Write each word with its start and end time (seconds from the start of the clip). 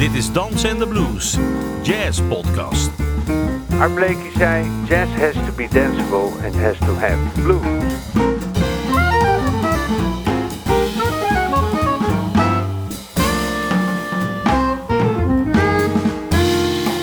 Dit 0.00 0.14
is 0.14 0.32
Dans 0.32 0.64
en 0.64 0.78
de 0.78 0.86
Blues, 0.86 1.36
Jazz 1.82 2.20
Podcast. 2.28 2.90
Art 3.78 3.94
Blakey 3.94 4.30
zei: 4.36 4.66
Jazz 4.88 5.10
has 5.10 5.32
to 5.32 5.52
be 5.56 5.68
danceable 5.72 6.30
and 6.44 6.54
has 6.54 6.78
to 6.78 6.94
have 6.94 7.18
blues. 7.42 7.92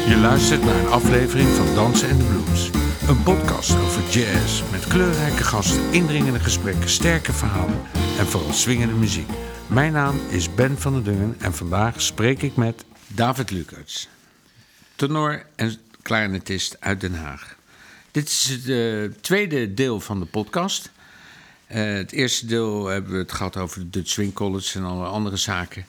Je 0.07 0.18
luistert 0.21 0.66
naar 0.66 0.75
een 0.75 0.88
aflevering 0.88 1.48
van 1.48 1.75
Dansen 1.75 2.09
en 2.09 2.18
de 2.18 2.23
Blues. 2.23 2.70
Een 3.07 3.23
podcast 3.23 3.71
over 3.71 4.02
jazz 4.09 4.64
met 4.71 4.88
kleurrijke 4.88 5.43
gasten, 5.43 5.82
indringende 5.91 6.39
gesprekken, 6.39 6.89
sterke 6.89 7.34
verhalen 7.34 7.82
en 8.20 8.25
vooral 8.25 8.54
swingende 8.54 8.95
muziek. 8.95 9.29
Mijn 9.68 9.93
naam 9.93 10.16
is 10.29 10.55
Ben 10.55 10.77
van 10.77 10.93
der 10.93 11.04
Dungen 11.04 11.36
en 11.39 11.54
vandaag 11.54 12.02
spreek 12.02 12.41
ik 12.41 12.55
met 12.55 12.85
David 13.17 13.52
Lucerts, 13.52 14.07
tenor 14.95 15.45
en 15.55 15.80
clarinetist 16.02 16.77
uit 16.80 17.02
Den 17.02 17.13
Haag. 17.13 17.55
Dit 18.12 18.30
is 18.30 18.43
het 18.49 18.70
eh, 18.70 19.20
tweede 19.21 19.73
deel 19.73 19.99
van 19.99 20.20
de 20.20 20.26
podcast. 20.26 20.91
Eh, 21.67 21.93
het 21.93 22.12
eerste 22.12 22.45
deel 22.45 22.85
hebben 22.85 23.12
we 23.12 23.17
het 23.17 23.31
gehad 23.31 23.57
over 23.57 23.80
de 23.80 23.90
Dutch 23.90 24.09
Swing 24.09 24.34
College 24.34 24.77
en 24.77 24.85
alle 24.85 25.05
andere 25.05 25.38
zaken. 25.38 25.85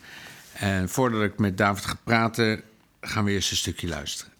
En 0.52 0.88
voordat 0.88 1.22
ik 1.22 1.38
met 1.38 1.58
David 1.58 1.84
ga 1.84 1.96
praten, 2.04 2.62
gaan 3.00 3.24
we 3.24 3.30
eerst 3.30 3.50
een 3.50 3.56
stukje 3.56 3.88
luisteren. 3.88 4.32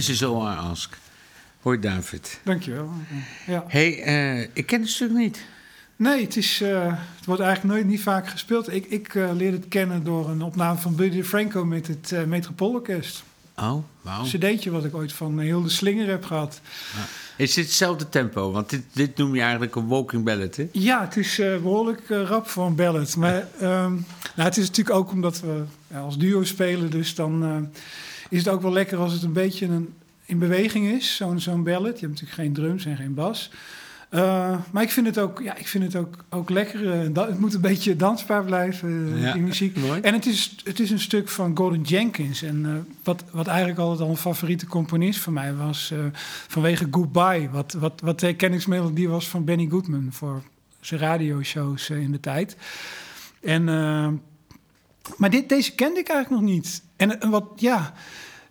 This 0.00 0.08
is 0.08 0.24
all 0.24 0.42
I 0.42 0.56
ask. 0.56 0.98
Hoi 1.62 1.78
David. 1.78 2.40
Dankjewel. 2.42 2.90
Ja. 3.46 3.64
hey, 3.68 4.02
eh, 4.02 4.48
ik 4.52 4.66
ken 4.66 4.80
het 4.80 4.90
stuk 4.90 5.10
niet. 5.10 5.44
Nee, 5.96 6.22
het, 6.22 6.36
is, 6.36 6.60
eh, 6.60 6.86
het 7.16 7.26
wordt 7.26 7.40
eigenlijk 7.40 7.74
nooit 7.74 7.86
niet 7.86 8.02
vaak 8.02 8.28
gespeeld. 8.28 8.72
Ik, 8.72 8.86
ik 8.86 9.14
uh, 9.14 9.30
leerde 9.34 9.56
het 9.56 9.68
kennen 9.68 10.04
door 10.04 10.28
een 10.28 10.42
opname 10.42 10.78
van 10.78 10.94
Buddy 10.94 11.22
Franco 11.22 11.64
met 11.64 11.86
het 11.86 12.10
uh, 12.14 12.24
Metropoolorkest. 12.24 13.22
Oh, 13.56 13.84
wauw. 14.00 14.24
Een 14.24 14.28
cd'tje 14.28 14.70
wat 14.70 14.84
ik 14.84 14.94
ooit 14.94 15.12
van 15.12 15.40
Hilde 15.40 15.68
Slinger 15.68 16.08
heb 16.08 16.24
gehad. 16.24 16.60
Ja. 16.96 17.04
Is 17.36 17.54
dit 17.54 17.64
hetzelfde 17.64 18.08
tempo? 18.08 18.50
Want 18.52 18.70
dit, 18.70 18.82
dit 18.92 19.16
noem 19.16 19.34
je 19.34 19.40
eigenlijk 19.40 19.74
een 19.74 19.88
walking 19.88 20.24
ballad, 20.24 20.56
hè? 20.56 20.68
Ja, 20.72 21.00
het 21.00 21.16
is 21.16 21.36
behoorlijk 21.36 22.08
rap 22.08 22.48
voor 22.48 22.66
een 22.66 22.74
ballad. 22.74 23.16
Maar 23.16 23.48
um, 23.62 24.06
nou, 24.34 24.48
het 24.48 24.56
is 24.56 24.66
natuurlijk 24.66 24.96
ook 24.96 25.10
omdat 25.10 25.40
we 25.40 25.62
als 25.94 26.18
duo 26.18 26.44
spelen. 26.44 26.90
Dus 26.90 27.14
dan 27.14 27.68
is 28.30 28.38
het 28.38 28.48
ook 28.48 28.62
wel 28.62 28.72
lekker 28.72 28.98
als 28.98 29.12
het 29.12 29.22
een 29.22 29.32
beetje 29.32 29.66
een, 29.66 29.94
in 30.24 30.38
beweging 30.38 30.86
is, 30.86 31.16
zo'n 31.16 31.40
zo'n 31.40 31.62
ballad. 31.62 32.00
Je 32.00 32.06
hebt 32.06 32.20
natuurlijk 32.20 32.32
geen 32.32 32.52
drums 32.52 32.84
en 32.84 32.96
geen 32.96 33.14
bas. 33.14 33.50
Uh, 34.10 34.56
maar 34.72 34.82
ik 34.82 34.90
vind 34.90 35.06
het 35.06 35.18
ook, 35.18 35.40
ja, 35.42 35.56
ik 35.56 35.68
vind 35.68 35.84
het 35.84 35.96
ook, 35.96 36.24
ook 36.28 36.50
lekker. 36.50 37.04
Uh, 37.04 37.14
dat, 37.14 37.28
het 37.28 37.38
moet 37.38 37.54
een 37.54 37.60
beetje 37.60 37.96
dansbaar 37.96 38.44
blijven, 38.44 38.88
uh, 38.88 39.22
Ja, 39.22 39.32
die 39.32 39.42
muziek. 39.42 39.76
mooi. 39.76 40.00
En 40.00 40.14
het 40.14 40.26
is, 40.26 40.56
het 40.64 40.80
is 40.80 40.90
een 40.90 41.00
stuk 41.00 41.28
van 41.28 41.56
Gordon 41.56 41.82
Jenkins. 41.82 42.42
En 42.42 42.86
wat, 43.02 43.24
wat 43.30 43.46
eigenlijk 43.46 43.78
altijd 43.78 44.00
al 44.00 44.08
een 44.08 44.16
favoriete 44.16 44.66
componist 44.66 45.20
van 45.20 45.32
mij 45.32 45.54
was... 45.54 45.92
vanwege 46.46 46.86
Goodbye, 46.90 47.48
wat, 47.52 47.72
wat, 47.72 48.00
wat 48.00 48.20
de 48.20 48.34
kennismelodie 48.34 49.08
was 49.08 49.28
van 49.28 49.44
Benny 49.44 49.66
Goodman... 49.70 50.08
voor 50.10 50.42
zijn 50.80 51.00
radioshows 51.00 51.90
in 51.90 52.12
de 52.12 52.20
tijd. 52.20 52.56
En, 53.40 53.68
maar 55.16 55.30
dit, 55.30 55.48
deze 55.48 55.74
kende 55.74 56.00
ik 56.00 56.08
eigenlijk 56.08 56.42
nog 56.42 56.52
niet. 56.52 56.82
En, 56.96 57.20
en 57.20 57.30
wat, 57.30 57.44
ja... 57.56 57.94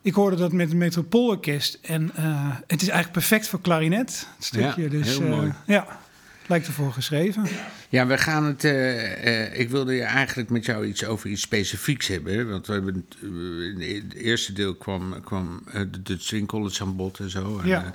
Ik 0.02 0.14
hoorde 0.14 0.36
dat 0.36 0.52
met 0.52 0.68
het 0.68 0.78
Metropoolorkest. 0.78 1.80
En 1.82 2.12
uh, 2.20 2.50
het 2.68 2.82
is 2.82 2.88
eigenlijk 2.88 3.12
perfect 3.12 3.48
voor 3.48 3.62
klarinet, 3.62 4.28
het 4.36 4.46
stukje. 4.46 4.82
Ja, 4.82 4.90
dus 4.90 5.08
heel 5.08 5.22
mooi. 5.22 5.48
Uh, 5.48 5.54
ja, 5.66 6.00
lijkt 6.48 6.68
ervoor 6.68 6.94
geschreven. 6.94 7.48
Ja, 7.90 8.08
we 8.08 8.18
gaan 8.18 8.46
het. 8.46 8.64
Uh, 8.64 9.60
ik 9.60 9.70
wilde 9.70 9.94
je 9.94 10.02
eigenlijk 10.02 10.50
met 10.50 10.66
jou 10.66 10.86
iets 10.86 11.06
over 11.06 11.30
iets 11.30 11.42
specifieks 11.42 12.08
hebben. 12.08 12.50
Want 12.50 12.68
we 12.68 12.74
hebben. 12.74 13.06
in 13.82 14.04
het 14.04 14.14
eerste 14.14 14.54
deel 14.54 14.76
kwam, 14.76 15.22
kwam 15.24 15.64
de 15.92 16.02
Dutch 16.02 16.24
Swing 16.24 16.48
College 16.48 16.84
aan 16.84 16.96
bod 16.96 17.20
en 17.20 17.30
zo. 17.30 17.60
En, 17.60 17.68
Ja. 17.68 17.94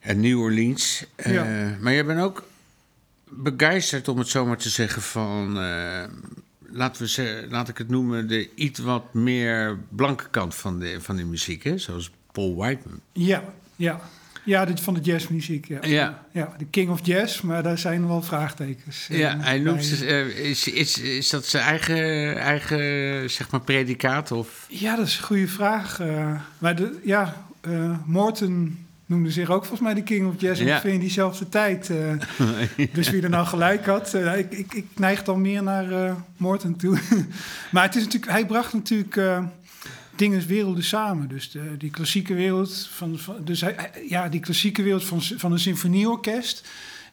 en 0.00 0.20
New 0.20 0.40
Orleans. 0.40 1.04
Ja. 1.24 1.76
Maar 1.80 1.92
je 1.92 2.04
bent 2.04 2.20
ook 2.20 2.48
begeisterd, 3.28 4.08
om 4.08 4.18
het 4.18 4.28
zo 4.28 4.46
maar 4.46 4.58
te 4.58 4.70
zeggen, 4.70 5.02
van 5.02 5.58
laten 6.72 7.06
we 7.06 7.46
laat 7.50 7.68
ik 7.68 7.78
het 7.78 7.88
noemen, 7.88 8.28
de 8.28 8.54
iets 8.54 8.78
wat 8.78 9.14
meer 9.14 9.78
blanke 9.88 10.28
kant 10.30 10.54
van 10.54 10.78
de, 10.78 10.96
van 11.00 11.16
de 11.16 11.24
muziek, 11.24 11.64
hè? 11.64 11.78
zoals 11.78 12.10
Paul 12.32 12.54
Whiteman. 12.56 13.00
Ja, 13.12 13.44
ja. 13.76 14.00
Ja, 14.44 14.64
dit 14.64 14.80
van 14.80 14.94
de 14.94 15.00
jazzmuziek. 15.00 15.66
Ja. 15.68 15.78
Ja. 15.82 16.24
ja, 16.32 16.54
de 16.58 16.64
king 16.64 16.90
of 16.90 17.06
jazz, 17.06 17.40
maar 17.40 17.62
daar 17.62 17.78
zijn 17.78 18.06
wel 18.06 18.22
vraagtekens. 18.22 19.06
eh, 19.10 19.18
Ja, 19.18 19.36
hij 19.38 19.58
noemt 19.58 19.84
ze, 19.84 20.06
eh, 20.06 20.26
is, 20.50 20.68
is, 20.68 20.98
is 20.98 21.30
dat 21.30 21.46
zijn 21.46 21.64
eigen, 21.64 22.36
eigen 22.38 23.30
zeg 23.30 23.50
maar, 23.50 23.60
predicaat? 23.60 24.32
Of? 24.32 24.66
Ja, 24.68 24.96
dat 24.96 25.06
is 25.06 25.16
een 25.18 25.24
goede 25.24 25.48
vraag. 25.48 26.00
eh, 26.00 26.40
maar 26.58 26.76
de, 26.76 26.98
ja, 27.04 27.46
eh, 27.60 27.98
Morton 28.06 28.86
noemde 29.10 29.30
zich 29.30 29.50
ook 29.50 29.60
volgens 29.64 29.80
mij 29.80 29.94
de 29.94 30.02
king 30.02 30.26
of 30.28 30.40
jazz 30.40 30.60
ongeveer 30.60 30.92
in 30.92 31.00
diezelfde 31.00 31.48
tijd. 31.48 31.90
eh. 31.90 32.86
dus 32.92 33.10
wie 33.10 33.22
er 33.22 33.30
nou 33.30 33.46
gelijk 33.46 33.86
had, 33.86 34.14
eh, 34.14 34.38
ik, 34.38 34.52
ik, 34.52 34.74
ik 34.74 34.86
neig 34.96 35.22
dan 35.22 35.40
meer 35.40 35.62
naar 35.62 35.92
eh 35.92 36.14
Morton 36.36 36.76
toe. 36.76 36.98
maar 37.72 37.82
het 37.82 37.96
is 37.96 38.02
natuurlijk, 38.04 38.32
hij 38.32 38.46
bracht 38.46 38.72
natuurlijk 38.72 39.20
dingen, 40.16 40.46
werelden 40.46 40.84
samen. 40.84 41.28
Dus 41.28 41.50
de, 41.50 41.76
die 41.78 41.90
klassieke 41.90 42.34
wereld 42.34 42.88
van, 42.92 43.18
van 43.18 43.36
dus 43.44 43.60
hij- 43.60 43.90
ja, 44.08 44.28
die 44.28 44.40
klassieke 44.40 44.82
wereld 44.82 45.04
van, 45.04 45.22
van 45.22 45.52
een 45.52 45.58
symfonieorkest. 45.58 46.68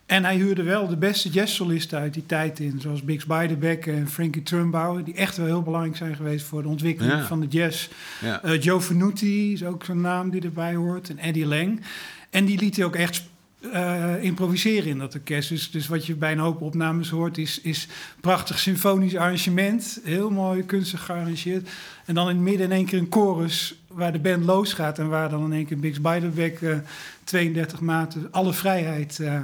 En 0.08 0.24
hij 0.24 0.36
huurde 0.36 0.64
wel 0.64 0.88
de 0.88 0.98
beste 0.98 1.30
jazzsolisten 1.30 2.00
uit 2.00 2.14
die 2.14 2.26
tijd 2.26 2.60
in. 2.60 2.80
Zoals 2.82 3.02
Bix 3.04 3.26
Beiderbecke 3.26 3.92
en 3.92 4.08
Frankie 4.10 4.44
Trumbauer. 4.44 5.04
Die 5.04 5.14
echt 5.14 5.38
wel 5.38 5.46
heel 5.46 5.62
belangrijk 5.62 5.96
zijn 5.98 6.16
geweest 6.16 6.46
voor 6.46 6.62
de 6.62 6.68
ontwikkeling 6.68 7.14
Ja. 7.14 7.26
van 7.26 7.40
de 7.40 7.48
jazz. 7.48 7.88
Ja. 8.22 8.44
Eh, 8.44 8.62
Joe 8.62 8.80
Venuti 8.82 9.54
is 9.54 9.64
ook 9.64 9.84
zo'n 9.84 10.02
naam 10.02 10.30
die 10.30 10.42
erbij 10.42 10.76
hoort. 10.76 11.10
En 11.10 11.18
Eddie 11.18 11.46
Lang. 11.46 11.82
En 12.30 12.46
die 12.46 12.60
liet 12.60 12.76
hij 12.76 12.86
ook 12.86 12.96
echt 12.96 13.24
eh, 13.72 14.24
improviseren 14.24 14.90
in 14.90 14.98
dat 14.98 15.14
orkest. 15.16 15.50
Dus, 15.50 15.72
dus 15.72 15.88
wat 15.88 16.06
je 16.06 16.16
bij 16.16 16.32
een 16.32 16.40
hoop 16.40 16.62
opnames 16.62 17.10
hoort 17.10 17.38
is, 17.38 17.62
is 17.62 17.88
prachtig 18.22 18.60
symfonisch 18.60 19.16
arrangement. 19.16 20.00
Heel 20.04 20.30
mooi, 20.30 20.64
kunstig 20.66 21.06
gearrangeerd. 21.06 21.70
En 22.06 22.14
dan 22.16 22.30
in 22.30 22.36
het 22.36 22.44
midden 22.44 22.66
in 22.66 22.72
één 22.72 22.86
keer 22.86 23.00
een 23.00 23.08
chorus 23.10 23.76
waar 23.88 24.12
de 24.12 24.20
band 24.20 24.46
losgaat... 24.46 25.00
en 25.00 25.08
waar 25.10 25.30
dan 25.30 25.44
in 25.46 25.54
één 25.54 25.66
keer 25.66 25.80
Bix 25.80 26.02
Beiderbecke 26.02 26.72
eh, 26.72 26.78
32 27.24 27.80
maten 27.80 28.28
alle 28.32 28.54
vrijheid 28.54 29.20
eh, 29.20 29.40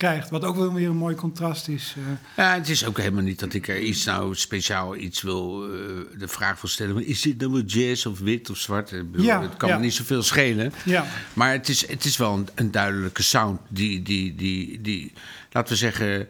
krijgt. 0.00 0.30
Wat 0.30 0.44
ook 0.44 0.56
wel 0.56 0.72
weer 0.72 0.88
een 0.88 0.96
mooi 0.96 1.14
contrast 1.14 1.68
is. 1.68 1.94
eh. 1.96 2.02
Ja, 2.44 2.54
het 2.54 2.68
is 2.68 2.84
ook 2.86 2.98
helemaal 2.98 3.22
niet 3.22 3.38
dat 3.40 3.54
ik 3.54 3.68
er 3.68 3.80
iets 3.80 4.04
nou 4.04 4.34
speciaal 4.34 4.96
iets 4.96 5.22
wil, 5.22 5.64
eh, 5.64 5.70
de 6.18 6.28
vraag 6.28 6.60
wil 6.60 6.70
stellen. 6.70 6.94
maar 6.94 7.02
Is 7.02 7.22
dit 7.22 7.38
nou 7.40 7.52
wel 7.52 7.62
jazz 7.62 8.06
of 8.06 8.18
wit 8.18 8.50
of 8.50 8.56
zwart? 8.58 8.90
Bedoel, 8.90 9.26
Ja, 9.26 9.42
het 9.42 9.56
kan 9.56 9.68
ja. 9.68 9.76
me 9.76 9.82
niet 9.82 9.94
zoveel 9.94 10.22
schelen. 10.22 10.72
ja. 10.84 11.06
Maar 11.32 11.52
het 11.52 11.68
is, 11.68 11.86
het 11.88 12.04
is 12.04 12.16
wel 12.16 12.34
een, 12.34 12.48
een 12.54 12.70
duidelijke 12.70 13.22
sound 13.22 13.60
die, 13.68 14.02
die, 14.02 14.34
die, 14.34 14.80
die, 14.80 15.12
laten 15.52 15.72
we 15.72 15.78
zeggen, 15.78 16.28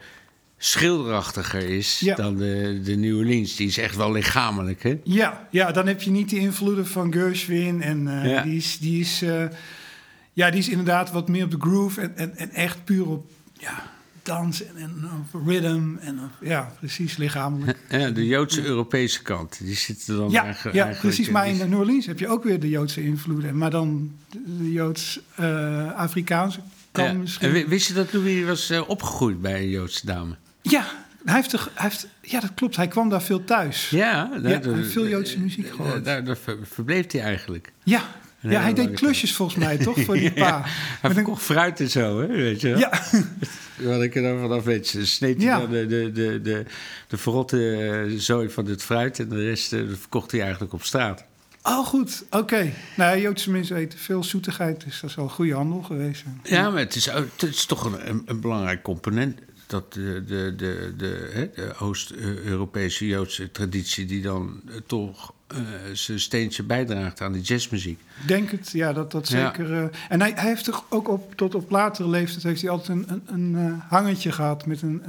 schilderachtiger 0.58 1.62
is 1.68 2.00
Ja. 2.00 2.14
dan 2.14 2.36
de, 2.36 2.80
de 2.84 2.96
New 2.96 3.16
Orleans. 3.18 3.56
Die 3.56 3.66
is 3.68 3.78
echt 3.78 3.96
wel 3.96 4.12
lichamelijk, 4.12 4.82
hè? 4.82 4.98
Ja, 5.04 5.48
ja, 5.50 5.72
dan 5.72 5.86
heb 5.86 6.02
je 6.02 6.10
niet 6.10 6.30
de 6.30 6.38
invloeden 6.38 6.86
van 6.86 7.12
Gershwin. 7.12 7.82
En 7.82 8.22
eh, 8.22 8.42
die, 8.42 8.56
is, 8.56 8.78
die, 8.78 9.00
is, 9.00 9.22
ja, 10.32 10.50
die 10.50 10.60
is 10.60 10.68
inderdaad 10.68 11.10
wat 11.12 11.28
meer 11.28 11.44
op 11.44 11.50
de 11.50 11.60
groove 11.60 12.00
en, 12.00 12.16
en, 12.16 12.36
en 12.36 12.50
echt 12.50 12.84
puur 12.84 13.06
op 13.08 13.30
ja, 13.60 13.82
dans 14.22 14.62
en, 14.74 15.10
rhythm. 15.46 15.96
En 16.00 16.18
op- 16.24 16.46
ja, 16.48 16.72
precies 16.78 17.16
lichamelijk. 17.16 17.78
Ja, 17.88 18.10
de 18.10 18.26
Joodse 18.26 18.64
Europese 18.64 19.22
kant, 19.22 19.58
die 19.62 19.74
zit 19.76 20.06
er 20.08 20.16
dan 20.16 20.30
Ja, 20.30 20.44
eigenlijk- 20.44 20.76
ja 20.76 20.86
precies. 21.00 21.28
Maar 21.28 21.48
in 21.48 21.68
New 21.70 21.78
Orleans 21.78 22.06
heb 22.06 22.18
je 22.18 22.28
ook 22.28 22.44
weer 22.44 22.60
de 22.60 22.68
Joodse 22.68 23.02
invloeden. 23.02 23.58
Maar 23.58 23.70
dan 23.70 24.12
de, 24.28 24.72
Joods-Afrikaanse 24.72 26.60
kant 26.92 27.08
Ja. 27.12 27.14
misschien. 27.18 27.46
En 27.48 27.52
wi- 27.54 27.66
Wist 27.68 27.86
je 27.88 27.94
dat 27.94 28.12
Louis 28.12 28.44
was 28.44 28.70
eh, 28.70 28.88
opgegroeid 28.88 29.40
bij 29.40 29.60
een 29.62 29.68
Joodse 29.68 30.06
dame? 30.06 30.34
Ja, 30.62 30.84
hij 31.24 31.34
heeft, 31.34 31.52
hij 31.52 31.60
heeft, 31.74 32.06
ja, 32.22 32.40
dat 32.40 32.50
klopt. 32.54 32.76
Hij 32.76 32.88
kwam 32.88 33.08
daar 33.08 33.22
veel 33.22 33.44
thuis. 33.44 33.90
Ja, 33.90 34.28
hij 34.42 34.50
heeft 34.60 34.92
veel 34.92 35.08
Joodse 35.08 35.40
muziek 35.40 35.68
gehoord. 35.70 36.04
Daar, 36.04 36.24
daar 36.24 36.36
ver- 36.36 36.58
verbleef 36.62 37.12
hij 37.12 37.20
eigenlijk. 37.22 37.72
Ja, 37.82 38.02
Ja 38.40 38.60
hij 38.60 38.74
deed 38.74 38.90
klusjes 38.90 39.34
volgens 39.34 39.58
mij, 39.58 39.76
toch? 39.78 40.00
Voor 40.00 40.14
die 40.14 40.32
pa. 40.40 40.40
Ja, 40.46 40.62
hij 41.00 41.14
Met 41.14 41.26
een- 41.28 41.36
fruit 41.36 41.80
en 41.80 41.90
zo, 41.90 42.20
hè? 42.20 42.26
Weet 42.26 42.60
je 42.60 42.68
wel? 42.68 42.78
Ja, 42.78 42.90
Wat 43.90 44.02
ik 44.02 44.14
er 44.16 44.22
dan 44.22 44.38
vanaf 44.40 44.64
weet. 44.64 44.86
Ze 44.86 45.06
Sneed 45.06 45.36
hij 45.36 45.44
Ja. 45.46 45.58
dan 45.58 45.70
de, 45.70 45.86
de, 45.86 46.12
de, 46.12 46.40
de, 46.42 46.64
de 47.08 47.16
verrotte 47.16 47.76
eh, 48.10 48.18
zooi 48.18 48.48
van 48.50 48.66
het 48.66 48.82
fruit... 48.82 49.18
en 49.18 49.28
de 49.28 49.44
rest 49.44 49.72
eh, 49.72 49.80
verkocht 49.98 50.30
hij 50.30 50.40
eigenlijk 50.42 50.72
op 50.72 50.82
straat. 50.84 51.24
Oh, 51.62 51.86
goed. 51.86 52.24
Oké. 52.30 52.72
Nou, 52.96 53.20
Joodse 53.20 53.50
mensen 53.50 53.76
eten 53.76 53.98
veel 53.98 54.24
zoetigheid, 54.24 54.84
dus 54.84 55.00
dat 55.00 55.10
is 55.10 55.16
wel 55.16 55.24
een 55.24 55.30
goede 55.30 55.54
handel 55.54 55.82
geweest. 55.82 56.22
Ja, 56.42 56.70
maar 56.70 56.80
het 56.80 56.94
is, 56.94 57.06
het 57.06 57.42
is 57.42 57.64
toch 57.66 57.84
een, 57.84 58.22
een 58.26 58.40
belangrijk 58.40 58.82
component... 58.82 59.38
dat 59.70 59.92
de, 59.92 60.22
de, 60.26 60.54
de, 60.56 60.92
de, 60.96 61.72
Oost-Europese 61.78 63.06
Joodse 63.06 63.50
traditie... 63.50 64.06
die 64.06 64.22
dan 64.22 64.60
eh, 64.68 64.74
toch 64.86 65.32
eh, 65.46 65.58
zijn 65.92 66.20
steentje 66.20 66.62
bijdraagt 66.62 67.20
aan 67.20 67.32
de 67.32 67.40
jazzmuziek. 67.40 68.00
Denk 68.26 68.50
het, 68.50 68.70
ja, 68.70 68.92
dat 68.92 69.12
dat 69.12 69.28
Ja. 69.28 69.46
zeker... 69.46 69.72
eh, 69.72 69.88
en 70.08 70.20
hij, 70.20 70.32
hij 70.34 70.48
heeft 70.48 70.64
toch 70.64 70.84
ook 70.88 71.08
op, 71.08 71.34
tot 71.34 71.54
op 71.54 71.70
latere 71.70 72.08
leeftijd... 72.08 72.42
heeft 72.42 72.60
hij 72.60 72.70
altijd 72.70 72.88
een, 72.88 73.22
een, 73.26 73.54
een 73.54 73.80
hangertje 73.88 74.32
gehad 74.32 74.66
met 74.66 74.82
een, 74.82 75.02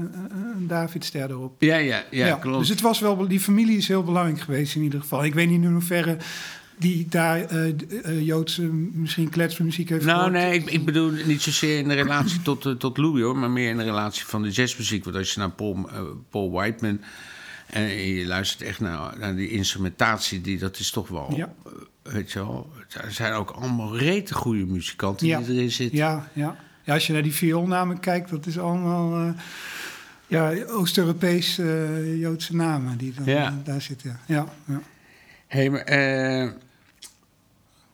een, 0.55 0.67
Davidster 0.67 1.29
erop. 1.29 1.61
Ja, 1.61 1.77
ja, 1.77 2.03
ja, 2.11 2.35
klopt. 2.35 2.59
Dus 2.59 2.69
het 2.69 2.81
was 2.81 2.99
wel, 2.99 3.27
die 3.27 3.39
familie 3.39 3.77
is 3.77 3.87
heel 3.87 4.03
belangrijk 4.03 4.39
geweest 4.39 4.75
in 4.75 4.81
ieder 4.81 4.99
geval. 4.99 5.25
Ik 5.25 5.33
weet 5.33 5.49
niet 5.49 5.63
in 5.63 5.71
hoeverre 5.71 6.17
die 6.81 7.05
daar 7.09 7.41
eh, 7.45 7.67
eh, 8.03 8.25
Joodse, 8.25 8.61
misschien 8.93 9.29
kletsmuziek 9.29 9.89
heeft 9.89 10.05
Nou, 10.05 10.15
gehoord. 10.17 10.33
nee, 10.33 10.53
ik, 10.59 10.69
ik 10.69 10.85
bedoel 10.85 11.11
niet 11.25 11.41
zozeer 11.41 11.77
in 11.77 11.87
de 11.87 11.93
relatie 11.93 12.41
tot, 12.41 12.65
eh, 12.65 12.71
tot 12.71 12.97
Louis, 12.97 13.23
hoor, 13.23 13.37
maar 13.37 13.49
meer 13.51 13.69
in 13.69 13.77
de 13.77 13.83
relatie 13.83 14.25
van 14.25 14.41
de 14.41 14.49
jazzmuziek. 14.49 15.03
Want 15.03 15.15
als 15.15 15.33
je 15.33 15.39
naar 15.39 15.49
Paul, 15.51 15.89
Paul 16.29 16.51
Whiteman 16.51 17.01
en 17.67 17.83
je 17.87 18.25
luistert 18.25 18.61
echt 18.61 18.79
naar, 18.79 19.13
naar 19.19 19.35
die 19.35 19.49
instrumentatie, 19.49 20.41
die, 20.41 20.57
dat 20.57 20.79
is 20.79 20.89
toch 20.91 21.07
wel, 21.07 21.33
Ja. 21.35 21.53
weet 22.01 22.31
je 22.31 22.39
wel, 22.39 22.69
er 23.03 23.11
zijn 23.11 23.33
ook 23.33 23.49
allemaal 23.49 23.97
rete 23.97 24.33
goede 24.33 24.65
muzikanten 24.65 25.27
Ja. 25.27 25.39
die 25.39 25.55
erin 25.55 25.71
zitten. 25.71 25.97
Ja, 25.97 26.29
ja. 26.33 26.55
ja, 26.83 26.93
als 26.93 27.07
je 27.07 27.13
naar 27.13 27.23
die 27.23 27.33
vioolnamen 27.33 27.99
kijkt, 27.99 28.29
dat 28.29 28.45
is 28.45 28.57
allemaal 28.59 29.33
ja, 30.27 30.53
Oost-Europees 30.67 31.55
Joodse 32.17 32.55
namen 32.55 32.97
die 32.97 33.13
dan 33.13 33.25
Ja. 33.25 33.61
daar 33.63 33.81
zitten. 33.81 34.19
Ja, 34.27 34.45
ja. 34.65 34.81
Hé, 35.47 35.69
maar 35.69 35.79
eh, 35.81 36.49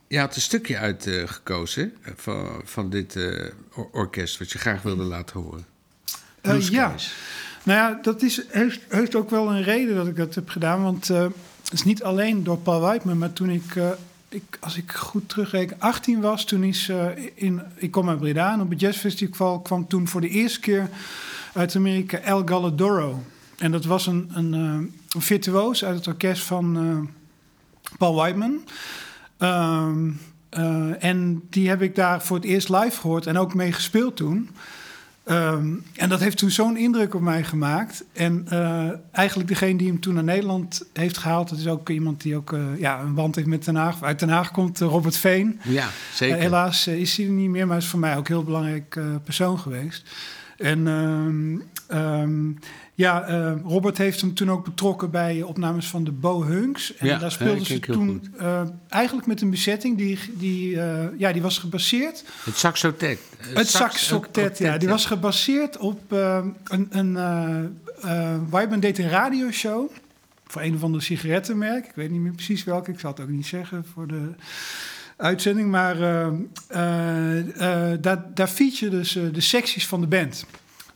je 0.07 0.19
had 0.19 0.35
een 0.35 0.41
stukje 0.41 0.77
uitgekozen 0.77 1.93
van, 2.15 2.61
van 2.63 2.89
dit 2.89 3.15
eh, 3.15 3.45
or- 3.75 3.89
orkest, 3.91 4.39
wat 4.39 4.51
je 4.51 4.57
graag 4.57 4.81
wilde 4.81 5.03
laten 5.03 5.39
horen. 5.39 5.65
Eh, 6.41 6.69
ja. 6.69 6.95
Nou 7.63 7.79
ja, 7.79 7.99
dat 8.01 8.21
is, 8.21 8.41
heeft, 8.47 8.79
heeft 8.89 9.15
ook 9.15 9.29
wel 9.29 9.49
een 9.51 9.63
reden 9.63 9.95
dat 9.95 10.07
ik 10.07 10.15
dat 10.15 10.35
heb 10.35 10.49
gedaan. 10.49 10.83
Want 10.83 11.09
eh, 11.09 11.21
het 11.63 11.73
is 11.73 11.83
niet 11.83 12.03
alleen 12.03 12.43
door 12.43 12.57
Paul 12.57 12.79
Whiteman, 12.79 13.17
maar 13.17 13.33
toen 13.33 13.49
ik, 13.49 13.75
eh, 13.75 13.89
ik 14.29 14.57
als 14.59 14.77
ik 14.77 14.91
goed 14.91 15.29
terugreken, 15.29 15.79
18 15.79 16.21
was, 16.21 16.45
toen 16.45 16.63
is 16.63 16.89
eh, 16.89 17.05
in, 17.33 17.61
ik 17.75 17.91
kom 17.91 18.09
uit 18.09 18.19
Breda 18.19 18.53
en 18.53 18.61
op 18.61 18.69
het 18.69 18.79
jazzfestival 18.79 19.59
kwam 19.59 19.87
toen 19.87 20.07
voor 20.07 20.21
de 20.21 20.29
eerste 20.29 20.59
keer 20.59 20.89
uit 21.53 21.75
Amerika 21.75 22.17
El 22.17 22.41
Galladoro. 22.45 23.23
En 23.57 23.71
dat 23.71 23.85
was 23.85 24.07
een, 24.07 24.29
een, 24.33 24.53
eh, 24.53 24.59
een 25.15 25.21
virtuoos 25.21 25.85
uit 25.85 25.95
het 25.95 26.07
orkest 26.07 26.43
van 26.43 26.77
eh, 26.77 27.97
Paul 27.97 28.15
Whiteman. 28.15 28.63
Ehm, 29.37 30.09
eh, 30.49 31.03
en 31.03 31.41
die 31.49 31.69
heb 31.69 31.81
ik 31.81 31.95
daar 31.95 32.21
voor 32.21 32.35
het 32.35 32.45
eerst 32.45 32.69
live 32.69 32.99
gehoord 32.99 33.25
en 33.25 33.37
ook 33.37 33.53
mee 33.53 33.71
gespeeld 33.71 34.15
toen. 34.15 34.49
Ehm, 35.23 35.73
en 35.95 36.09
dat 36.09 36.19
heeft 36.19 36.37
toen 36.37 36.49
zo'n 36.49 36.77
indruk 36.77 37.15
op 37.15 37.21
mij 37.21 37.43
gemaakt. 37.43 38.03
En 38.13 38.45
eh, 38.49 38.89
eigenlijk 39.11 39.49
degene 39.49 39.77
die 39.77 39.87
hem 39.87 39.99
toen 39.99 40.13
naar 40.13 40.23
Nederland 40.23 40.85
heeft 40.93 41.17
gehaald... 41.17 41.49
dat 41.49 41.59
is 41.59 41.67
ook 41.67 41.89
iemand 41.89 42.21
die 42.21 42.35
ook 42.35 42.53
eh, 42.53 42.79
ja, 42.79 42.99
een 42.99 43.13
band 43.13 43.35
heeft 43.35 43.47
met 43.47 43.65
Den 43.65 43.75
Haag. 43.75 44.03
Uit 44.03 44.19
Den 44.19 44.29
Haag 44.29 44.51
komt 44.51 44.79
Robert 44.79 45.17
Veen. 45.17 45.59
Ja, 45.63 45.87
zeker. 46.13 46.37
helaas 46.37 46.87
is 46.87 47.17
hij 47.17 47.25
er 47.25 47.31
niet 47.31 47.49
meer, 47.49 47.67
maar 47.67 47.77
is 47.77 47.87
voor 47.87 47.99
mij 47.99 48.17
ook 48.17 48.27
een 48.27 48.35
heel 48.35 48.43
belangrijk 48.43 48.99
persoon 49.23 49.59
geweest. 49.59 50.09
En 50.57 50.87
ehm, 51.87 52.51
ja, 52.97 53.29
uh, 53.29 53.53
Robert 53.63 53.97
heeft 53.97 54.21
hem 54.21 54.33
toen 54.33 54.51
ook 54.51 54.63
betrokken 54.63 55.11
bij 55.11 55.41
opnames 55.41 55.87
van 55.87 56.03
de 56.03 56.11
Bo 56.11 56.43
Hunks. 56.43 56.95
En 56.95 57.07
Ja, 57.07 57.17
daar 57.17 57.31
speelden 57.31 57.65
ze 57.65 57.79
toen 57.79 58.33
uh, 58.39 58.61
eigenlijk 58.89 59.27
met 59.27 59.41
een 59.41 59.49
bezetting 59.49 59.97
die, 59.97 60.19
die, 60.33 60.75
uh, 60.75 61.03
ja, 61.17 61.31
die 61.31 61.41
was 61.41 61.57
gebaseerd. 61.57 62.23
Het 62.43 62.57
saxotet. 62.57 63.19
Het 63.37 63.67
saxotet, 63.67 64.57
ja. 64.57 64.77
Die 64.77 64.87
was 64.87 65.05
gebaseerd 65.05 65.77
op 65.77 66.11
een. 66.11 66.87
een 66.89 67.13
Wyman 68.49 68.79
deed 68.79 68.97
een 68.97 69.09
radioshow 69.09 69.91
voor 70.47 70.61
een 70.61 70.75
of 70.75 70.83
ander 70.83 71.01
sigarettenmerk. 71.01 71.85
Ik 71.85 71.95
weet 71.95 72.11
niet 72.11 72.21
meer 72.21 72.31
precies 72.31 72.63
welke, 72.63 72.91
ik 72.91 72.99
zal 72.99 73.11
het 73.11 73.19
ook 73.19 73.29
niet 73.29 73.47
zeggen 73.47 73.85
voor 73.93 74.07
de 74.07 74.29
uitzending. 75.17 75.69
Maar 75.69 75.97
daar, 78.01 78.25
daar 78.33 78.47
feature 78.47 78.91
dus 78.91 79.11
de 79.11 79.41
secties 79.41 79.87
van 79.87 80.01
de 80.01 80.07
band. 80.07 80.45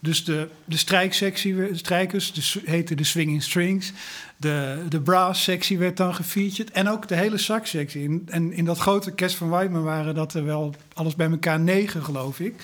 Dus 0.04 0.24
de, 0.24 0.48
de 0.66 0.78
strijksectie, 0.78 1.76
strijkers, 1.76 2.34
de, 2.34 2.62
heette 2.66 2.96
de 2.96 3.04
swinging 3.04 3.44
strings. 3.44 3.92
De, 4.38 4.86
de 4.90 5.02
brass 5.02 5.44
sectie 5.44 5.78
werd 5.78 5.98
dan 5.98 6.16
gefeatured. 6.16 6.72
En 6.72 6.90
ook 6.90 7.08
de 7.08 7.16
hele 7.16 7.38
sax-sectie. 7.38 8.24
En 8.26 8.54
in 8.54 8.66
dat 8.66 8.78
grote 8.78 9.10
orkest 9.10 9.36
van 9.36 9.50
Weidman 9.50 9.84
waren 9.84 10.16
dat 10.16 10.34
er 10.34 10.46
wel 10.46 10.76
alles 10.94 11.16
bij 11.16 11.30
elkaar 11.30 11.60
negen, 11.60 12.04
geloof 12.04 12.40
ik. 12.40 12.56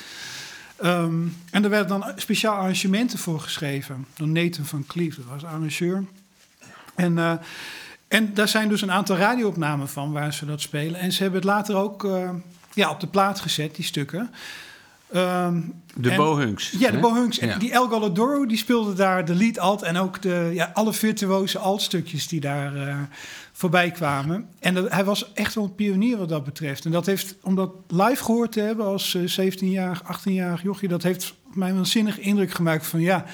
Um, 0.84 1.38
en 1.52 1.64
er 1.64 1.70
werden 1.70 2.00
dan 2.00 2.12
speciaal 2.16 2.56
arrangementen 2.56 3.20
voor 3.20 3.40
geschreven. 3.40 4.06
Door 4.16 4.28
Nathan 4.28 4.66
van 4.66 4.86
Cleef, 4.88 5.16
dat 5.16 5.26
was 5.26 5.44
arrangeur. 5.44 6.04
En, 6.96 7.18
uh, 7.18 7.34
en 8.08 8.34
daar 8.34 8.48
zijn 8.48 8.70
dus 8.70 8.82
een 8.82 8.92
aantal 8.92 9.18
radioopnamen 9.18 9.90
van 9.90 10.12
waar 10.12 10.34
ze 10.34 10.46
dat 10.46 10.62
spelen. 10.62 11.00
En 11.00 11.12
ze 11.12 11.22
hebben 11.22 11.40
het 11.40 11.50
later 11.50 11.76
ook 11.76 12.04
uh, 12.04 12.30
ja, 12.74 12.90
op 12.90 13.00
de 13.00 13.08
plaat 13.08 13.40
gezet, 13.40 13.76
die 13.76 13.86
stukken. 13.86 14.32
Um, 15.16 15.74
de 15.96 16.16
Bohunks. 16.16 16.72
Ja, 16.80 16.92
de 16.92 17.00
Bohunks. 17.00 17.40
En 17.40 17.48
ja. 17.48 17.58
die 17.58 17.72
El 17.72 17.90
Galadoro, 17.90 18.46
die 18.46 18.58
speelde 18.58 18.94
daar 18.94 19.26
de 19.26 19.36
lead 19.36 19.60
alt... 19.60 19.82
en 19.82 19.98
ook 19.98 20.22
de, 20.22 20.50
ja, 20.54 20.72
alle 20.74 20.94
virtuoze 20.94 21.58
altstukjes 21.58 22.28
die 22.28 22.40
daar 22.40 22.76
uh, 22.76 22.98
voorbij 23.52 23.92
kwamen. 23.92 24.50
En 24.60 24.74
dat, 24.74 24.92
hij 24.92 25.04
was 25.04 25.34
echt 25.34 25.56
wel 25.56 25.64
een 25.64 25.76
pionier 25.76 26.18
wat 26.18 26.30
dat 26.30 26.44
betreft. 26.44 26.86
En 26.86 26.92
dat 26.92 27.06
heeft, 27.06 27.36
om 27.42 27.56
dat 27.56 27.72
live 27.88 28.24
gehoord 28.24 28.52
te 28.52 28.60
hebben 28.60 28.86
als 28.86 29.14
uh, 29.14 29.52
17-jarig, 29.52 30.02
18-jarig 30.04 30.62
jochie... 30.62 30.90
dat 30.90 31.04
heeft 31.04 31.34
mij 31.54 31.70
een 31.70 31.86
zinnige 31.86 32.22
indruk 32.22 32.52
gemaakt 32.52 32.88
van... 32.88 33.00
ja, 33.00 33.26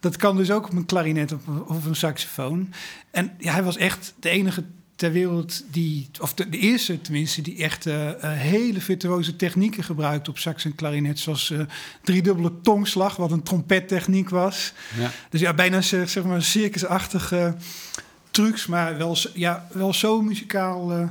dat 0.00 0.16
kan 0.16 0.36
dus 0.36 0.50
ook 0.50 0.64
op 0.64 0.72
een 0.72 0.86
klarinet 0.86 1.32
of, 1.32 1.40
of 1.66 1.84
een 1.84 1.96
saxofoon. 1.96 2.72
En 3.10 3.32
ja, 3.38 3.52
hij 3.52 3.62
was 3.62 3.76
echt 3.76 4.14
de 4.20 4.28
enige 4.28 4.64
ter 5.00 5.12
wereld 5.12 5.62
die, 5.70 6.10
of 6.20 6.34
de, 6.34 6.48
de 6.48 6.58
eerste 6.58 7.00
tenminste, 7.00 7.42
die 7.42 7.62
echt 7.62 7.86
uh, 7.86 8.06
uh, 8.06 8.12
hele 8.22 8.80
virtuoze 8.80 9.36
technieken 9.36 9.84
gebruikt 9.84 10.28
op 10.28 10.38
sax 10.38 10.64
en 10.64 10.74
klarinet, 10.74 11.18
zoals 11.18 11.50
uh, 11.50 11.60
driedubbele 12.02 12.52
tongslag, 12.62 13.16
wat 13.16 13.30
een 13.30 13.42
trompettechniek 13.42 14.28
was. 14.28 14.72
Ja. 14.98 15.10
Dus 15.30 15.40
ja, 15.40 15.54
bijna 15.54 15.80
zeg 15.80 16.22
maar 16.24 16.42
circusachtige 16.42 17.54
trucs, 18.30 18.66
maar 18.66 18.98
wel, 18.98 19.16
ja, 19.34 19.66
wel 19.72 19.94
zo 19.94 20.22
muzikaal 20.22 21.10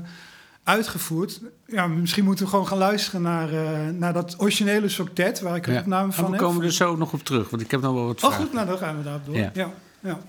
uitgevoerd. 0.63 1.41
Ja, 1.65 1.87
misschien 1.87 2.23
moeten 2.23 2.45
we 2.45 2.51
gewoon 2.51 2.67
gaan 2.67 2.77
luisteren 2.77 3.21
naar, 3.21 3.49
naar 3.93 4.13
dat 4.13 4.35
originele 4.37 4.89
soctet, 4.89 5.39
waar 5.39 5.55
ik 5.55 5.67
een 5.67 5.73
ja. 5.73 5.79
opname 5.79 6.11
van 6.11 6.23
en 6.25 6.31
we 6.31 6.37
heb. 6.37 6.45
komen 6.45 6.65
er 6.65 6.73
zo 6.73 6.95
nog 6.95 7.13
op 7.13 7.23
terug, 7.23 7.49
want 7.49 7.61
ik 7.61 7.71
heb 7.71 7.81
nog 7.81 7.93
wel 7.93 8.05
wat 8.05 8.15
Oh 8.15 8.29
vragen. 8.29 8.45
goed, 8.45 8.53
nou 8.53 8.67
dan 8.67 8.77
gaan 8.77 8.97
we 8.97 9.03
daarop 9.03 9.25
door. 9.25 9.35
Ja. 9.35 9.51
ja. 9.53 9.73
ja. 9.99 10.19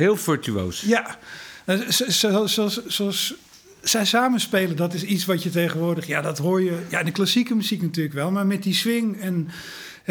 Heel 0.00 0.16
virtuoos. 0.16 0.80
Ja, 0.80 1.18
Eh, 1.64 1.78
zo- 1.88 2.08
zo- 2.10 2.46
zoals, 2.46 2.86
zoals 2.86 3.34
zij 3.82 4.04
samenspelen, 4.04 4.76
dat 4.76 4.94
is 4.94 5.02
iets 5.02 5.24
wat 5.24 5.42
je 5.42 5.50
tegenwoordig... 5.50 6.06
Ja, 6.06 6.20
dat 6.20 6.38
hoor 6.38 6.62
je 6.62 6.78
ja, 6.88 6.98
in 6.98 7.04
de 7.04 7.10
klassieke 7.12 7.54
muziek 7.54 7.82
natuurlijk 7.82 8.14
wel. 8.14 8.30
Maar 8.30 8.46
met 8.46 8.62
die 8.62 8.74
swing 8.74 9.20
en 9.20 9.48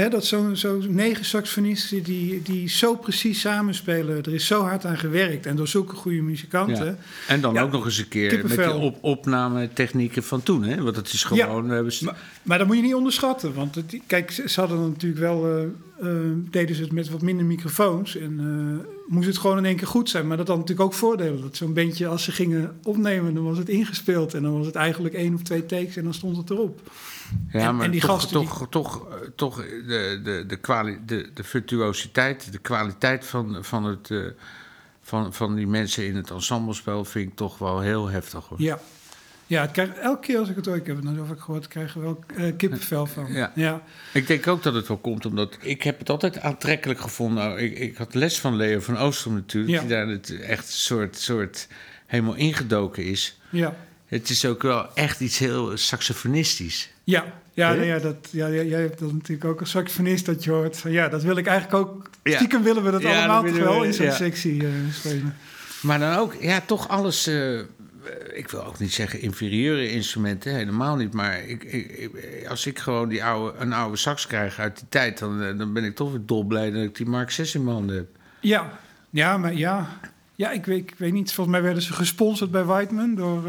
dat 0.07 0.25
zo'n 0.25 0.55
zo 0.55 0.81
negen 0.87 1.25
saxofonisten... 1.25 2.03
Die, 2.03 2.41
die 2.41 2.69
zo 2.69 2.95
precies 2.95 3.39
samenspelen. 3.39 4.17
Er 4.17 4.33
is 4.33 4.45
zo 4.45 4.61
hard 4.61 4.85
aan 4.85 4.97
gewerkt. 4.97 5.45
En 5.45 5.55
door 5.55 5.67
zulke 5.67 5.95
goede 5.95 6.21
muzikanten. 6.21 6.85
Ja. 6.85 6.97
En 7.27 7.41
dan 7.41 7.53
Ja, 7.53 7.61
ook 7.61 7.71
nog 7.71 7.85
eens 7.85 7.97
een 7.97 8.07
keer 8.07 8.45
met 8.47 8.57
die 8.57 8.73
op 8.73 8.97
opnametechnieken 9.01 10.23
van 10.23 10.43
toen. 10.43 10.63
Hè? 10.63 10.81
Want 10.81 10.95
het 10.95 11.13
is 11.13 11.23
gewoon... 11.23 11.67
we 11.67 11.73
hebben 11.73 11.93
st- 11.93 12.01
Maar, 12.01 12.17
maar 12.43 12.57
dat 12.57 12.67
moet 12.67 12.75
je 12.75 12.81
niet 12.81 12.95
onderschatten. 12.95 13.53
Want 13.53 13.75
het, 13.75 13.99
kijk, 14.07 14.31
ze 14.31 14.59
hadden 14.59 14.89
natuurlijk 14.89 15.21
wel... 15.21 15.47
eh, 15.47 15.63
eh, 15.99 16.15
deden 16.49 16.75
ze 16.75 16.81
het 16.81 16.91
met 16.91 17.09
wat 17.09 17.21
minder 17.21 17.45
microfoons. 17.45 18.17
En 18.17 18.39
eh, 18.39 19.13
moest 19.13 19.27
het 19.27 19.37
gewoon 19.37 19.57
in 19.57 19.65
één 19.65 19.75
keer 19.75 19.87
goed 19.87 20.09
zijn. 20.09 20.27
Maar 20.27 20.37
dat 20.37 20.47
had 20.47 20.57
natuurlijk 20.57 20.87
ook 20.87 20.93
voordelen. 20.93 21.41
Dat 21.41 21.55
zo'n 21.57 21.73
bandje, 21.73 22.07
als 22.07 22.23
ze 22.23 22.31
gingen 22.31 22.77
opnemen... 22.83 23.33
dan 23.33 23.43
was 23.43 23.57
het 23.57 23.69
ingespeeld. 23.69 24.33
En 24.33 24.41
dan 24.43 24.57
was 24.57 24.65
het 24.65 24.75
eigenlijk 24.75 25.13
één 25.13 25.33
of 25.33 25.41
twee 25.41 25.65
takes 25.65 25.95
en 25.97 26.03
dan 26.03 26.13
stond 26.13 26.37
het 26.37 26.49
erop. 26.49 26.81
Ja, 27.51 27.59
En- 27.67 27.75
maar 27.75 27.85
en 27.85 27.91
die 27.91 28.01
toch, 28.01 28.09
gasten 28.09 28.39
die- 28.39 28.47
toch, 28.47 28.67
toch, 28.69 29.07
eh, 29.09 29.15
toch 29.35 29.55
de, 29.55 30.19
de, 30.23 30.43
de, 30.47 30.55
kwali 30.55 30.99
de, 31.05 31.29
de 31.33 31.43
virtuositeit, 31.43 32.51
de 32.51 32.57
kwaliteit 32.59 33.25
van, 33.25 33.57
van, 33.61 33.83
het, 33.83 34.11
eh, 34.11 34.17
van, 35.01 35.33
van 35.33 35.55
die 35.55 35.67
mensen 35.67 36.05
in 36.05 36.15
het 36.15 36.29
ensemblespel 36.29 37.05
vind 37.05 37.29
ik 37.29 37.35
toch 37.35 37.57
wel 37.57 37.79
heel 37.79 38.07
heftig 38.09 38.45
hoor. 38.47 38.61
Ja. 38.61 38.79
Ja, 39.47 39.65
krijg, 39.67 39.89
elke 39.93 40.21
keer 40.25 40.37
als 40.37 40.49
ik 40.49 40.55
het 40.55 40.65
hoor, 40.65 40.75
ik 40.75 40.85
heb 40.87 40.95
het 40.95 41.05
nou 41.05 41.17
zo 41.17 41.23
vaak 41.23 41.41
gehoord... 41.41 41.67
krijg 41.67 41.93
je 41.93 41.99
wel 41.99 42.23
eh, 42.35 42.55
kippenvel 42.57 43.05
van. 43.05 43.33
Ja. 43.33 43.51
ja. 43.55 43.81
Ik 44.13 44.27
denk 44.27 44.47
ook 44.47 44.63
dat 44.63 44.73
het 44.73 44.87
wel 44.87 44.97
komt 44.97 45.25
omdat 45.25 45.57
ik 45.61 45.83
heb 45.83 45.99
het 45.99 46.09
altijd 46.09 46.39
aantrekkelijk 46.39 46.99
gevonden. 46.99 47.43
Nou, 47.43 47.59
ik, 47.59 47.77
ik 47.79 47.97
had 47.97 48.13
les 48.13 48.39
van 48.39 48.55
Leo 48.55 48.79
van 48.79 48.97
Oostrom 48.97 49.33
natuurlijk, 49.33 49.73
Ja. 49.73 49.79
die 49.79 49.89
daar 49.89 50.07
het 50.07 50.39
echt 50.39 50.65
een 50.67 50.73
soort, 50.73 51.17
soort 51.17 51.67
helemaal 52.05 52.35
ingedoken 52.35 53.03
is. 53.03 53.39
ja. 53.49 53.75
Het 54.09 54.29
is 54.29 54.45
ook 54.45 54.61
wel 54.61 54.93
echt 54.95 55.19
iets 55.19 55.37
heel 55.37 55.77
saxofonistisch. 55.77 56.89
Ja, 57.03 57.25
ja, 57.53 57.71
ja, 57.71 57.99
dat, 57.99 58.15
ja, 58.31 58.49
jij 58.49 58.67
jij 58.67 58.81
hebt 58.81 58.99
dat 58.99 59.11
natuurlijk 59.13 59.45
ook 59.45 59.59
als 59.59 59.69
saxofonist 59.69 60.25
dat 60.25 60.43
je 60.43 60.51
hoort. 60.51 60.77
Van, 60.77 60.91
ja, 60.91 61.07
dat 61.07 61.23
wil 61.23 61.37
ik 61.37 61.47
eigenlijk 61.47 61.87
ook. 61.87 62.09
Ja. 62.23 62.35
Stiekem 62.35 62.63
willen 62.63 62.83
we 62.83 62.91
dat 62.91 63.01
Ja, 63.01 63.17
allemaal 63.17 63.43
dat 63.43 63.51
toch 63.53 63.63
wel 63.63 63.79
we, 63.79 63.85
in 63.85 63.93
zo'n 63.93 64.05
ja. 64.05 64.11
sectie 64.15 64.63
eh, 64.65 64.71
spelen. 64.91 65.35
Maar 65.81 65.99
dan 65.99 66.15
ook, 66.15 66.33
ja, 66.39 66.61
toch 66.65 66.87
alles. 66.87 67.27
eh, 67.27 67.59
ik 68.33 68.49
wil 68.49 68.65
ook 68.65 68.79
niet 68.79 68.93
zeggen 68.93 69.21
inferieure 69.21 69.91
instrumenten, 69.91 70.55
helemaal 70.55 70.95
niet. 70.95 71.13
Maar 71.13 71.43
ik, 71.47 72.09
als 72.49 72.65
ik 72.65 72.79
gewoon 72.79 73.09
die 73.09 73.23
oude, 73.23 73.57
een 73.59 73.73
oude 73.73 73.97
sax 73.97 74.27
krijg 74.27 74.59
uit 74.59 74.75
die 74.77 74.85
tijd, 74.89 75.19
dan, 75.19 75.41
eh, 75.41 75.57
dan 75.57 75.73
ben 75.73 75.83
ik 75.83 75.95
toch 75.95 76.11
weer 76.11 76.25
dolblij 76.25 76.71
dat 76.71 76.83
ik 76.83 76.95
die 76.95 77.05
Mark 77.05 77.31
6 77.31 77.55
in 77.55 77.63
mijn 77.63 77.75
handen 77.75 77.95
heb. 77.95 78.07
Ja, 78.39 78.79
ja, 79.09 79.37
maar 79.37 79.53
ja. 79.53 79.99
Ja, 80.35 80.51
ik 80.51 80.65
weet, 80.65 80.91
ik 80.91 80.95
weet 80.97 81.13
niet. 81.13 81.33
Volgens 81.33 81.55
mij 81.55 81.65
werden 81.65 81.83
ze 81.83 81.93
gesponsord 81.93 82.51
bij 82.51 82.63
Whiteman 82.63 83.15
door... 83.15 83.43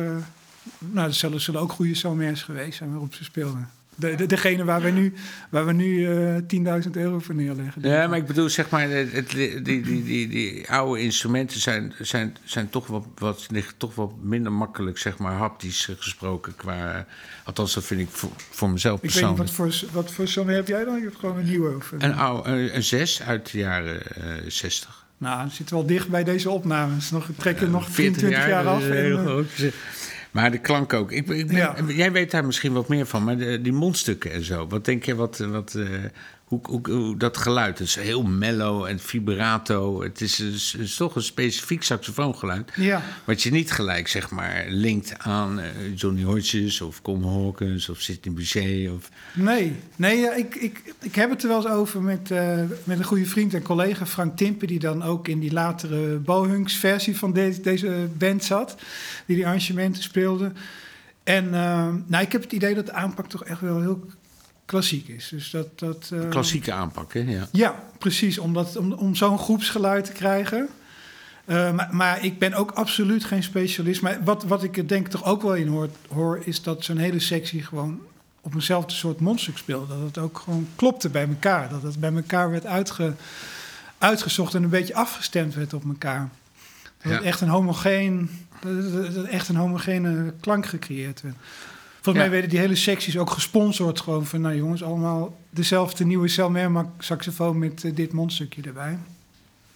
nou, 0.80 1.08
er 1.08 1.14
zullen, 1.14 1.40
zullen 1.40 1.60
ook 1.60 1.72
goede 1.72 1.94
Salmers 1.94 2.42
geweest 2.42 2.78
zijn 2.78 2.90
waarop 2.90 3.14
ze 3.14 3.24
speelden. 3.24 3.68
De, 3.94 4.14
de, 4.14 4.26
degene 4.26 4.64
waar 4.64 4.82
we 4.82 4.90
nu, 4.90 5.12
waar 5.50 5.66
we 5.66 5.72
nu 5.72 6.06
eh 6.06 6.82
10.000 6.84 6.90
euro 6.90 7.18
voor 7.18 7.34
neerleggen. 7.34 7.82
Ja, 7.82 8.06
maar 8.06 8.18
ik 8.18 8.26
bedoel, 8.26 8.48
zeg 8.48 8.70
maar, 8.70 8.88
het, 8.90 9.30
die, 9.30 9.62
die, 9.62 9.82
die, 10.04 10.28
die 10.28 10.70
oude 10.70 11.02
instrumenten 11.02 11.60
zijn, 11.60 11.94
zijn, 12.00 12.36
zijn 12.44 12.70
toch 12.70 12.86
wat, 12.86 13.06
wat, 13.18 13.46
liggen 13.50 13.76
toch 13.76 13.94
wat 13.94 14.12
minder 14.22 14.52
makkelijk, 14.52 14.98
zeg 14.98 15.18
maar, 15.18 15.32
haptisch 15.32 15.88
eh, 15.88 15.94
gesproken. 15.98 16.56
Qua, 16.56 17.06
althans, 17.44 17.74
dat 17.74 17.84
vind 17.84 18.00
ik 18.00 18.08
voor, 18.10 18.30
voor 18.50 18.70
mezelf 18.70 19.02
ik 19.02 19.10
weet 19.10 19.12
niet, 19.22 19.34
persoonlijk. 19.34 19.56
wat 19.56 19.90
voor, 19.90 20.02
wat 20.18 20.30
voor 20.34 20.50
heb 20.50 20.68
jij 20.68 20.84
dan? 20.84 20.96
Je 20.96 21.02
hebt 21.02 21.16
gewoon 21.18 21.38
een 21.38 21.44
nieuwe. 21.44 21.76
Of 21.76 21.92
een- 21.92 22.04
Een, 22.04 22.14
oude, 22.14 22.48
een, 22.48 22.74
een 22.76 22.82
6 22.84 23.22
uit 23.22 23.52
de 23.52 23.58
jaren 23.58 24.02
eh 24.14 24.24
60. 24.50 25.04
Nou, 25.18 25.42
het 25.44 25.52
zit 25.52 25.70
wel 25.70 25.86
dicht 25.86 26.08
bij 26.08 26.24
deze 26.24 26.50
opnames. 26.50 27.10
Nog, 27.10 27.28
trek 27.36 27.60
er 27.60 27.68
nog 27.68 27.88
23 27.90 28.46
jaar, 28.46 28.66
af. 28.66 28.82
En, 28.82 28.92
heel 28.92 29.16
eh, 29.18 29.24
groot. 29.24 29.46
Maar 30.30 30.50
de 30.50 30.58
klank 30.58 30.92
ook. 30.92 31.12
Ik, 31.12 31.28
ik 31.28 31.46
ben- 31.46 31.56
Ja. 31.56 31.74
Jij 31.88 32.12
weet 32.12 32.30
daar 32.30 32.44
misschien 32.44 32.72
wat 32.72 32.88
meer 32.88 33.06
van, 33.06 33.24
maar 33.24 33.36
de, 33.38 33.60
die 33.60 33.72
mondstukken 33.72 34.32
en 34.32 34.44
zo. 34.44 34.66
Wat 34.66 34.84
denk 34.84 35.04
je, 35.04 35.14
wat, 35.14 35.38
wat, 35.38 35.74
eh, 35.74 35.88
hoe, 36.50 36.60
hoe, 36.62 36.90
hoe 36.90 37.16
dat 37.16 37.36
geluid? 37.36 37.78
Het 37.78 37.88
is 37.88 37.94
heel 37.94 38.22
mellow 38.22 38.84
en 38.84 38.98
vibrato. 38.98 40.02
Het 40.02 40.20
is, 40.20 40.96
toch 40.96 41.16
een 41.16 41.22
specifiek 41.22 41.82
saxofoongeluid. 41.82 42.70
ja, 42.76 43.02
Wat 43.24 43.42
je 43.42 43.50
niet 43.50 43.72
gelijk, 43.72 44.08
zeg 44.08 44.30
maar, 44.30 44.64
linkt 44.68 45.18
aan 45.18 45.60
eh, 45.60 45.68
Johnny 45.94 46.22
Hodges 46.22 46.80
of 46.80 47.02
Con 47.02 47.24
Hawkins 47.24 47.88
of 47.88 48.00
Sidney 48.00 48.34
Bechet. 48.34 48.90
Of, 48.90 49.10
nee. 49.34 49.76
Nee, 49.96 50.18
ja, 50.18 50.32
ik, 50.32 50.54
ik, 50.54 50.94
ik 51.00 51.14
heb 51.14 51.30
het 51.30 51.42
er 51.42 51.48
wel 51.48 51.56
eens 51.56 51.72
over 51.72 52.02
met, 52.02 52.30
eh, 52.30 52.58
met 52.84 52.98
een 52.98 53.04
goede 53.04 53.26
vriend 53.26 53.54
en 53.54 53.62
collega, 53.62 54.06
Frank 54.06 54.36
Timpen, 54.36 54.66
die 54.66 54.78
dan 54.78 55.02
ook 55.02 55.28
in 55.28 55.38
die 55.38 55.52
latere 55.52 56.16
Bohunks 56.16 56.74
versie 56.74 57.16
van 57.16 57.32
deze 57.32 57.60
deze 57.60 58.08
band 58.18 58.44
zat, 58.44 58.76
die 59.26 59.36
die 59.36 59.46
arrangementen 59.46 60.02
speelde. 60.02 60.52
En 61.22 61.54
eh, 61.54 61.88
nou, 62.06 62.24
ik 62.24 62.32
heb 62.32 62.42
het 62.42 62.52
idee 62.52 62.74
dat 62.74 62.86
de 62.86 62.92
aanpak 62.92 63.28
toch 63.28 63.44
echt 63.44 63.60
wel 63.60 63.80
heel 63.80 64.06
klassiek 64.70 65.08
is. 65.08 65.28
Dus 65.28 65.50
dat, 65.50 65.78
dat, 65.78 66.10
eh, 66.12 66.28
klassieke 66.28 66.72
aanpak, 66.72 67.12
hè? 67.14 67.20
Ja. 67.20 67.48
Ja, 67.52 67.82
precies. 67.98 68.38
Om, 68.38 68.52
dat- 68.52 68.76
om, 68.76 68.92
om 68.92 69.14
zo'n 69.14 69.38
groepsgeluid 69.38 70.04
te 70.04 70.12
krijgen. 70.12 70.68
Eh, 71.44 71.72
maar, 71.72 71.88
maar 71.90 72.24
ik 72.24 72.38
ben 72.38 72.54
ook 72.54 72.70
absoluut 72.70 73.24
geen 73.24 73.42
specialist. 73.42 74.02
Maar 74.02 74.18
wat, 74.24 74.44
wat 74.44 74.62
ik 74.62 74.76
er 74.76 74.88
denk 74.88 75.08
toch 75.08 75.24
ook 75.24 75.42
wel 75.42 75.54
in 75.54 75.66
hoor, 75.68 75.88
hoor 76.08 76.40
is 76.44 76.62
dat 76.62 76.84
zo'n 76.84 76.96
hele 76.96 77.20
sectie 77.20 77.62
gewoon 77.64 78.00
op 78.40 78.54
eenzelfde 78.54 78.94
soort 78.94 79.20
mondstuk 79.20 79.56
speelde. 79.58 79.86
Dat 79.94 80.06
het 80.06 80.18
ook 80.18 80.38
gewoon 80.38 80.66
klopte 80.76 81.08
bij 81.08 81.28
elkaar. 81.28 81.68
Dat 81.68 81.82
het 81.82 82.00
bij 82.00 82.12
elkaar 82.14 82.50
werd 82.50 82.66
uitge, 82.66 83.14
uitgezocht 83.98 84.54
en 84.54 84.62
een 84.62 84.68
beetje 84.68 84.94
afgestemd 84.94 85.54
werd 85.54 85.74
op 85.74 85.84
elkaar. 85.84 86.28
Dat 87.02 87.12
het 87.12 87.22
echt 87.22 87.40
een 87.40 87.48
homogeen, 87.48 88.30
dat 89.14 89.24
echt 89.24 89.48
een 89.48 89.56
homogene 89.56 90.32
klank 90.40 90.66
gecreëerd 90.66 91.20
werd. 91.22 91.34
Volgens 92.02 92.24
mij 92.24 92.30
werden 92.32 92.50
die 92.50 92.58
hele 92.58 92.74
secties 92.76 93.18
ook 93.18 93.30
gesponsord. 93.30 94.00
Gewoon 94.00 94.26
van, 94.26 94.40
nou 94.40 94.56
jongens, 94.56 94.82
allemaal 94.82 95.36
dezelfde 95.50 96.04
nieuwe 96.04 96.28
Selmer 96.28 96.86
saxofoon 96.98 97.58
met 97.58 97.84
eh, 97.84 97.94
dit 97.94 98.12
mondstukje 98.12 98.62
erbij. 98.62 98.98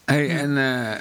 Hey. 0.04 0.28
En 0.38 0.56
eh, 0.56 0.98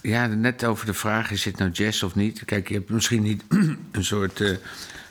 ja, 0.00 0.26
net 0.26 0.64
over 0.64 0.86
de 0.86 0.94
vraag, 0.94 1.30
is 1.30 1.42
dit 1.42 1.58
nou 1.58 1.70
jazz 1.70 2.02
of 2.02 2.14
niet? 2.14 2.44
Kijk, 2.44 2.68
je 2.68 2.74
hebt 2.74 2.90
misschien 2.90 3.22
niet 3.22 3.42
een 3.92 4.04
soort, 4.04 4.40
eh, 4.40 4.56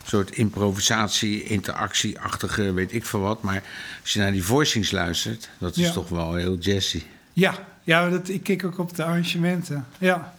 soort 0.06 0.32
improvisatie, 0.32 1.44
interactie-achtige, 1.44 2.74
weet 2.74 2.94
ik 2.94 3.06
veel 3.06 3.20
wat. 3.20 3.42
Maar 3.42 3.64
als 4.02 4.14
je 4.14 4.20
naar 4.20 4.32
die 4.32 4.44
voicings 4.44 4.92
luistert, 4.92 5.50
dat 5.58 5.78
is 5.78 5.86
Ja. 5.86 5.92
toch 5.92 6.10
wel 6.10 6.36
heel 6.36 6.58
jazzy. 6.58 7.04
Ja, 7.34 7.56
ja 7.84 8.10
dat, 8.10 8.30
ik 8.30 8.44
kijk 8.44 8.64
ook 8.64 8.78
op 8.78 8.96
de 8.96 9.04
arrangementen. 9.04 9.86
Ja, 9.98 10.34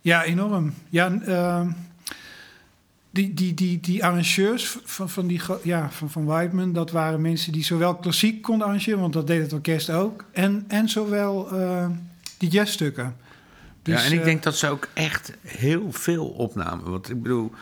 ja 0.00 0.24
enorm. 0.24 0.74
Ja, 0.88 1.18
ehm, 1.26 1.70
die, 3.10 3.34
die, 3.34 3.54
die, 3.54 3.80
die 3.80 4.04
arrangeurs 4.04 4.78
van, 4.84 5.10
van, 5.10 5.26
die, 5.26 5.40
ja, 5.62 5.90
van, 5.90 6.10
van 6.10 6.24
Whiteman, 6.24 6.72
dat 6.72 6.90
waren 6.90 7.20
mensen 7.20 7.52
die 7.52 7.64
zowel 7.64 7.96
klassiek 7.96 8.42
konden 8.42 8.66
arrangeren, 8.66 9.00
want 9.00 9.12
dat 9.12 9.26
deed 9.26 9.42
het 9.42 9.52
orkest 9.52 9.90
ook, 9.90 10.24
en, 10.32 10.64
en 10.68 10.88
zowel 10.88 11.50
eh, 11.50 11.86
die 12.38 12.48
jazzstukken. 12.48 13.16
ja, 13.82 13.94
Dus, 13.94 14.06
en 14.06 14.12
ik 14.12 14.18
eh, 14.18 14.24
denk 14.24 14.42
dat 14.42 14.56
ze 14.56 14.68
ook 14.68 14.88
echt 14.94 15.32
heel 15.42 15.92
veel 15.92 16.26
opnamen. 16.26 16.90
Want 16.90 17.10
ik 17.10 17.22
bedoel, 17.22 17.52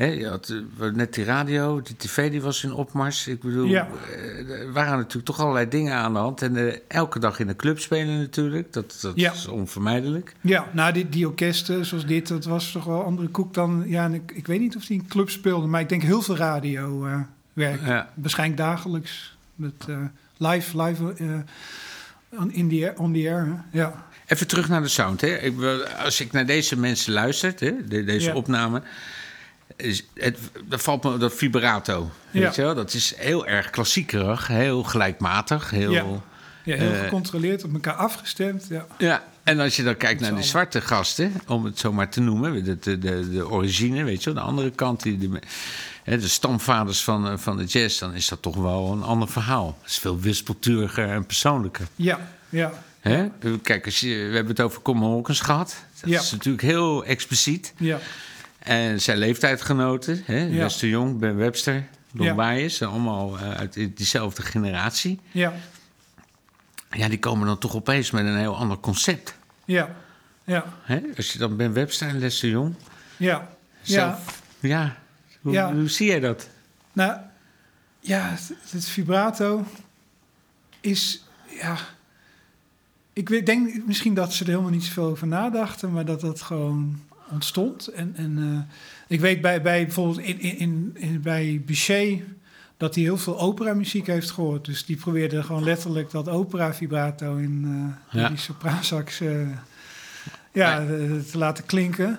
hè, 0.00 0.06
je 0.06 0.26
had 0.28 0.52
eh, 0.80 0.90
net 0.90 1.14
die 1.14 1.24
radio, 1.24 1.82
die 1.82 1.96
tv 1.96 2.30
die 2.30 2.42
was 2.42 2.64
in 2.64 2.72
opmars. 2.72 3.26
Ik 3.26 3.40
bedoel, 3.40 3.66
Ja. 3.66 3.88
eh, 4.16 4.50
er 4.50 4.72
waren 4.72 4.96
natuurlijk 4.96 5.24
toch 5.26 5.40
allerlei 5.40 5.68
dingen 5.68 5.94
aan 5.94 6.12
de 6.12 6.18
hand. 6.18 6.42
En 6.42 6.56
eh, 6.56 6.76
elke 6.88 7.18
dag 7.18 7.38
in 7.40 7.46
de 7.46 7.56
club 7.56 7.78
spelen 7.80 8.18
natuurlijk, 8.18 8.72
dat, 8.72 8.98
dat 9.00 9.12
Ja. 9.14 9.32
is 9.32 9.46
onvermijdelijk. 9.46 10.34
Ja, 10.40 10.68
nou, 10.72 10.92
die, 10.92 11.08
die 11.08 11.26
orkesten 11.28 11.86
zoals 11.86 12.06
dit, 12.06 12.28
dat 12.28 12.44
was 12.44 12.72
toch 12.72 12.84
wel 12.84 13.04
andere 13.04 13.28
koek 13.28 13.54
dan... 13.54 13.84
Ja, 13.86 14.04
en 14.04 14.14
ik, 14.14 14.32
ik 14.34 14.46
weet 14.46 14.60
niet 14.60 14.76
of 14.76 14.84
die 14.86 15.00
in 15.00 15.08
club 15.08 15.30
speelden, 15.30 15.70
maar 15.70 15.80
ik 15.80 15.88
denk 15.88 16.02
heel 16.02 16.22
veel 16.22 16.36
radio 16.36 17.06
eh 17.06 17.20
werk. 17.52 17.80
Ja. 17.86 18.10
Waarschijnlijk 18.14 18.58
dagelijks. 18.60 19.36
Met, 19.54 19.86
live, 20.36 20.82
live 20.82 21.14
on, 22.38 22.52
in 22.52 22.68
the 22.68 22.74
air, 22.84 22.98
on 22.98 23.12
the 23.12 23.18
air. 23.30 23.44
hè. 23.46 23.78
Ja. 23.78 24.06
Even 24.26 24.46
terug 24.46 24.68
naar 24.68 24.82
de 24.82 24.88
sound. 24.88 25.20
Hè. 25.20 25.26
Ik, 25.36 25.54
als 26.04 26.20
ik 26.20 26.32
naar 26.32 26.46
deze 26.46 26.76
mensen 26.78 27.12
luister, 27.12 27.54
hè, 27.58 27.72
de- 27.88 28.04
deze 28.04 28.28
Ja. 28.28 28.34
opname... 28.34 28.82
Is 29.76 30.04
het, 30.14 30.38
dat 30.68 30.82
valt 30.82 31.04
me 31.04 31.16
dat 31.18 31.34
vibrato. 31.34 32.10
Weet 32.30 32.54
je 32.54 32.62
wel? 32.62 32.74
Dat 32.74 32.94
is 32.94 33.14
heel 33.16 33.46
erg 33.46 33.70
klassiekerig, 33.70 34.46
heel 34.46 34.82
gelijkmatig. 34.82 35.70
Heel, 35.70 35.90
Ja. 35.92 36.04
Ja, 36.64 36.76
heel 36.76 36.92
Eh, 36.92 37.00
gecontroleerd, 37.02 37.64
op 37.64 37.72
elkaar 37.72 37.94
afgestemd. 37.94 38.66
Ja. 38.68 38.86
Ja, 38.98 39.24
en 39.42 39.60
als 39.60 39.76
je 39.76 39.82
dan 39.82 39.96
kijkt 39.96 40.20
naar 40.20 40.34
de 40.34 40.42
zwarte 40.42 40.80
gasten, 40.80 41.32
om 41.46 41.64
het 41.64 41.78
zo 41.78 41.92
maar 41.92 42.08
te 42.10 42.20
noemen, 42.20 42.64
de, 42.64 42.78
de, 42.78 42.98
de, 42.98 43.30
de 43.30 43.48
origine, 43.50 44.04
weet 44.04 44.24
je 44.24 44.32
wel, 44.32 44.42
de 44.42 44.48
andere 44.48 44.70
kant, 44.70 45.02
die, 45.02 45.18
de, 45.18 45.40
de 46.04 46.28
stamvaders 46.28 47.02
van, 47.04 47.28
eh, 47.28 47.36
van 47.38 47.56
de 47.56 47.64
jazz, 47.64 47.98
dan 47.98 48.14
is 48.14 48.28
dat 48.28 48.42
toch 48.42 48.56
wel 48.56 48.92
een 48.92 49.02
ander 49.02 49.28
verhaal. 49.28 49.78
Het 49.82 49.90
is 49.90 49.98
veel 49.98 50.18
wispelturiger 50.20 51.08
en 51.08 51.26
persoonlijker. 51.26 51.86
ja, 51.96 52.28
ja, 52.48 52.72
Hè? 53.00 53.28
Kijk, 53.62 53.84
als 53.84 54.00
je, 54.00 54.08
we 54.08 54.34
hebben 54.34 54.46
het 54.48 54.60
over 54.60 54.82
Common 54.82 55.10
Hawkins 55.12 55.40
gehad. 55.40 55.76
Dat 56.00 56.10
Ja. 56.10 56.20
is 56.20 56.30
natuurlijk 56.32 56.62
heel 56.62 57.04
expliciet. 57.04 57.72
ja. 57.78 57.98
En 58.60 59.00
zijn 59.00 59.18
leeftijdgenoten, 59.18 60.22
hè? 60.24 60.38
Ja. 60.42 60.56
Wester 60.56 60.88
Jong, 60.88 61.18
Ben 61.18 61.36
Webster, 61.36 61.86
Don 62.12 62.26
Ja. 62.36 62.68
Zijn 62.68 62.90
allemaal 62.90 63.38
eh, 63.38 63.50
uit 63.50 63.72
diezelfde 63.96 64.42
generatie. 64.42 65.20
ja, 65.30 65.52
Ja, 66.90 67.08
die 67.08 67.18
komen 67.18 67.46
dan 67.46 67.58
toch 67.58 67.74
opeens 67.74 68.10
met 68.10 68.24
een 68.26 68.36
heel 68.38 68.56
ander 68.56 68.78
concept. 68.78 69.34
ja. 69.64 69.94
ja, 70.44 70.64
Hè? 70.82 71.00
Als 71.16 71.32
je 71.32 71.38
dan 71.38 71.56
Ben 71.56 71.72
Webster 71.72 72.08
en 72.08 72.18
Les 72.18 72.40
de 72.40 72.48
Jong... 72.48 72.74
ja. 73.16 73.48
Ja, 73.82 73.96
zelf- 74.18 74.42
ja. 74.60 74.96
Hoe, 75.40 75.52
Ja. 75.52 75.72
hoe 75.74 75.88
zie 75.88 76.06
jij 76.06 76.20
dat? 76.20 76.48
nou, 76.92 77.20
ja, 78.00 78.28
het, 78.28 78.52
het 78.70 78.84
vibrato 78.84 79.64
is, 80.80 81.24
ja... 81.60 81.76
Ik 83.12 83.46
denk 83.46 83.86
misschien 83.86 84.14
dat 84.14 84.32
ze 84.32 84.44
er 84.44 84.50
helemaal 84.50 84.70
niet 84.70 84.84
zoveel 84.84 85.04
over 85.06 85.26
nadachten, 85.26 85.92
maar 85.92 86.04
dat 86.04 86.20
dat 86.20 86.40
gewoon 86.42 87.00
ontstond. 87.30 87.86
En, 87.88 88.12
en 88.16 88.38
eh, 88.38 88.74
ik 89.08 89.20
weet 89.20 89.40
bij, 89.40 89.62
bij 89.62 89.84
bijvoorbeeld 89.84 90.18
in, 90.26 90.40
in, 90.40 90.90
in, 90.94 91.20
bij 91.22 91.62
Bichet 91.66 92.20
dat 92.76 92.94
hij 92.94 93.04
heel 93.04 93.18
veel 93.18 93.38
operamuziek 93.40 94.06
heeft 94.06 94.30
gehoord. 94.30 94.64
Dus 94.64 94.84
die 94.84 94.96
probeerde 94.96 95.42
gewoon 95.42 95.64
letterlijk 95.64 96.10
dat 96.10 96.28
opera-vibrato 96.28 97.36
in 97.36 97.64
eh, 98.10 98.20
Ja. 98.22 98.28
die 98.28 98.36
sopraansax 98.38 99.20
eh, 99.20 99.30
ja, 100.52 100.84
te 101.30 101.38
laten 101.38 101.66
klinken. 101.66 102.18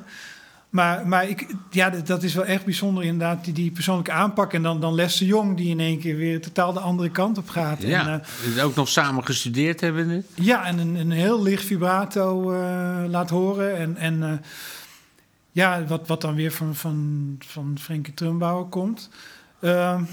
Maar, 0.70 1.08
maar 1.08 1.28
ik, 1.30 1.46
ja, 1.72 1.90
dat- 1.90 2.24
is 2.24 2.34
wel 2.34 2.46
echt 2.46 2.66
bijzonder 2.66 3.04
inderdaad, 3.04 3.44
die, 3.46 3.54
die 3.54 3.72
persoonlijke 3.72 4.12
aanpak. 4.12 4.54
En 4.54 4.64
dan, 4.64 4.82
dan 4.82 4.94
Les 4.96 5.18
de 5.18 5.26
Jong, 5.26 5.58
die 5.58 5.70
in 5.70 5.80
één 5.80 6.00
keer 6.00 6.16
weer 6.16 6.42
totaal 6.42 6.74
de 6.74 6.80
andere 6.80 7.10
kant 7.10 7.38
op 7.38 7.50
gaat. 7.50 7.82
Ja, 7.82 8.22
En, 8.56 8.62
ook 8.62 8.76
nog 8.76 8.88
samen 8.88 9.26
gestudeerd 9.26 9.82
hebben. 9.82 10.26
ja, 10.34 10.66
en 10.66 10.78
een, 10.80 10.96
een 10.96 11.12
heel 11.12 11.42
licht 11.44 11.66
vibrato 11.66 12.54
laat 13.08 13.30
horen. 13.30 13.78
En, 13.78 13.98
en 13.98 14.42
ja, 15.52 15.84
wat, 15.86 16.08
wat 16.08 16.22
dan 16.22 16.36
weer 16.36 16.52
van, 16.52 16.76
van, 16.76 17.36
van 17.40 17.78
Frenkie 17.80 18.14
Trumbauer 18.14 18.66
komt. 18.66 19.10
Ehm, 19.62 20.04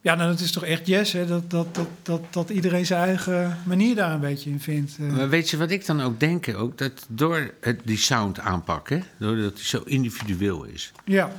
ja, 0.00 0.14
nou, 0.14 0.30
dat 0.30 0.40
is 0.40 0.52
toch 0.52 0.64
echt 0.64 0.86
jazz, 0.86 1.12
hè? 1.12 1.26
Dat, 1.26 1.50
dat, 1.50 1.74
dat, 1.74 1.88
dat, 2.02 2.20
dat 2.30 2.50
iedereen 2.50 2.86
zijn 2.86 3.02
eigen 3.04 3.58
manier 3.64 3.94
daar 3.94 4.12
een 4.12 4.20
beetje 4.20 4.50
in 4.50 4.60
vindt. 4.60 4.96
eh. 5.00 5.06
Maar 5.06 5.28
weet 5.28 5.50
je 5.50 5.56
wat 5.56 5.70
ik 5.70 5.86
dan 5.86 6.00
ook 6.00 6.20
denk? 6.20 6.54
Ook 6.56 6.78
dat 6.78 7.06
door 7.08 7.54
het, 7.60 7.80
die 7.84 7.96
sound 7.96 8.40
aanpakken, 8.40 9.04
doordat 9.18 9.56
die 9.56 9.64
zo 9.64 9.82
individueel 9.84 10.64
is, 10.64 10.92
ja, 11.04 11.32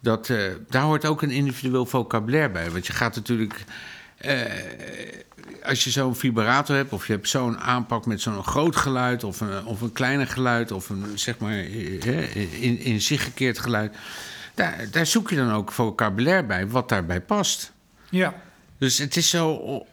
dat, 0.00 0.28
eh, 0.30 0.38
daar 0.68 0.82
hoort 0.82 1.04
ook 1.06 1.22
een 1.22 1.30
individueel 1.30 1.86
vocabulaire 1.86 2.52
bij. 2.52 2.70
Want 2.70 2.86
je 2.86 2.92
gaat 2.92 3.14
natuurlijk. 3.14 3.64
Eh, 4.24 5.22
als 5.62 5.84
je 5.84 5.90
zo'n 5.90 6.16
vibrato 6.16 6.74
hebt, 6.74 6.92
of 6.92 7.06
je 7.06 7.12
hebt 7.12 7.28
zo'n 7.28 7.58
aanpak 7.58 8.06
met 8.06 8.20
zo'n 8.20 8.44
groot 8.44 8.76
geluid, 8.76 9.24
of 9.24 9.40
een, 9.40 9.64
of 9.64 9.80
een 9.80 9.92
kleiner 9.92 10.26
geluid, 10.26 10.72
of 10.72 10.88
een 10.88 11.04
zeg 11.14 11.38
maar 11.38 11.52
eh, 11.52 12.62
in, 12.62 12.78
in 12.78 13.00
zich 13.00 13.22
gekeerd 13.22 13.58
geluid. 13.58 13.96
Daar, 14.54 14.86
daar 14.90 15.06
zoek 15.06 15.30
je 15.30 15.36
dan 15.36 15.52
ook 15.52 15.72
vocabulaire 15.72 16.44
bij, 16.46 16.68
wat 16.68 16.88
daarbij 16.88 17.20
past. 17.20 17.72
ja, 18.10 18.34
Dus 18.78 18.98
het 18.98 19.16
is 19.16 19.30
zo 19.30 19.86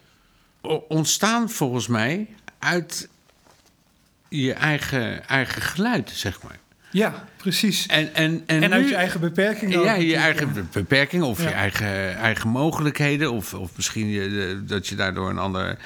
ontstaan 0.88 1.50
volgens 1.50 1.88
mij 1.88 2.28
uit 2.60 3.10
je 4.30 4.54
eigen, 4.54 5.28
eigen 5.28 5.62
geluid, 5.62 6.12
zeg 6.14 6.42
maar. 6.42 6.60
Ja, 6.92 7.24
precies. 7.38 7.86
En, 7.86 8.16
en, 8.16 8.44
en, 8.46 8.64
En, 8.64 8.74
uit 8.74 8.90
je 8.90 8.96
eigen 8.96 9.20
beperking. 9.20 9.76
ook 9.76 9.84
ja, 9.86 9.94
je 9.94 10.16
eigen 10.16 10.52
ja. 10.56 10.62
beperking 10.72 11.24
of 11.24 11.42
Ja. 11.42 11.48
je 11.50 11.56
eigen, 11.56 12.16
eigen 12.18 12.50
mogelijkheden. 12.50 13.32
Of, 13.32 13.54
of 13.54 13.72
misschien 13.76 14.08
je, 14.10 14.62
dat 14.66 14.88
je 14.88 14.96
daardoor 14.96 15.30
een 15.30 15.38
ander 15.38 15.78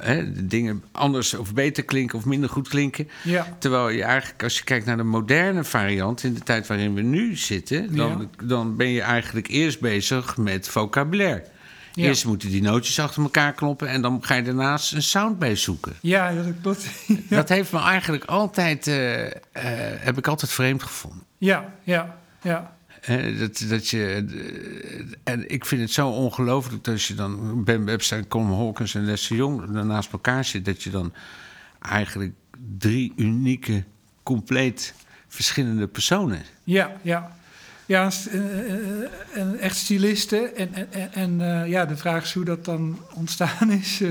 hè, 0.00 0.46
dingen 0.46 0.82
anders 0.92 1.34
of 1.34 1.54
beter 1.54 1.84
klinken 1.84 2.18
of 2.18 2.24
minder 2.24 2.48
goed 2.50 2.68
klinken. 2.68 3.08
Ja, 3.22 3.56
Terwijl 3.58 3.88
je 3.88 4.02
eigenlijk, 4.02 4.42
als 4.42 4.58
je 4.58 4.64
kijkt 4.64 4.86
naar 4.86 4.96
de 4.96 5.02
moderne 5.02 5.64
variant, 5.64 6.22
in 6.24 6.34
de 6.34 6.40
tijd 6.40 6.66
waarin 6.66 6.94
we 6.94 7.00
nu 7.00 7.36
zitten, 7.36 7.96
dan, 7.96 8.30
dan 8.42 8.76
ben 8.76 8.88
je 8.88 9.00
eigenlijk 9.00 9.48
eerst 9.48 9.80
bezig 9.80 10.36
met 10.36 10.68
vocabulaire. 10.68 11.44
Ja. 11.94 12.06
Eerst 12.06 12.24
moeten 12.24 12.50
die 12.50 12.62
nootjes 12.62 13.00
achter 13.00 13.22
elkaar 13.22 13.52
kloppen 13.52 13.88
en 13.88 14.02
dan 14.02 14.24
ga 14.24 14.34
je 14.34 14.42
daarnaast 14.42 14.92
een 14.92 15.02
sound 15.02 15.58
zoeken. 15.58 15.92
ja, 16.00 16.34
dat 16.34 16.46
klopt. 16.62 16.86
Dat 17.28 17.48
heeft 17.48 17.72
me 17.72 17.80
eigenlijk 17.80 18.24
altijd, 18.24 18.86
eh, 18.86 19.26
eh, 19.26 19.32
heb 19.98 20.18
ik 20.18 20.26
altijd 20.26 20.52
vreemd 20.52 20.82
gevonden. 20.82 21.22
ja, 21.38 21.74
ja, 21.82 22.18
ja. 22.42 22.76
Dat, 23.38 23.64
dat 23.68 23.88
je, 23.88 24.04
eh, 24.04 25.32
en 25.32 25.50
ik 25.50 25.66
vind 25.66 25.80
het 25.80 25.90
zo 25.90 26.08
ongelooflijk 26.08 26.84
dat 26.84 26.94
als 26.94 27.08
je 27.08 27.14
dan 27.14 27.64
Ben 27.64 27.84
Webster, 27.84 28.26
Colin 28.26 28.46
Hawkins 28.46 28.94
en 28.94 29.04
Les 29.04 29.26
de 29.26 29.34
Jong 29.34 29.66
naast 29.70 30.12
elkaar 30.12 30.44
zit, 30.44 30.64
dat 30.64 30.82
je 30.82 30.90
dan 30.90 31.12
eigenlijk 31.80 32.32
drie 32.78 33.12
unieke, 33.16 33.84
compleet 34.22 34.94
verschillende 35.28 35.86
personen. 35.86 36.42
Ja, 36.64 36.92
ja. 37.02 37.36
Ja, 37.86 38.10
eh, 38.30 38.38
eh, 38.38 39.08
en 39.34 39.58
echt 39.58 39.76
stylisten. 39.76 40.56
En, 40.56 40.74
en, 40.74 40.86
en, 40.92 41.12
en, 41.12 41.62
eh, 41.62 41.68
ja, 41.70 41.86
de 41.86 41.96
vraag 41.96 42.22
is 42.24 42.32
hoe 42.34 42.44
dat 42.44 42.64
dan 42.64 42.98
ontstaan 43.14 43.70
is. 43.80 44.00
eh, 44.00 44.10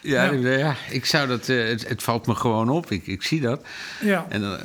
Ja, 0.00 0.24
Ja. 0.32 0.48
ja. 0.56 0.74
ik 0.90 1.04
zou 1.06 1.28
dat, 1.28 1.48
eh, 1.48 1.66
het, 1.68 1.88
het 1.88 2.02
valt 2.02 2.26
me 2.26 2.34
gewoon 2.34 2.68
op, 2.68 2.90
ik, 2.90 3.06
ik 3.06 3.22
zie 3.22 3.40
dat. 3.40 3.66
ja. 4.00 4.26
En 4.28 4.42
eh, 4.44 4.58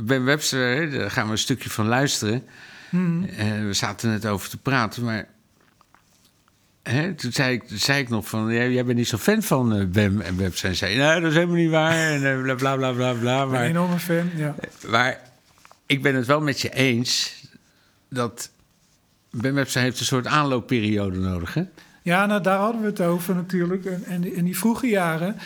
Ben 0.00 0.24
Webster, 0.24 0.90
daar 0.90 1.10
gaan 1.10 1.26
we 1.26 1.32
een 1.32 1.38
stukje 1.38 1.70
van 1.70 1.86
luisteren. 1.86 2.44
Mhm. 2.90 3.24
Eh, 3.24 3.46
we 3.66 3.72
zaten 3.72 4.10
net 4.10 4.26
over 4.26 4.48
te 4.48 4.58
praten, 4.58 5.04
maar 5.04 5.26
hè, 6.82 7.14
toen 7.14 7.32
zei 7.32 7.54
ik, 7.54 7.62
zei 7.66 8.00
ik 8.00 8.08
nog 8.08 8.28
van, 8.28 8.52
jij, 8.52 8.70
jij 8.72 8.84
bent 8.84 8.98
niet 8.98 9.08
zo 9.08 9.16
fan 9.18 9.42
van 9.42 9.74
eh, 9.74 9.84
Ben 9.86 10.22
en 10.22 10.36
Webster. 10.36 10.68
En 10.68 10.76
zei, 10.76 10.96
nou, 10.96 11.20
dat 11.20 11.30
is 11.30 11.36
helemaal 11.36 11.56
niet 11.56 11.70
waar. 11.70 11.92
En 12.12 12.32
eh, 12.32 12.42
bla 12.42 12.54
bla 12.54 12.76
bla 12.76 12.92
bla 12.92 13.12
bla. 13.12 13.42
een 13.42 13.48
Maar, 13.50 13.64
enorme 13.64 13.98
fan, 13.98 14.30
ja. 14.36 14.54
maar 14.88 15.20
ik 15.86 16.02
ben 16.02 16.14
het 16.14 16.26
wel 16.26 16.40
met 16.40 16.60
je 16.60 16.70
eens 16.74 17.40
dat 18.12 18.50
Ben 19.30 19.54
Webster 19.54 19.82
heeft 19.82 20.00
een 20.00 20.06
soort 20.06 20.26
aanloopperiode 20.26 21.18
nodig, 21.18 21.54
hè? 21.54 21.64
Ja, 22.02 22.26
nou, 22.26 22.42
daar 22.42 22.58
hadden 22.58 22.80
we 22.80 22.86
het 22.86 23.00
over 23.00 23.34
natuurlijk. 23.34 23.84
En, 23.84 24.04
en 24.04 24.34
in 24.34 24.44
die 24.44 24.58
vroege 24.58 24.86
jaren. 24.86 25.36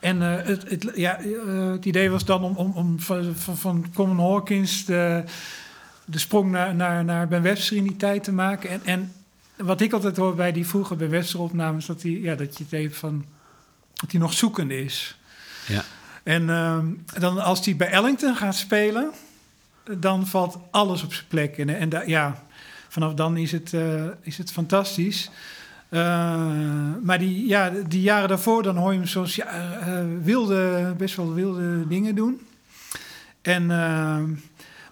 En 0.00 0.22
eh, 0.22 0.46
het, 0.46 0.70
het, 0.70 0.92
ja, 0.94 1.18
eh, 1.18 1.70
het 1.70 1.84
idee 1.84 2.10
was 2.10 2.24
dan 2.24 2.42
om, 2.44 2.56
om, 2.56 2.72
om 2.72 3.00
van, 3.00 3.34
van, 3.36 3.56
van 3.56 3.86
Common 3.94 4.18
Hawkins 4.18 4.84
de, 4.84 5.24
de 6.04 6.18
sprong 6.18 6.50
naar, 6.50 6.74
naar, 6.74 7.04
naar 7.04 7.28
Ben 7.28 7.42
Webster 7.42 7.76
in 7.76 7.82
die 7.82 7.96
tijd 7.96 8.24
te 8.24 8.32
maken. 8.32 8.70
En, 8.70 8.80
en 8.84 9.12
wat 9.56 9.80
ik 9.80 9.92
altijd 9.92 10.16
hoor 10.16 10.34
bij 10.34 10.52
die 10.52 10.66
vroege 10.66 10.96
Ben 10.96 11.10
Webster 11.10 11.40
opnames, 11.40 11.86
dat, 11.86 12.00
die, 12.00 12.20
ja, 12.20 12.34
dat 12.34 12.58
je 12.58 12.64
het 12.64 12.72
even 12.72 12.96
van 12.96 13.24
dat 13.94 14.10
hij 14.10 14.20
nog 14.20 14.32
zoekende 14.32 14.84
is. 14.84 15.18
Ja. 15.66 15.84
En 16.22 16.50
ehm, 16.50 16.86
dan 17.20 17.38
als 17.38 17.64
hij 17.64 17.76
bij 17.76 17.90
Ellington 17.90 18.36
gaat 18.36 18.56
spelen, 18.56 19.10
dan 19.98 20.26
valt 20.26 20.58
alles 20.70 21.02
op 21.04 21.12
zijn 21.14 21.26
plek. 21.28 21.58
En, 21.58 21.68
en 21.78 21.88
da- 21.88 22.02
ja, 22.06 22.42
vanaf 22.88 23.14
dan 23.14 23.36
is 23.36 23.52
het, 23.52 23.72
eh, 23.74 24.04
is 24.20 24.38
het 24.38 24.52
fantastisch. 24.52 25.30
Eh, 25.88 26.00
maar 27.02 27.18
die, 27.18 27.46
ja, 27.46 27.70
die 27.88 28.00
jaren 28.00 28.28
daarvoor, 28.28 28.62
dan 28.62 28.76
hoor 28.76 28.92
je 28.92 28.98
hem 28.98 29.06
soms 29.06 29.34
ja, 29.36 29.46
eh, 29.46 29.98
wilde, 30.22 30.94
best 30.96 31.16
wel 31.16 31.34
wilde 31.34 31.88
dingen 31.88 32.14
doen. 32.14 32.40
En, 33.42 33.66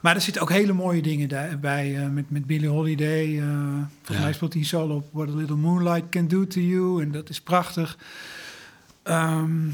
maar 0.00 0.14
er 0.14 0.20
zitten 0.20 0.42
ook 0.42 0.50
hele 0.50 0.72
mooie 0.72 1.02
dingen 1.02 1.28
daar- 1.28 1.58
bij. 1.58 1.96
eh, 1.96 2.08
met, 2.08 2.30
met 2.30 2.46
Billie 2.46 2.68
Holiday. 2.68 3.26
volgens 3.26 4.16
Ja. 4.16 4.20
mij 4.20 4.32
speelt 4.32 4.54
hij 4.54 4.62
solo 4.62 4.94
op 4.94 5.08
What 5.12 5.28
a 5.28 5.34
Little 5.34 5.56
Moonlight 5.56 6.08
Can 6.10 6.28
Do 6.28 6.46
To 6.46 6.60
You. 6.60 7.02
En 7.02 7.10
dat 7.12 7.28
is 7.28 7.40
prachtig. 7.40 7.98
Ehm, 9.02 9.68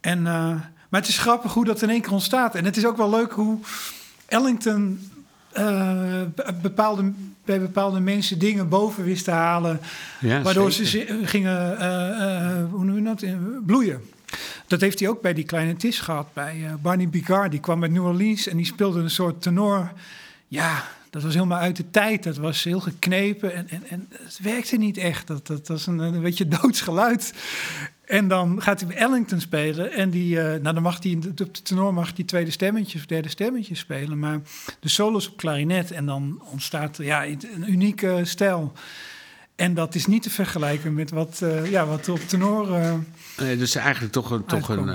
en, 0.00 0.22
maar 0.22 1.00
het 1.00 1.08
is 1.08 1.18
grappig 1.18 1.52
hoe 1.52 1.64
dat 1.64 1.82
in 1.82 1.90
één 1.90 2.00
keer 2.02 2.12
ontstaat. 2.12 2.54
En 2.54 2.64
het 2.64 2.76
is 2.76 2.86
ook 2.86 2.96
wel 2.96 3.10
leuk 3.10 3.32
hoe 3.32 3.58
Ellington 4.28 5.10
eh, 5.52 6.22
be- 6.34 6.54
bepaalde, 6.62 7.12
bij 7.44 7.60
bepaalde 7.60 8.00
mensen 8.00 8.38
dingen 8.38 8.68
boven 8.68 9.04
wist 9.04 9.24
te 9.24 9.30
halen. 9.30 9.80
Ja, 10.20 10.42
waardoor 10.42 10.72
zeker. 10.72 11.16
ze 11.16 11.26
gingen, 11.26 11.78
eh, 11.78 12.50
eh, 12.60 12.70
hoe 12.70 12.84
noem 12.84 12.96
je 12.96 13.02
dat, 13.02 13.24
bloeien. 13.66 14.00
Dat 14.66 14.80
heeft 14.80 15.00
hij 15.00 15.08
ook 15.08 15.22
bij 15.22 15.34
die 15.34 15.44
kleine 15.44 15.76
Tis 15.76 16.00
gehad, 16.00 16.32
bij 16.32 16.76
Barney 16.82 17.08
Bigard. 17.08 17.50
Die 17.50 17.60
kwam 17.60 17.82
uit 17.82 17.92
New 17.92 18.04
Orleans 18.06 18.46
en 18.46 18.56
die 18.56 18.66
speelde 18.66 19.00
een 19.00 19.10
soort 19.10 19.42
tenor. 19.42 19.92
Ja, 20.48 20.84
dat 21.10 21.22
was 21.22 21.34
helemaal 21.34 21.58
uit 21.58 21.76
de 21.76 21.90
tijd. 21.90 22.22
Dat 22.22 22.36
was 22.36 22.64
heel 22.64 22.80
geknepen 22.80 23.54
en, 23.54 23.68
en, 23.68 23.82
en 23.88 24.08
het 24.10 24.38
werkte 24.42 24.76
niet 24.76 24.96
echt. 24.96 25.26
Dat, 25.26 25.46
dat 25.46 25.68
was 25.68 25.86
een, 25.86 25.98
een 25.98 26.22
beetje 26.22 26.48
doods 26.48 26.80
geluid. 26.80 27.32
En 28.08 28.28
dan 28.28 28.62
gaat 28.62 28.80
hij 28.80 28.94
Ellington 28.96 29.40
spelen. 29.40 29.92
En 29.92 30.10
die, 30.10 30.40
eh, 30.40 30.44
nou 30.44 30.74
dan 30.74 30.82
mag 30.82 31.02
hij 31.02 31.18
op 31.30 31.36
de 31.36 31.50
tenor 31.50 31.94
mag 31.94 32.12
hij 32.14 32.24
tweede 32.24 32.50
stemmetje 32.50 32.98
of 32.98 33.06
derde 33.06 33.28
stemmetje 33.28 33.74
spelen. 33.74 34.18
Maar 34.18 34.40
de 34.80 34.88
solos 34.88 35.28
op 35.28 35.36
klarinet. 35.36 35.90
En 35.90 36.06
dan 36.06 36.42
ontstaat 36.52 36.96
ja, 36.96 37.26
een 37.26 37.64
unieke 37.66 38.20
stijl. 38.22 38.72
En 39.56 39.74
dat 39.74 39.94
is 39.94 40.06
niet 40.06 40.22
te 40.22 40.30
vergelijken 40.30 40.94
met 40.94 41.10
wat, 41.10 41.40
eh, 41.42 41.70
ja, 41.70 41.86
wat 41.86 42.08
op 42.08 42.20
tenor. 42.20 42.74
eh, 42.74 42.94
Nee, 43.38 43.56
dus 43.56 43.74
eigenlijk 43.74 44.12
toch 44.12 44.30
een, 44.30 44.44
toch 44.44 44.68
een, 44.68 44.88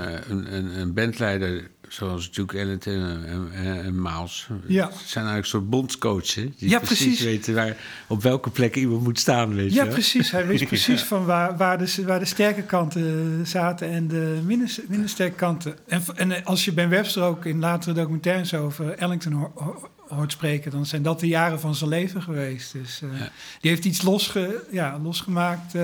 een, 0.54 0.78
een 0.80 0.92
bandleider 0.94 1.70
zoals 1.94 2.30
Duke 2.30 2.58
Ellington 2.58 2.92
en, 3.26 3.48
en, 3.84 4.02
Miles. 4.02 4.46
Ja. 4.66 4.84
Het 4.86 4.94
zijn 4.94 5.24
eigenlijk 5.24 5.36
een 5.44 5.44
soort 5.50 5.70
bondscoachen. 5.70 6.54
Die 6.58 6.68
Ja, 6.68 6.78
precies, 6.78 6.96
precies. 7.06 7.24
weten 7.24 7.54
waar, 7.54 7.76
op 8.06 8.22
welke 8.22 8.50
plek 8.50 8.74
iemand 8.76 9.02
moet 9.02 9.18
staan. 9.18 9.54
Weet 9.54 9.74
je 9.74 9.84
ja, 9.84 9.86
precies. 9.86 10.30
Hij 10.30 10.46
wist 10.46 10.66
precies 10.74 11.00
Ja. 11.00 11.06
van 11.06 11.24
waar, 11.24 11.56
waar, 11.56 11.78
de, 11.78 12.02
waar 12.06 12.18
de 12.18 12.24
sterke 12.24 12.62
kanten 12.62 13.46
zaten 13.46 13.88
en 13.90 14.08
de 14.08 14.40
minder, 14.44 14.74
minder 14.88 15.08
sterke 15.08 15.34
kanten. 15.36 15.76
En, 15.86 16.02
en 16.16 16.44
als 16.44 16.64
je 16.64 16.72
Ben 16.72 16.88
Webster 16.88 17.22
ook 17.22 17.44
in 17.44 17.58
latere 17.58 17.94
documentaires 17.94 18.54
over 18.54 18.90
Ellington 18.90 19.32
ho- 19.32 19.52
ho- 19.54 19.88
hoort 20.08 20.32
spreken, 20.32 20.70
dan 20.70 20.86
zijn 20.86 21.02
dat 21.02 21.20
de 21.20 21.28
jaren 21.28 21.60
van 21.60 21.74
zijn 21.74 21.90
leven 21.90 22.22
geweest. 22.22 22.72
Dus 22.72 23.00
eh, 23.02 23.18
Ja. 23.20 23.28
die 23.60 23.70
heeft 23.70 23.84
iets 23.84 24.02
losge, 24.02 24.64
ja, 24.70 24.98
losgemaakt 25.02 25.74
eh, 25.74 25.82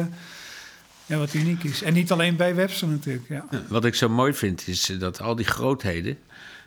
ja, 1.10 1.18
wat 1.18 1.34
uniek 1.34 1.64
is. 1.64 1.82
En 1.82 1.92
niet 1.94 2.12
alleen 2.12 2.36
bij 2.36 2.54
Webster 2.54 2.88
natuurlijk. 2.88 3.28
Ja. 3.28 3.44
Wat 3.68 3.84
ik 3.84 3.94
zo 3.94 4.08
mooi 4.08 4.34
vind 4.34 4.68
is 4.68 4.86
dat 4.98 5.20
al 5.20 5.36
die 5.36 5.46
grootheden 5.46 6.18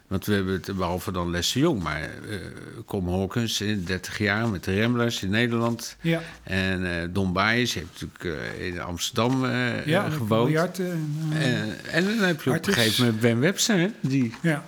Want 0.08 0.26
we 0.26 0.34
hebben 0.34 0.54
het 0.54 0.76
behalve 0.76 1.12
dan 1.12 1.30
Lesse 1.30 1.60
Jong, 1.60 1.84
maar 1.84 2.02
eh 2.02 2.38
Com 2.86 3.10
Hawkins 3.10 3.62
in 3.62 3.84
30 3.84 4.18
jaar 4.18 4.50
met 4.50 4.64
de 4.64 4.82
Ramblers 4.82 5.24
in 5.24 5.30
Nederland. 5.30 5.98
Ja, 6.02 6.22
En 6.44 7.02
eh 7.02 7.08
Don 7.10 7.34
Baez 7.34 7.74
heeft 7.74 7.88
natuurlijk 8.02 8.24
eh, 8.24 8.68
in 8.68 8.82
Amsterdam 8.82 9.46
ja 9.86 10.10
gewoond. 10.10 10.80
en, 10.80 11.76
En, 11.92 12.04
dan 12.06 12.18
heb 12.18 12.42
je 12.42 12.50
op 12.50 12.68
een 12.68 12.74
gegeven 12.74 13.06
moment 13.06 13.22
Ben 13.22 13.40
Webster, 13.40 13.78
hè, 13.78 13.88
die 14.00 14.34
ja. 14.42 14.66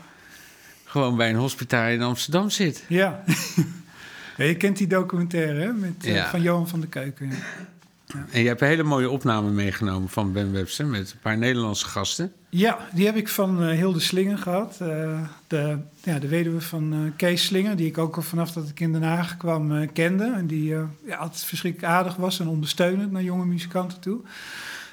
gewoon 0.85 1.17
bij 1.17 1.29
een 1.29 1.35
hospitaal 1.35 1.89
in 1.89 2.01
Amsterdam 2.01 2.49
zit. 2.49 2.83
Ja. 2.88 3.23
ja. 4.38 4.45
Je 4.45 4.55
kent 4.55 4.77
die 4.77 4.88
documentaire 4.88 5.59
hè, 5.59 5.73
met, 5.73 6.27
van 6.29 6.41
Johan 6.41 6.67
van 6.67 6.79
der 6.79 6.89
Keuken. 6.89 7.31
En 8.07 8.41
je 8.41 8.47
hebt 8.47 8.61
een 8.61 8.67
hele 8.67 8.83
mooie 8.83 9.09
opname 9.09 9.49
meegenomen 9.49 10.09
van 10.09 10.31
Ben 10.31 10.51
Webster 10.51 10.85
met 10.85 11.11
een 11.11 11.19
paar 11.21 11.37
Nederlandse 11.37 11.85
gasten. 11.85 12.33
Ja, 12.49 12.77
die 12.93 13.05
heb 13.05 13.15
ik 13.15 13.27
van 13.27 13.63
eh, 13.63 13.77
Hilde 13.77 13.99
Slinger 13.99 14.37
gehad. 14.37 14.77
eh, 14.81 15.19
de, 15.47 15.77
ja, 16.03 16.19
de 16.19 16.27
weduwe 16.27 16.61
van 16.61 16.93
eh, 16.93 16.99
Kees 17.15 17.45
Slinger, 17.45 17.75
die 17.75 17.87
ik 17.87 17.97
ook 17.97 18.15
al 18.15 18.21
vanaf 18.21 18.51
dat 18.51 18.69
ik 18.69 18.79
in 18.79 18.93
Den 18.93 19.03
Haag 19.03 19.37
kwam 19.37 19.91
kende. 19.93 20.33
En 20.35 20.47
die 20.47 20.75
ja, 21.05 21.15
altijd 21.15 21.43
verschrikkelijk 21.43 21.93
aardig 21.93 22.15
was 22.15 22.39
en 22.39 22.47
ondersteunend 22.47 23.11
naar 23.11 23.23
jonge 23.23 23.45
muzikanten 23.45 23.99
toe. 23.99 24.19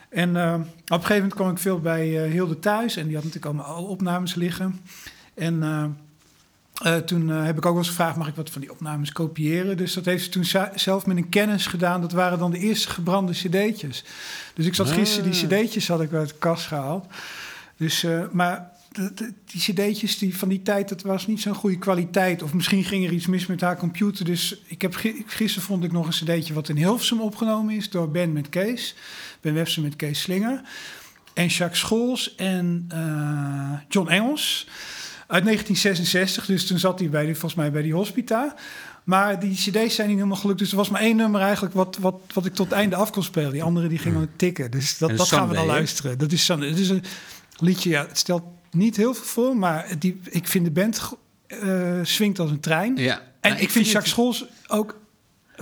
En 0.08 0.28
op 0.28 0.36
een 0.36 0.66
gegeven 0.88 1.14
moment 1.14 1.34
kwam 1.34 1.50
ik 1.50 1.58
veel 1.58 1.80
bij 1.80 2.08
Hilde 2.08 2.58
thuis. 2.58 2.96
En 2.96 3.06
die 3.06 3.14
had 3.14 3.24
natuurlijk 3.24 3.54
allemaal 3.54 3.76
al 3.76 3.84
opnames 3.84 4.34
liggen. 4.34 4.80
En 5.34 5.62
eh, 6.82 6.96
toen 6.96 7.30
eh, 7.30 7.44
heb 7.44 7.56
ik 7.56 7.66
ook 7.66 7.72
wel 7.72 7.76
eens 7.82 7.88
gevraagd, 7.88 8.16
mag 8.16 8.28
ik 8.28 8.34
wat 8.34 8.50
van 8.50 8.60
die 8.60 8.70
opnames 8.70 9.12
kopiëren? 9.12 9.76
Dus 9.76 9.92
dat 9.94 10.04
heeft 10.04 10.24
ze 10.24 10.30
toen 10.30 10.44
zelf 10.74 11.06
met 11.06 11.16
een 11.16 11.28
kennis 11.28 11.66
gedaan. 11.66 12.00
Dat 12.00 12.12
waren 12.12 12.38
dan 12.38 12.50
de 12.50 12.58
eerste 12.58 12.88
gebrande 12.90 13.32
cd'tjes. 13.32 14.04
Dus 14.54 14.66
ik 14.66 14.74
zat 14.74 14.90
gisteren, 14.90 15.30
die 15.30 15.46
cd'tjes 15.46 15.88
had 15.88 16.00
ik 16.00 16.12
uit 16.12 16.28
de 16.28 16.34
kast 16.38 16.66
gehaald. 16.66 17.06
Dus, 17.76 18.04
eh, 18.04 18.22
maar 18.32 18.70
de- 18.92 19.12
de- 19.14 19.32
die 19.46 19.60
cd'tjes 19.60 20.18
die 20.18 20.36
van 20.36 20.48
die 20.48 20.62
tijd, 20.62 20.88
dat 20.88 21.02
was 21.02 21.26
niet 21.26 21.40
zo'n 21.40 21.54
goede 21.54 21.78
kwaliteit. 21.78 22.42
Of 22.42 22.54
misschien 22.54 22.84
ging 22.84 23.06
er 23.06 23.12
iets 23.12 23.26
mis 23.26 23.46
met 23.46 23.60
haar 23.60 23.76
computer. 23.76 24.24
Dus 24.24 24.60
ik 24.66 24.82
heb, 24.82 24.94
gi- 24.94 25.22
gisteren 25.26 25.66
vond 25.66 25.84
ik 25.84 25.92
nog 25.92 26.06
een 26.06 26.12
cd'tje 26.38 26.54
wat 26.54 26.68
in 26.68 26.76
Hilversum 26.76 27.20
opgenomen 27.20 27.74
is... 27.76 27.90
door 27.90 28.10
Ben 28.10 28.32
met 28.32 28.48
Kees. 28.48 28.94
Ben 29.40 29.54
Webster 29.54 29.82
met 29.82 29.96
Kees 29.96 30.20
Slinger. 30.20 30.60
En 31.34 31.46
Jacques 31.46 31.78
Scholz 31.80 32.26
en 32.36 32.86
John 33.88 34.08
Engels. 34.08 34.66
Uit 35.32 35.44
1966, 35.44 36.46
dus 36.46 36.66
toen 36.66 36.78
zat 36.78 36.98
hij 36.98 37.08
bij 37.10 37.24
die, 37.24 37.32
volgens 37.32 37.54
mij 37.54 37.70
bij 37.70 37.82
die 37.82 37.94
hospita. 37.94 38.54
Maar 39.04 39.40
die 39.40 39.54
cd's 39.54 39.94
zijn 39.94 40.08
niet 40.08 40.16
helemaal 40.16 40.36
gelukt. 40.36 40.58
Dus 40.58 40.70
er 40.70 40.76
was 40.76 40.88
maar 40.88 41.00
één 41.00 41.16
nummer 41.16 41.40
eigenlijk 41.40 41.74
wat, 41.74 41.98
wat, 42.00 42.20
wat 42.34 42.46
ik 42.46 42.54
tot 42.54 42.66
het 42.66 42.74
einde 42.74 42.96
af 42.96 43.10
kon 43.10 43.22
spelen. 43.22 43.52
Die 43.52 43.62
andere 43.62 43.88
die 43.88 43.98
gingen 43.98 44.30
tikken. 44.36 44.70
Dus 44.70 44.98
dat, 44.98 45.16
dat 45.16 45.28
gaan 45.28 45.48
we 45.48 45.54
dan 45.54 45.66
luisteren. 45.66 46.18
Dat 46.18 46.32
is, 46.32 46.44
Sunday. 46.44 46.68
Het 46.68 46.78
is 46.78 46.88
een 46.88 47.02
liedje, 47.58 47.90
ja, 47.90 48.06
het 48.06 48.18
stelt 48.18 48.42
niet 48.70 48.96
heel 48.96 49.14
veel 49.14 49.24
voor. 49.24 49.56
Maar 49.56 49.86
die, 49.98 50.20
ik 50.30 50.48
vind 50.48 50.64
de 50.64 50.70
band 50.70 51.00
eh 51.46 51.98
swingt 52.02 52.38
als 52.38 52.50
een 52.50 52.60
trein. 52.60 52.96
Ja. 52.96 53.20
En 53.40 53.50
Nou, 53.50 53.62
ik, 53.62 53.70
vind 53.70 53.84
het- 53.84 53.92
Jacques 53.94 54.12
Scholz 54.12 54.42
ook 54.66 55.00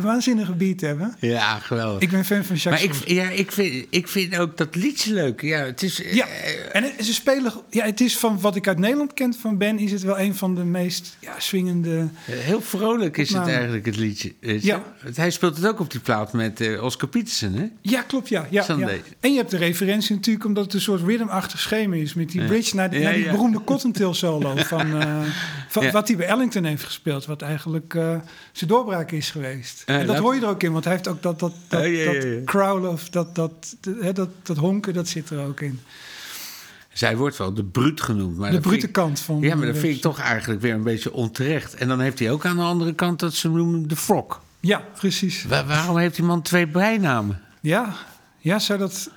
waanzinnige 0.01 0.53
beat 0.53 0.81
hebben. 0.81 1.15
Ja, 1.19 1.59
geweldig. 1.59 2.03
Ik 2.03 2.11
ben 2.11 2.25
fan 2.25 2.45
van 2.45 2.57
maar 2.65 2.79
Jacques 2.81 2.83
ik, 2.85 2.95
Scholz. 2.95 3.11
ja, 3.13 3.29
ik, 3.31 3.53
vind, 3.53 3.87
ik 3.91 4.09
vind 4.09 4.37
ook 4.39 4.57
dat 4.57 4.75
liedje 4.75 5.13
leuk. 5.15 5.41
Ja, 5.41 5.59
het 5.65 5.83
is... 5.83 6.03
eh, 6.03 6.15
Ja, 6.15 6.27
en 6.73 7.05
ze 7.05 7.15
spelen. 7.15 7.53
Ja, 7.71 7.85
het 7.85 8.01
is 8.01 8.19
van 8.19 8.41
wat 8.41 8.57
ik 8.57 8.69
uit 8.69 8.79
Nederland 8.79 9.15
ken 9.15 9.35
van 9.35 9.59
Ben, 9.59 9.79
is 9.79 9.93
het 9.93 10.03
wel 10.03 10.19
een 10.19 10.35
van 10.35 10.55
de 10.55 10.65
meest 10.65 11.17
ja, 11.21 11.35
swingende. 11.39 12.09
eh, 12.27 12.35
Heel 12.35 12.61
vrolijk 12.61 13.17
is 13.17 13.33
het 13.33 13.47
eigenlijk, 13.49 13.87
het 13.87 13.97
liedje. 13.97 14.33
Ja. 14.41 14.83
Hij 15.15 15.31
speelt 15.31 15.57
het 15.57 15.67
ook 15.67 15.81
op 15.81 15.91
die 15.91 16.01
plaat 16.01 16.33
met 16.33 16.61
eh, 16.61 16.83
Oscar 16.83 17.09
Peterson, 17.09 17.53
hè? 17.55 17.67
Ja, 17.83 18.03
klopt, 18.03 18.29
ja. 18.29 18.47
ja, 18.51 18.65
ja. 18.79 18.89
En 19.21 19.31
je 19.33 19.37
hebt 19.39 19.51
de 19.51 19.57
referentie 19.57 20.15
natuurlijk 20.15 20.45
omdat 20.45 20.65
het 20.65 20.75
een 20.75 20.81
soort 20.81 21.03
rhythmachtig 21.03 21.61
schema 21.61 21.95
is 21.97 22.15
met 22.15 22.31
die 22.31 22.41
Ja. 22.41 22.47
bridge 22.47 22.75
naar, 22.77 22.91
die- 22.91 22.99
Ja, 22.99 23.05
naar 23.05 23.15
die 23.15 23.25
ja. 23.25 23.31
beroemde 23.31 23.65
Cottontail 23.65 24.15
solo 24.15 24.57
van, 24.73 25.01
eh, 25.01 25.19
van 25.69 25.85
Ja. 25.85 25.91
wat 25.91 26.09
hij 26.09 26.17
bij 26.17 26.27
Ellington 26.27 26.65
heeft 26.65 26.85
gespeeld, 26.85 27.27
wat 27.27 27.43
eigenlijk 27.43 27.95
eh, 27.95 28.17
zijn 28.53 28.71
doorbraak 28.71 29.11
is 29.11 29.31
geweest. 29.31 29.83
Ja, 29.93 29.99
en 29.99 30.07
dat 30.07 30.15
dat- 30.17 30.25
hoor 30.25 30.35
je 30.35 30.41
er 30.41 30.49
ook 30.49 30.63
in, 30.63 30.73
want 30.73 30.85
hij 30.85 30.93
heeft 30.93 31.09
ook 31.09 31.23
dat 31.23 31.39
dat 31.39 31.53
dat, 31.69 31.85
ja, 31.87 32.13
dat 32.13 32.45
crowlen 32.45 32.91
of 32.91 33.09
dat 33.09 33.35
dat, 33.35 33.77
hè, 34.01 34.13
dat 34.13 34.29
dat 34.43 34.57
honken, 34.57 34.95
dat 34.95 35.09
zit 35.09 35.31
er 35.31 35.47
ook 35.47 35.61
in. 35.61 35.81
Zij 36.93 37.17
wordt 37.17 37.37
wel 37.37 37.55
de 37.55 37.65
bruut 37.65 38.01
genoemd. 38.01 38.37
Maar 38.37 38.49
de 38.51 38.55
dat 38.57 38.67
brute 38.67 38.87
ik- 38.87 38.93
kant 38.93 39.21
van. 39.21 39.41
Ja, 39.41 39.55
maar 39.55 39.67
dat 39.67 39.75
eh, 39.75 39.81
vind 39.81 39.95
ik 39.97 40.01
toch 40.01 40.19
eigenlijk 40.19 40.61
weer 40.61 40.75
een 40.75 40.83
beetje 40.83 41.13
onterecht. 41.13 41.75
En 41.75 41.89
dan 41.89 42.01
heeft 42.01 42.19
hij 42.19 42.31
ook 42.31 42.45
aan 42.47 42.57
de 42.57 42.63
andere 42.63 42.95
kant 42.95 43.19
dat 43.21 43.35
ze 43.35 43.49
noemen 43.49 43.89
de 43.89 43.97
frog. 43.97 44.41
Ja, 44.61 44.85
precies. 44.99 45.45
Wa- 45.45 45.67
waarom 45.67 45.99
heeft 45.99 46.17
die 46.17 46.25
man 46.25 46.43
twee 46.43 46.67
bijnamen? 46.67 47.41
Ja, 47.61 47.95
ja, 48.39 48.59
zou 48.59 48.79
dat. 48.79 49.11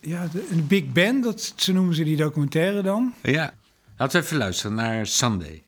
Ja, 0.00 0.28
de, 0.32 0.46
een 0.50 0.66
Big 0.66 0.92
Ben, 0.92 1.20
dat, 1.20 1.52
zo 1.56 1.72
noemen 1.72 1.94
ze 1.94 2.04
die 2.04 2.16
documentaire 2.16 2.82
dan. 2.82 3.14
Ja. 3.22 3.52
Laten 3.96 4.20
we 4.20 4.26
even 4.26 4.38
luisteren 4.38 4.74
naar 4.76 5.06
Sunday. 5.06 5.62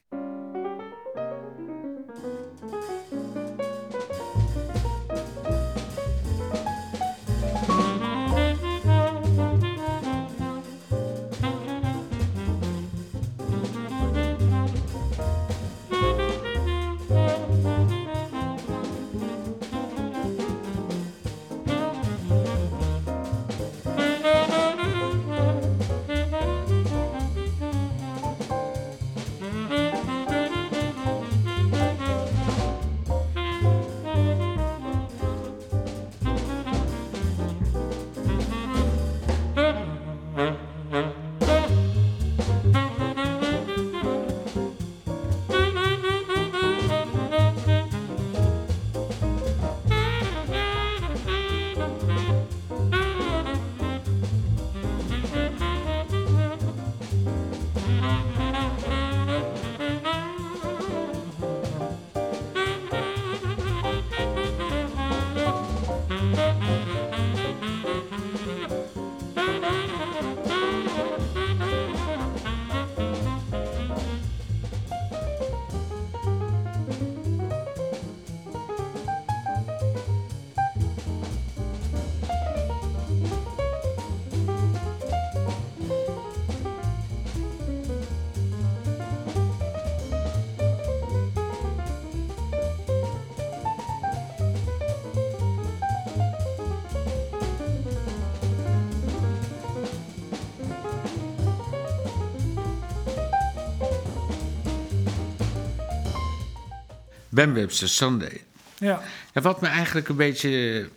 Ben 107.33 107.53
Webster, 107.53 107.89
Sunday. 107.89 108.43
Ja, 108.77 109.01
Ja, 109.33 109.41
wat 109.41 109.61
me 109.61 109.67
eigenlijk 109.67 110.09
een 110.09 110.15
beetje 110.15 110.89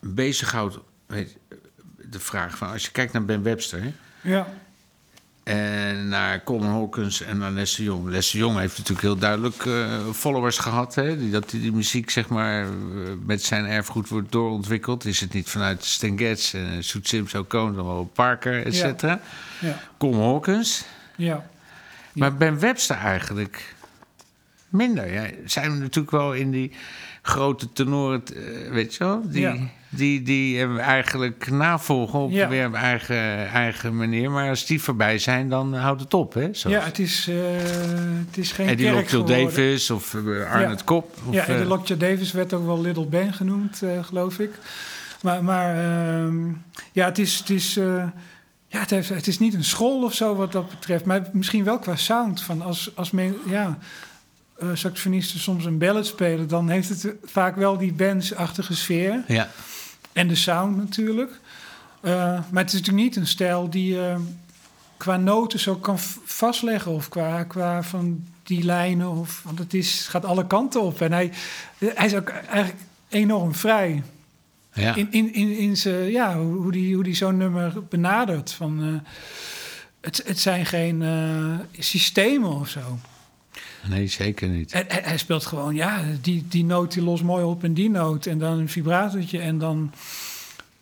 bezighoudt, 0.00 0.78
weet, 1.06 1.36
de 1.96 2.20
vraag 2.20 2.56
van 2.56 2.70
als 2.70 2.84
je 2.84 2.90
kijkt 2.90 3.12
naar 3.12 3.24
Ben 3.24 3.42
Webster 3.42 3.82
hè, 3.82 3.92
ja, 4.20 4.46
en 5.42 6.08
naar 6.08 6.44
Colin 6.44 6.70
Hawkins 6.70 7.22
en 7.22 7.38
naar 7.38 7.50
Lester 7.50 7.84
Jong. 7.84 8.08
Lester 8.08 8.38
Jong 8.38 8.58
heeft 8.58 8.78
natuurlijk 8.78 9.06
heel 9.06 9.18
duidelijk 9.18 9.66
eh, 9.66 9.98
followers 10.12 10.58
gehad, 10.58 10.94
hè, 10.94 11.18
die, 11.18 11.30
dat 11.30 11.50
die, 11.50 11.60
die 11.60 11.72
muziek 11.72 12.10
zeg 12.10 12.28
maar 12.28 12.62
eh, 12.62 12.70
met 13.26 13.42
zijn 13.42 13.66
erfgoed 13.66 14.08
wordt 14.08 14.32
doorontwikkeld. 14.32 15.04
Is 15.04 15.20
het 15.20 15.32
niet 15.32 15.48
vanuit 15.48 15.84
Stan 15.84 16.18
Getz, 16.18 16.54
uh, 16.54 16.62
Soet 16.80 17.08
Sims, 17.08 17.34
O'Connor, 17.34 17.74
dan 17.74 17.84
wel 17.86 18.10
Parker, 18.14 18.66
et 18.66 18.74
cetera. 18.74 19.20
ja, 19.60 19.80
Colin 19.98 20.20
Hawkins. 20.20 20.84
ja. 21.16 21.48
Maar 22.12 22.34
Ben 22.34 22.58
Webster 22.58 22.96
eigenlijk 22.96 23.74
minder. 24.70 25.12
Ja, 25.12 25.24
zijn 25.44 25.72
we 25.72 25.78
natuurlijk 25.78 26.10
wel 26.10 26.32
in 26.34 26.50
die 26.50 26.72
grote 27.22 27.72
tenoren, 27.72 28.22
eh, 28.26 28.70
weet 28.72 28.94
je 28.94 29.04
wel? 29.04 29.22
Die, 29.30 29.40
Ja. 29.40 29.56
die, 29.88 30.22
die 30.22 30.58
hebben 30.58 30.76
we 30.76 30.82
eigenlijk 30.82 31.50
navolgen 31.50 32.18
op 32.18 32.30
Ja. 32.30 32.48
weer 32.48 32.66
op 32.66 32.74
eigen, 32.74 33.48
eigen 33.48 33.96
manier. 33.96 34.30
Maar 34.30 34.48
als 34.48 34.66
die 34.66 34.82
voorbij 34.82 35.18
zijn, 35.18 35.48
dan 35.48 35.74
houdt 35.74 36.00
het 36.00 36.14
op, 36.14 36.34
hè? 36.34 36.48
Zoals 36.54 36.76
Ja, 36.76 36.84
het 36.84 36.98
is, 36.98 37.26
eh, 37.28 37.36
het 38.26 38.36
is 38.38 38.52
geen 38.52 38.68
Eddie 38.68 38.86
kerk 38.92 39.12
Lockjaw. 39.12 39.26
Davis 39.28 39.90
of 39.90 40.14
uh, 40.14 40.52
Arnold 40.52 40.78
Ja. 40.78 40.84
Kop. 40.84 41.16
Of, 41.26 41.34
ja, 41.34 41.42
Eddie 41.46 41.62
eh, 41.62 41.68
Lockjaw 41.68 42.00
Davis 42.00 42.32
werd 42.32 42.52
ook 42.52 42.66
wel 42.66 42.80
Little 42.80 43.06
Ben 43.06 43.32
genoemd, 43.32 43.82
eh, 43.82 44.04
geloof 44.04 44.38
ik. 44.38 44.50
Maar, 45.22 45.44
maar 45.44 45.74
ehm, 45.76 46.48
ja, 46.92 47.04
het 47.04 47.18
is, 47.18 47.38
het, 47.38 47.50
is, 47.50 47.76
eh, 47.76 48.04
ja 48.66 48.80
het, 48.80 48.90
heeft, 48.90 49.08
het 49.08 49.26
is 49.26 49.38
niet 49.38 49.54
een 49.54 49.64
school 49.64 50.02
of 50.04 50.14
zo 50.14 50.34
wat 50.34 50.52
dat 50.52 50.68
betreft. 50.68 51.04
Maar 51.04 51.22
misschien 51.32 51.64
wel 51.64 51.78
qua 51.78 51.96
sound. 51.96 52.42
Van 52.42 52.62
als, 52.62 52.90
als 52.94 53.10
men, 53.10 53.36
ja, 53.46 53.78
eh, 54.60 54.68
saxofonisten 54.74 55.40
soms 55.40 55.64
een 55.64 55.78
ballad 55.78 56.06
spelen... 56.06 56.48
dan 56.48 56.68
heeft 56.68 56.88
het 56.88 57.14
vaak 57.24 57.56
wel 57.56 57.78
die 57.78 57.92
bandsachtige 57.92 58.76
sfeer. 58.76 59.24
ja. 59.26 59.48
En 60.12 60.28
de 60.28 60.34
sound 60.34 60.76
natuurlijk. 60.76 61.40
Eh, 62.00 62.12
maar 62.50 62.62
het 62.62 62.72
is 62.72 62.78
natuurlijk 62.78 63.04
niet 63.04 63.16
een 63.16 63.26
stijl 63.26 63.70
die 63.70 63.92
je 63.92 64.16
qua 64.96 65.16
noten 65.16 65.58
zo 65.58 65.76
kan 65.76 65.98
vastleggen. 66.24 66.92
Of 66.92 67.08
qua, 67.08 67.44
qua 67.44 67.82
van 67.82 68.24
die 68.42 68.64
lijnen. 68.64 69.08
Of, 69.08 69.42
want 69.44 69.58
het 69.58 69.74
is, 69.74 70.06
gaat 70.08 70.24
alle 70.24 70.46
kanten 70.46 70.82
op. 70.82 71.00
En 71.00 71.12
hij, 71.12 71.30
hij 71.78 72.06
is 72.06 72.14
ook 72.14 72.28
eigenlijk 72.28 72.74
enorm 73.08 73.54
vrij. 73.54 74.02
ja. 74.72 74.94
In, 74.94 75.08
in, 75.10 75.34
in, 75.34 75.56
in 75.56 75.76
zijn, 75.76 76.10
ja, 76.10 76.38
hoe 76.38 76.72
die, 76.72 76.94
hoe 76.94 77.04
die 77.04 77.14
zo'n 77.14 77.36
nummer 77.36 77.84
benadert. 77.88 78.52
Van, 78.52 78.82
eh, 78.82 79.10
het, 80.00 80.22
het 80.26 80.40
zijn 80.40 80.66
geen 80.66 81.04
systemen 81.78 82.50
of 82.52 82.68
zo. 82.68 82.98
Nee, 83.88 84.06
zeker 84.06 84.48
niet. 84.48 84.72
En 84.72 84.84
hij 84.88 85.18
speelt 85.18 85.46
gewoon, 85.46 85.74
ja, 85.74 86.02
die, 86.20 86.46
die 86.48 86.64
noot 86.64 86.92
die 86.92 87.02
lost 87.02 87.22
mooi 87.22 87.44
op 87.44 87.64
en 87.64 87.74
die 87.74 87.90
noot. 87.90 88.26
En 88.26 88.38
dan 88.38 88.58
een 88.58 88.68
vibratortje. 88.68 89.38
En 89.38 89.58
dan, 89.58 89.92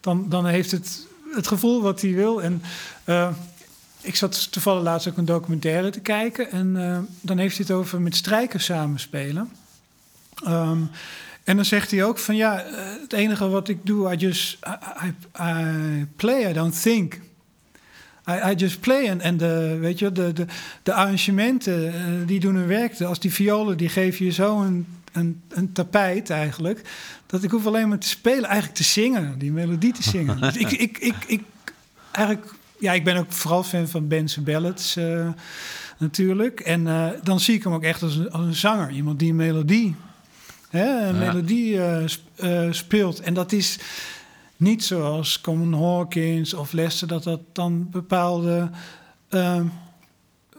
dan, 0.01 0.29
dan 0.29 0.47
heeft 0.47 0.71
het 0.71 1.07
het 1.35 1.47
gevoel 1.47 1.83
wat 1.83 2.01
hij 2.01 2.13
wil. 2.13 2.43
En 2.43 2.63
eh, 3.05 3.29
ik 4.01 4.17
zat 4.17 4.53
toevallig 4.53 4.83
laatst 4.83 5.09
ook 5.09 5.17
een 5.17 5.25
documentaire 5.25 5.91
te 5.91 6.01
kijken. 6.01 6.51
En 6.51 6.77
eh, 6.77 6.99
dan 7.21 7.39
heeft 7.39 7.57
hij 7.57 7.67
het 7.69 7.77
over 7.77 8.01
met 8.01 8.17
strijkers 8.17 8.65
samenspelen. 8.65 9.51
Ehm, 10.45 10.83
en 11.45 11.57
dan 11.57 11.65
zegt 11.65 11.91
hij 11.91 12.05
ook 12.05 12.19
van 12.19 12.37
ja, 12.37 12.63
eh, 12.63 12.75
het 13.01 13.13
enige 13.13 13.49
wat 13.49 13.69
ik 13.69 13.79
doe, 13.87 14.13
I 14.13 14.17
just 14.17 14.59
I, 15.05 15.15
I 15.43 16.07
play, 16.17 16.51
I 16.51 16.53
don't 16.53 16.83
think. 16.83 17.21
I, 18.29 18.51
I 18.51 18.55
just 18.55 18.81
play. 18.81 19.09
En, 19.09 19.21
en 19.21 19.37
de, 19.37 19.77
weet 19.81 19.99
je, 19.99 20.13
de, 20.13 20.33
de, 20.33 20.45
de 20.83 20.93
arrangementen, 20.93 21.95
eh, 21.95 22.01
die 22.27 22.41
doen 22.41 22.55
hun 22.55 22.67
werk. 22.67 23.01
Als 23.01 23.21
die 23.21 23.33
violen, 23.33 23.77
die 23.77 23.89
geven 23.89 24.25
je 24.25 24.33
zo 24.33 24.61
een, 24.61 24.87
een, 25.13 25.41
een 25.49 25.73
tapijt 25.73 26.31
eigenlijk. 26.31 26.83
Dat 27.27 27.43
ik 27.43 27.51
hoef 27.51 27.67
alleen 27.67 27.89
maar 27.89 27.99
te 27.99 28.09
spelen, 28.09 28.45
eigenlijk 28.45 28.75
te 28.77 28.85
zingen. 28.85 29.39
Die 29.39 29.53
melodie 29.53 29.93
te 29.93 30.03
zingen. 30.03 30.41
dus 30.53 30.57
ik, 30.57 30.71
ik, 30.71 30.99
ik, 30.99 31.15
ik, 31.27 31.43
eigenlijk, 32.13 32.55
ja, 32.79 32.93
ik 32.93 33.05
ben 33.05 33.17
ook 33.17 33.33
vooral 33.33 33.63
fan 33.63 33.89
van 33.89 34.09
Benson 34.09 34.45
Ballads 34.45 34.97
eh, 34.97 35.29
natuurlijk. 35.99 36.61
En 36.61 36.87
eh, 36.87 37.07
dan 37.23 37.41
zie 37.41 37.55
ik 37.55 37.65
hem 37.65 37.73
ook 37.73 37.83
echt 37.83 38.03
als 38.03 38.17
een, 38.17 38.31
als 38.31 38.47
een 38.47 38.55
zanger. 38.55 38.91
Iemand 38.91 39.19
die 39.19 39.31
een 39.31 39.37
melodie, 39.37 39.95
hè, 40.71 41.07
een 41.07 41.15
Ja. 41.15 41.21
melodie 41.33 41.79
sp- 42.09 42.45
speelt. 42.71 43.21
En 43.21 43.35
dat 43.35 43.53
is 43.53 43.79
niet 44.59 44.85
zoals 44.85 45.41
Common 45.41 45.83
Hawkins 45.83 46.55
of 46.55 46.73
Lester... 46.73 47.09
dat 47.09 47.23
dat 47.23 47.41
dan 47.53 47.91
bepaalde 47.91 48.71
eh, 49.29 49.61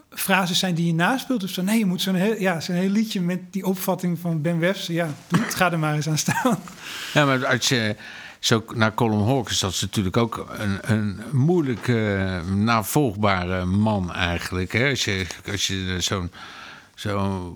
frases 0.09 0.59
zijn 0.59 0.75
die 0.75 0.85
je 0.85 0.93
naspeelt. 0.93 1.43
Of 1.43 1.49
zo. 1.49 1.61
Nee, 1.61 1.79
je 1.79 1.85
moet 1.85 2.01
zo'n 2.01 2.15
heel, 2.15 2.39
ja, 2.39 2.59
zo'n 2.59 2.75
heel 2.75 2.89
liedje 2.89 3.21
met 3.21 3.39
die 3.53 3.65
opvatting 3.65 4.19
van 4.19 4.41
Ben 4.41 4.59
Webster... 4.59 4.93
ja, 4.93 5.13
het, 5.37 5.55
ga 5.55 5.71
er 5.71 5.79
maar 5.79 5.95
eens 5.95 6.09
aan 6.09 6.17
staan. 6.17 6.59
Ja, 7.13 7.25
maar 7.25 7.45
als 7.45 7.67
je 7.67 7.95
zo 8.39 8.63
naar 8.73 8.93
Colin 8.93 9.25
Hawkins, 9.25 9.59
dat 9.59 9.71
is 9.71 9.81
natuurlijk 9.81 10.17
ook 10.17 10.47
een, 10.57 10.79
een 10.81 11.21
moeilijk 11.31 11.87
eh, 11.87 12.41
navolgbare 12.41 13.65
man 13.65 14.13
eigenlijk. 14.13 14.71
Hè? 14.71 14.89
Als 14.89 15.05
je, 15.05 15.25
als 15.51 15.67
je 15.67 15.95
zo'n... 15.99 16.31
Zo, 16.95 17.55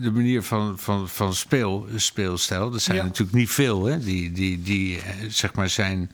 de 0.00 0.10
manier 0.10 0.42
van, 0.42 0.78
van, 0.78 1.08
van 1.08 1.34
speel, 1.34 1.86
speelstijl, 1.96 2.70
dat 2.70 2.82
zijn 2.82 2.96
Ja. 2.96 3.02
natuurlijk 3.04 3.36
niet 3.36 3.50
veel, 3.50 3.84
hè? 3.84 3.98
Die, 3.98 4.32
die, 4.32 4.62
die 4.62 4.96
eh, 5.00 5.04
zeg 5.28 5.54
maar 5.54 5.68
zijn, 5.68 6.10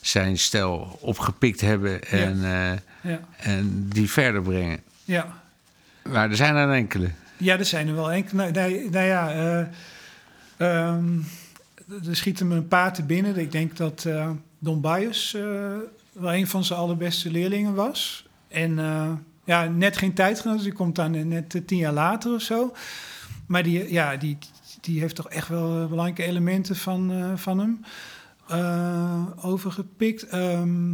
zijn 0.00 0.38
stijl 0.38 0.98
opgepikt 1.00 1.60
hebben 1.60 2.02
en, 2.04 2.44
eh, 2.44 2.78
Ja, 3.12 3.20
en 3.36 3.86
die 3.88 4.10
verder 4.10 4.42
brengen. 4.42 4.80
ja. 5.04 5.38
Maar 6.08 6.30
er 6.30 6.36
zijn 6.36 6.54
er 6.56 6.70
enkele. 6.72 7.10
Ja, 7.36 7.58
er 7.58 7.64
zijn 7.64 7.88
er 7.88 7.94
wel 7.94 8.12
enkele. 8.12 8.36
Nou, 8.36 8.52
nou, 8.52 8.88
nou 8.90 9.06
ja, 9.06 9.30
eh, 9.30 9.66
ehm, 10.56 11.18
er 12.08 12.16
schieten 12.16 12.48
me 12.48 12.54
een 12.56 12.68
paar 12.68 12.92
te 12.94 13.02
binnen. 13.02 13.36
Ik 13.36 13.52
denk 13.52 13.76
dat 13.76 14.06
Don 14.58 14.80
Bias 14.80 15.32
wel 16.12 16.34
een 16.34 16.46
van 16.46 16.64
zijn 16.64 16.78
allerbeste 16.78 17.30
leerlingen 17.30 17.74
was. 17.74 18.26
En 18.48 18.78
ja, 19.44 19.64
net 19.64 19.96
geen 19.96 20.12
tijdgenoot, 20.14 20.56
dus 20.56 20.64
die 20.64 20.72
komt 20.74 20.94
dan 20.96 21.28
net 21.28 21.60
tien 21.66 21.78
jaar 21.78 21.92
later 21.92 22.34
of 22.34 22.42
zo. 22.42 22.74
Maar 23.50 23.62
die, 23.62 23.92
ja, 23.92 24.16
die, 24.16 24.38
die 24.80 25.00
heeft 25.00 25.14
toch 25.14 25.28
echt 25.28 25.48
wel 25.48 25.82
eh, 25.82 25.86
belangrijke 25.88 26.24
elementen 26.24 26.76
van, 26.76 27.12
eh, 27.12 27.32
van 27.36 27.58
hem 27.58 27.80
eh, 28.48 29.22
overgepikt. 29.44 30.26
Ehm, 30.28 30.90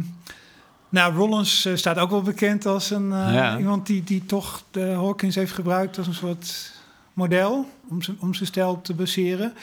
nou, 0.89 1.13
Rollins 1.15 1.67
staat 1.73 1.97
ook 1.97 2.09
wel 2.09 2.21
bekend 2.21 2.65
als 2.65 2.89
een, 2.91 3.09
Ja. 3.09 3.57
iemand 3.57 3.87
die, 3.87 4.03
die 4.03 4.25
toch 4.25 4.63
de 4.71 4.81
Hawkins 4.81 5.35
heeft 5.35 5.51
gebruikt 5.53 5.97
als 5.97 6.07
een 6.07 6.13
soort 6.13 6.73
model 7.13 7.69
om 7.89 8.01
zijn, 8.01 8.17
om 8.19 8.33
zijn 8.33 8.47
stijl 8.47 8.81
te 8.81 8.93
baseren. 8.93 9.53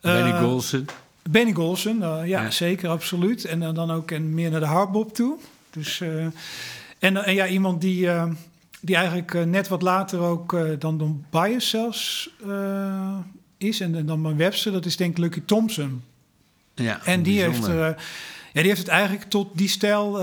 Benny 0.00 0.38
Golson. 0.38 0.86
Benny 1.30 1.52
Golson, 1.52 2.02
eh, 2.02 2.08
ja, 2.26 2.42
Ja. 2.42 2.50
zeker, 2.50 2.88
absoluut. 2.88 3.44
En 3.44 3.74
dan 3.74 3.90
ook 3.90 4.10
en 4.10 4.34
meer 4.34 4.50
naar 4.50 4.60
de 4.60 4.66
hardbop 4.66 5.14
toe. 5.14 5.36
Dus, 5.70 6.00
en, 6.98 7.24
en 7.24 7.34
ja, 7.34 7.46
iemand 7.46 7.80
die, 7.80 8.08
die 8.80 8.96
eigenlijk 8.96 9.34
eh, 9.34 9.42
net 9.42 9.68
wat 9.68 9.82
later 9.82 10.20
ook 10.20 10.52
eh, 10.52 10.62
dan 10.78 10.98
Don 10.98 11.24
Bias 11.30 11.68
zelfs 11.68 12.30
eh, 12.46 13.18
is. 13.58 13.80
En, 13.80 13.94
en 13.94 14.06
dan 14.06 14.22
bij 14.22 14.36
Webster, 14.36 14.72
dat 14.72 14.84
is 14.84 14.96
denk 14.96 15.10
ik 15.10 15.18
Lucky 15.18 15.42
Thompson. 15.44 16.02
Ja, 16.74 17.00
En 17.04 17.22
die 17.22 17.40
heeft, 17.40 17.66
ja, 17.66 17.96
die 18.52 18.62
heeft 18.62 18.78
het 18.78 18.88
eigenlijk 18.88 19.30
tot 19.30 19.58
die 19.58 19.68
stijl 19.68 20.16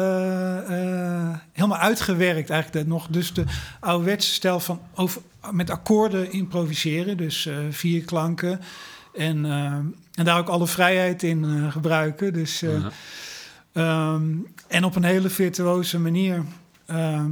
helemaal 1.53 1.77
uitgewerkt. 1.77 2.49
Eigenlijk 2.49 2.85
de, 2.85 2.91
nog 2.91 3.07
dus 3.07 3.33
de 3.33 3.43
ouderwetse 3.79 4.31
stijl 4.31 4.59
van 4.59 4.79
over, 4.95 5.21
met 5.51 5.69
akkoorden 5.69 6.31
improviseren. 6.31 7.17
Dus 7.17 7.49
vier 7.69 8.03
klanken. 8.03 8.59
En, 9.13 9.45
en 10.15 10.25
daar 10.25 10.37
ook 10.37 10.47
alle 10.47 10.67
vrijheid 10.67 11.23
in 11.23 11.71
gebruiken. 11.71 12.33
Dus, 12.33 12.61
eh, 12.61 12.85
ehm, 13.71 14.25
en 14.67 14.83
op 14.83 14.95
een 14.95 15.03
hele 15.03 15.29
virtuoze 15.29 15.99
manier. 15.99 16.43
Ehm, 16.85 17.31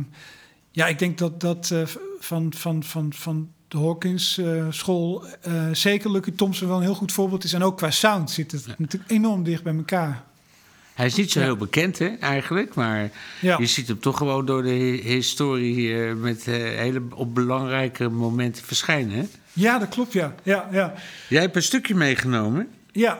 ja, 0.75 0.87
ik 0.87 0.99
denk 0.99 1.17
dat 1.17 1.39
dat 1.41 1.71
eh, 1.71 1.81
van, 2.19 2.53
van, 2.57 2.83
van, 2.83 3.13
van 3.13 3.49
de 3.67 3.77
Hawkins 3.77 4.37
eh, 4.37 4.65
school 4.69 5.25
eh, 5.41 5.69
zeker 5.71 6.11
Lucky 6.11 6.31
Thompson 6.31 6.67
wel 6.67 6.77
een 6.77 6.83
heel 6.83 6.95
goed 6.95 7.11
voorbeeld 7.11 7.43
is. 7.43 7.53
En 7.53 7.63
ook 7.63 7.77
qua 7.77 7.91
sound 7.91 8.31
zit 8.31 8.51
het 8.51 8.65
natuurlijk 8.77 9.11
enorm 9.11 9.43
dicht 9.43 9.63
bij 9.63 9.75
elkaar. 9.75 10.23
Hij 10.93 11.05
is 11.05 11.15
niet 11.15 11.31
zo 11.31 11.39
Ja. 11.39 11.45
heel 11.45 11.55
bekend, 11.57 11.99
hè, 11.99 12.07
eigenlijk. 12.07 12.73
Maar 12.75 13.11
Ja. 13.41 13.57
je 13.57 13.65
ziet 13.65 13.87
hem 13.87 13.99
toch 13.99 14.17
gewoon 14.17 14.45
door 14.45 14.63
de 14.63 14.69
hi- 14.69 15.01
historie 15.01 16.03
eh, 16.03 16.13
met 16.13 16.43
hele 16.45 17.01
op 17.13 17.35
belangrijke 17.35 18.09
momenten 18.09 18.63
verschijnen. 18.65 19.17
Hè? 19.17 19.23
Ja, 19.53 19.79
dat 19.79 19.89
klopt, 19.89 20.13
ja. 20.13 20.35
Ja, 20.43 20.67
ja. 20.71 20.93
Jij 21.29 21.41
hebt 21.41 21.55
een 21.55 21.63
stukje 21.63 21.95
meegenomen. 21.95 22.67
Ja, 22.91 23.19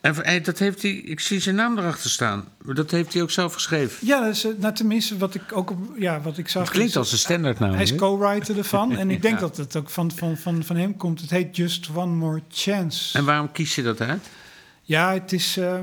En 0.00 0.14
hey, 0.14 0.40
dat 0.40 0.58
heeft 0.58 0.82
hij, 0.82 0.90
ik 0.90 1.20
zie 1.20 1.40
zijn 1.40 1.54
naam 1.54 1.78
erachter 1.78 2.10
staan. 2.10 2.44
Dat 2.74 2.90
heeft 2.90 3.12
hij 3.12 3.22
ook 3.22 3.30
zelf 3.30 3.52
geschreven. 3.54 4.06
ja 4.06 4.20
dat 4.20 4.34
is, 4.34 4.44
eh, 4.44 4.50
nou, 4.58 4.74
tenminste 4.74 5.16
wat 5.18 5.34
ik 5.34 5.42
ook 5.52 5.70
op, 5.70 5.78
ja, 5.98 6.20
wat 6.20 6.38
ik 6.38 6.48
zag. 6.48 6.62
Het 6.62 6.72
klinkt 6.72 6.90
is- 6.90 6.96
als 6.96 7.12
een 7.12 7.18
standaardnaam. 7.18 7.72
Hij 7.72 7.82
is 7.82 7.94
co-writer 7.94 8.58
ervan. 8.58 8.92
En 8.98 9.10
ik 9.10 9.22
denk 9.22 9.34
Ja. 9.34 9.40
dat 9.40 9.56
het 9.56 9.76
ook 9.76 9.90
van, 9.90 10.10
van, 10.10 10.36
van, 10.36 10.64
van 10.64 10.76
hem 10.76 10.96
komt. 10.96 11.20
Het 11.20 11.30
heet 11.30 11.56
Just 11.56 11.88
One 11.94 12.14
More 12.14 12.42
Chance. 12.50 13.18
En 13.18 13.24
waarom 13.24 13.52
kies 13.52 13.74
je 13.74 13.82
dat 13.82 14.00
uit? 14.00 14.26
Ja, 14.82 15.12
het 15.12 15.32
is, 15.32 15.56
eh, 15.56 15.78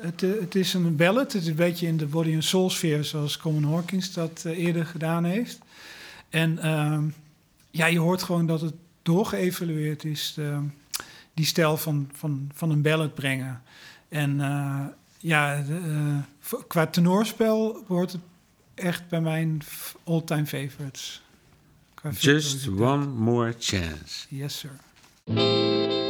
het, 0.00 0.22
eh, 0.22 0.30
het 0.40 0.54
is 0.54 0.74
een 0.74 0.96
ballad. 0.96 1.32
Het 1.32 1.42
is 1.42 1.48
een 1.48 1.54
beetje 1.54 1.86
in 1.86 1.96
de 1.96 2.06
body 2.06 2.34
and 2.34 2.44
soul 2.44 2.70
sfeer, 2.70 3.04
zoals 3.04 3.36
Common 3.36 3.64
Hawkins 3.72 4.12
dat 4.12 4.42
eh, 4.46 4.58
eerder 4.58 4.86
gedaan 4.86 5.24
heeft. 5.24 5.58
En 6.30 6.58
ehm, 6.58 7.02
ja, 7.70 7.86
je 7.86 7.98
hoort 7.98 8.22
gewoon 8.22 8.46
dat 8.46 8.60
het 8.60 8.74
doorgeëvalueerd 9.02 10.04
is, 10.04 10.32
de- 10.36 10.58
die 11.34 11.44
stijl 11.44 11.76
van, 11.76 12.10
van, 12.12 12.50
van 12.54 12.70
een 12.70 12.82
ballad 12.82 13.14
brengen. 13.14 13.62
En 14.08 14.40
eh, 14.40 14.86
ja, 15.18 15.56
eh, 15.56 16.58
qua 16.66 16.86
tenorspel 16.86 17.84
wordt 17.86 18.12
het 18.12 18.20
echt 18.74 19.08
bij 19.08 19.20
mijn 19.20 19.62
all-time 20.04 20.46
favorites. 20.46 21.22
Just 22.10 22.68
one 22.68 23.06
more 23.06 23.54
chance. 23.58 24.26
Yes, 24.28 24.58
sir. 24.58 26.03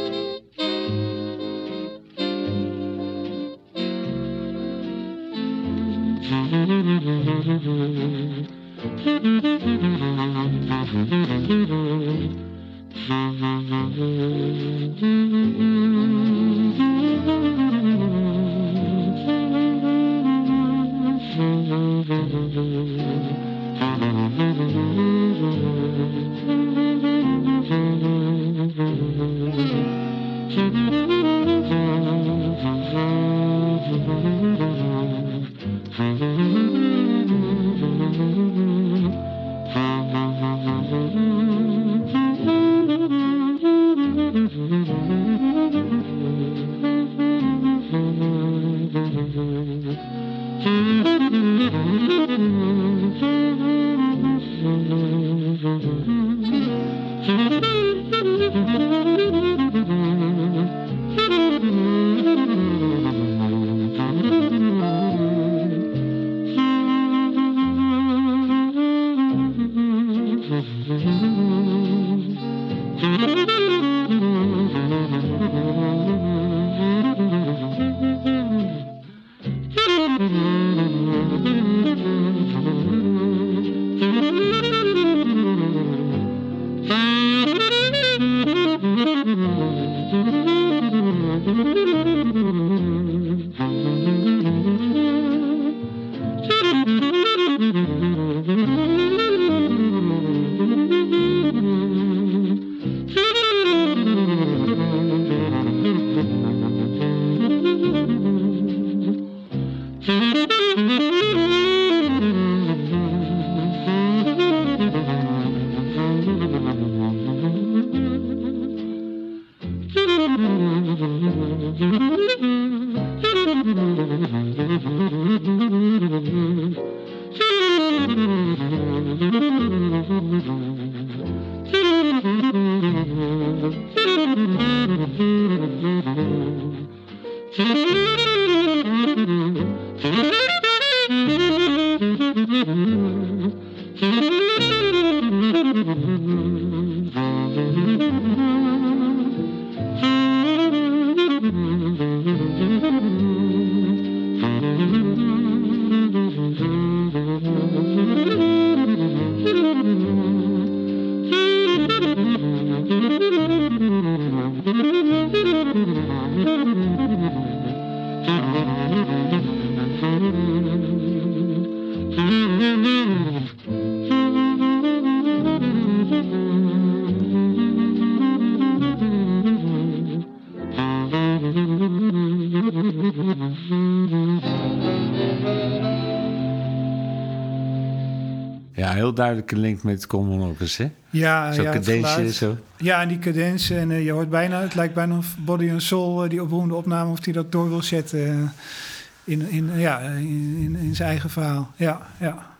Ja, 188.75 188.91
heel 188.93 189.13
duidelijke 189.13 189.55
link 189.57 189.83
met 189.83 190.07
Common 190.07 190.41
Orcus, 190.41 190.77
hè? 190.77 190.91
Ja, 191.09 191.51
Zo 191.51 191.61
ja, 191.61 191.71
geluid. 191.81 192.33
zo. 192.33 192.57
Ja, 192.77 193.01
en 193.01 193.07
die 193.07 193.19
cadence. 193.19 193.77
En 193.77 193.91
eh, 193.91 194.05
je 194.05 194.11
hoort 194.11 194.29
bijna, 194.29 194.61
het 194.61 194.75
lijkt 194.75 194.93
bijna 194.93 195.17
of 195.17 195.35
Body 195.37 195.71
and 195.71 195.83
Soul, 195.83 196.23
eh, 196.23 196.29
die 196.29 196.43
beroemde 196.43 196.75
opname, 196.75 197.11
of 197.11 197.23
hij 197.25 197.33
dat 197.33 197.51
door 197.51 197.69
wil 197.69 197.83
zetten 197.83 198.27
eh, 198.27 199.33
in, 199.33 199.49
in, 199.49 199.79
ja, 199.79 199.99
in, 199.99 200.57
in, 200.59 200.75
in 200.75 200.95
zijn 200.95 201.09
eigen 201.09 201.29
verhaal. 201.29 201.71
Ja, 201.75 202.01
ja. 202.19 202.53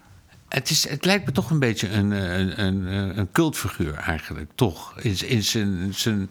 Het, 0.49 0.70
is, 0.70 0.89
het 0.89 1.05
lijkt 1.05 1.26
me 1.26 1.32
toch 1.32 1.49
een 1.49 1.59
beetje 1.59 1.89
een, 1.89 2.11
een, 2.11 2.61
een, 2.66 2.86
een 3.18 3.32
cultfiguur 3.32 3.93
eigenlijk, 3.93 4.51
toch? 4.55 4.99
In, 4.99 5.16
in 5.28 5.43
zijn, 5.43 5.93
zijn, 5.93 6.30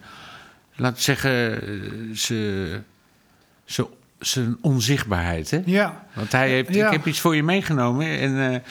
laat 0.75 0.99
zeggen, 1.01 1.59
zijn, 2.13 2.83
zijn, 3.65 3.87
zijn 4.19 4.57
onzichtbaarheid, 4.61 5.51
hè? 5.51 5.61
Ja, 5.65 6.05
Want 6.13 6.31
hij 6.31 6.49
heeft, 6.49 6.73
Ja. 6.73 6.85
ik 6.85 6.91
heb 6.91 7.05
iets 7.05 7.19
voor 7.19 7.35
je 7.35 7.43
meegenomen. 7.43 8.19
En, 8.19 8.63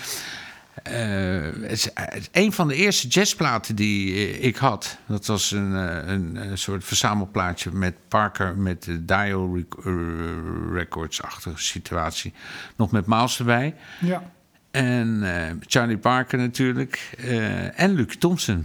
het, 0.82 1.70
is, 1.70 1.88
het 1.94 2.16
is 2.16 2.28
een 2.32 2.52
van 2.52 2.68
de 2.68 2.74
eerste 2.74 3.08
jazzplaten 3.08 3.76
die 3.76 4.14
eh, 4.14 4.44
ik 4.44 4.56
had. 4.56 4.98
Dat 5.06 5.26
was 5.26 5.50
een, 5.50 5.74
eh, 5.76 6.12
een, 6.12 6.36
eh, 6.36 6.50
soort 6.54 6.84
verzamelplaatje 6.84 7.70
met 7.72 7.94
Parker 8.08 8.56
met 8.56 8.82
de 8.82 9.04
Dial 9.04 9.54
rec- 9.56 9.84
eh, 9.84 9.92
Records-achtige 10.72 11.62
situatie. 11.62 12.32
Nog 12.76 12.90
met 12.90 13.06
Miles 13.06 13.38
erbij. 13.38 13.74
ja. 14.00 14.32
En 14.70 15.20
eh, 15.36 15.52
Charlie 15.66 15.98
Parker 15.98 16.38
natuurlijk. 16.38 17.10
eh, 17.18 17.80
en 17.80 17.94
Luke 17.94 18.18
Thompson. 18.18 18.64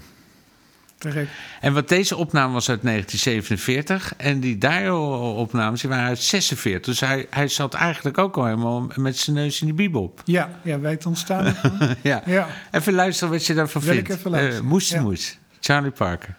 En 1.62 1.74
wat 1.74 1.90
deze 1.90 2.16
opname 2.16 2.54
was 2.54 2.70
uit 2.70 2.82
1947. 2.82 4.14
En 4.18 4.40
die 4.40 4.58
Dio-opnames 4.58 5.82
die 5.82 5.90
waren 5.90 6.08
uit 6.08 6.20
46. 6.22 6.82
Dus 6.82 7.00
hij, 7.00 7.28
hij 7.30 7.48
zat 7.48 7.74
eigenlijk 7.74 8.18
ook 8.18 8.38
al 8.38 8.46
helemaal 8.46 8.88
met 8.96 9.18
zijn 9.18 9.36
neus 9.36 9.62
in 9.62 9.68
de 9.68 9.74
bebop. 9.74 10.22
Ja, 10.26 10.60
ja, 10.64 10.78
bij 10.78 10.92
het 10.92 11.06
ontstaan. 11.06 11.56
ja. 12.04 12.22
ja. 12.26 12.48
Even 12.72 12.94
luisteren 12.94 13.34
wat 13.34 13.46
je 13.46 13.54
daarvan 13.54 13.82
Wil 13.82 13.98
ik 13.98 14.06
vindt. 14.06 14.20
even 14.20 14.32
luisteren, 14.32 14.64
Eh, 14.64 14.70
moes 14.70 14.88
de 14.88 14.96
ja. 14.96 15.02
moes. 15.02 15.38
Charlie 15.60 15.92
Parker. 15.92 16.38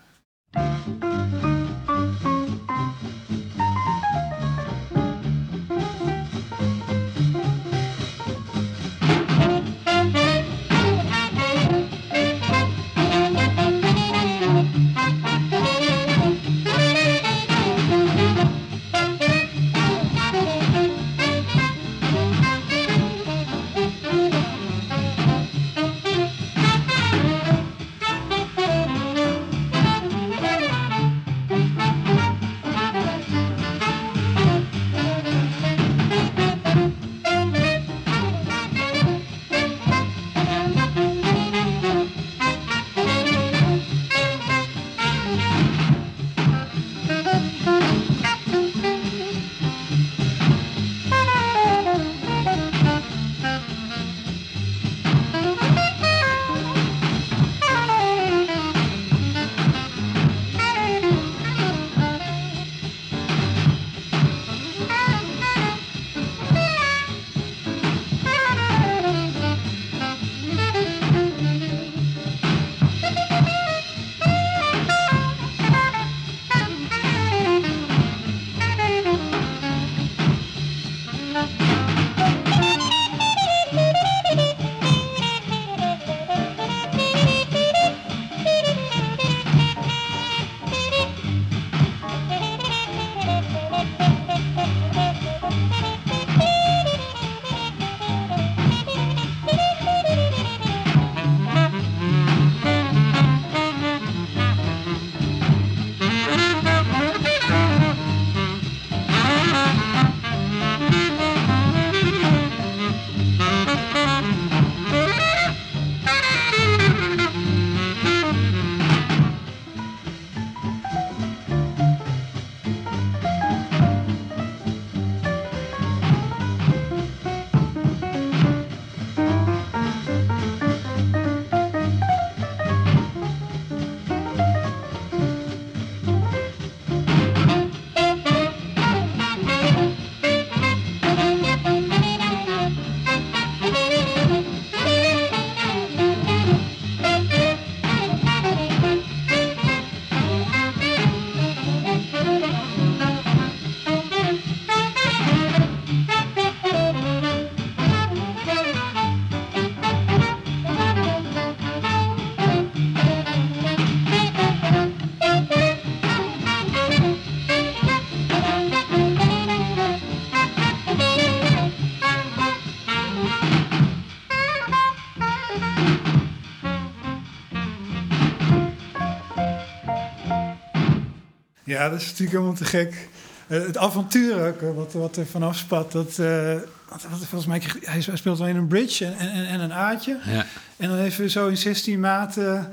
Ja, 181.81 181.89
dat 181.89 182.01
is 182.01 182.05
natuurlijk 182.07 182.31
helemaal 182.31 182.55
te 182.57 182.64
gek. 182.64 183.09
Eh, 183.47 183.61
het 183.66 183.76
avontuur 183.78 184.47
ook, 184.49 184.62
eh, 184.62 184.74
wat, 184.74 184.93
wat 184.93 185.16
er 185.16 185.26
vanaf 185.26 185.57
spat. 185.57 185.93
Dat, 185.93 186.18
eh, 186.18 186.55
wat, 186.89 187.03
wat- 187.11 187.24
volgens 187.28 187.47
mij, 187.47 187.62
hij 187.81 188.01
speelt 188.14 188.41
alleen 188.41 188.57
een 188.57 188.66
bridge 188.66 189.05
en, 189.07 189.18
en, 189.31 189.47
en 189.47 189.61
een 189.61 189.72
aatje. 189.72 190.18
Ja. 190.26 190.47
En 190.76 190.89
dan 190.89 190.99
even 190.99 191.31
zo 191.31 191.47
in 191.49 191.57
16 191.57 192.01
maten 192.01 192.72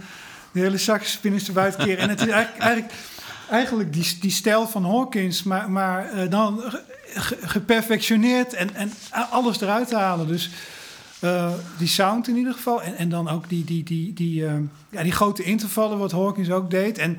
de 0.51 0.59
hele 0.59 0.77
saxofonist 0.77 1.47
erbij 1.47 1.71
te 1.71 1.77
keren. 1.77 1.97
En 1.97 2.09
het 2.09 2.21
is 2.21 2.27
eigenlijk, 2.27 2.63
eigenlijk, 2.63 2.93
eigenlijk 3.49 3.93
die, 3.93 4.17
die 4.21 4.31
stijl 4.31 4.67
van 4.67 4.85
Hawkins, 4.85 5.43
maar, 5.43 5.71
maar 5.71 6.29
dan 6.29 6.61
ge- 6.65 6.83
ge- 7.13 7.37
geperfectioneerd 7.41 8.53
en, 8.53 8.75
en 8.75 8.91
alles 9.29 9.61
eruit 9.61 9.91
halen. 9.91 10.27
Dus 10.27 10.49
die 11.77 11.87
sound 11.87 12.27
in 12.27 12.35
ieder 12.35 12.53
geval. 12.53 12.81
En, 12.81 12.95
en 12.97 13.09
dan 13.09 13.29
ook 13.29 13.49
die, 13.49 13.63
die, 13.63 13.83
die, 13.83 14.13
die, 14.13 14.43
ja, 14.89 15.03
die 15.03 15.11
grote 15.11 15.43
intervallen, 15.43 15.97
wat 15.97 16.11
Hawkins 16.11 16.49
ook 16.51 16.69
deed. 16.71 16.97
En 16.97 17.17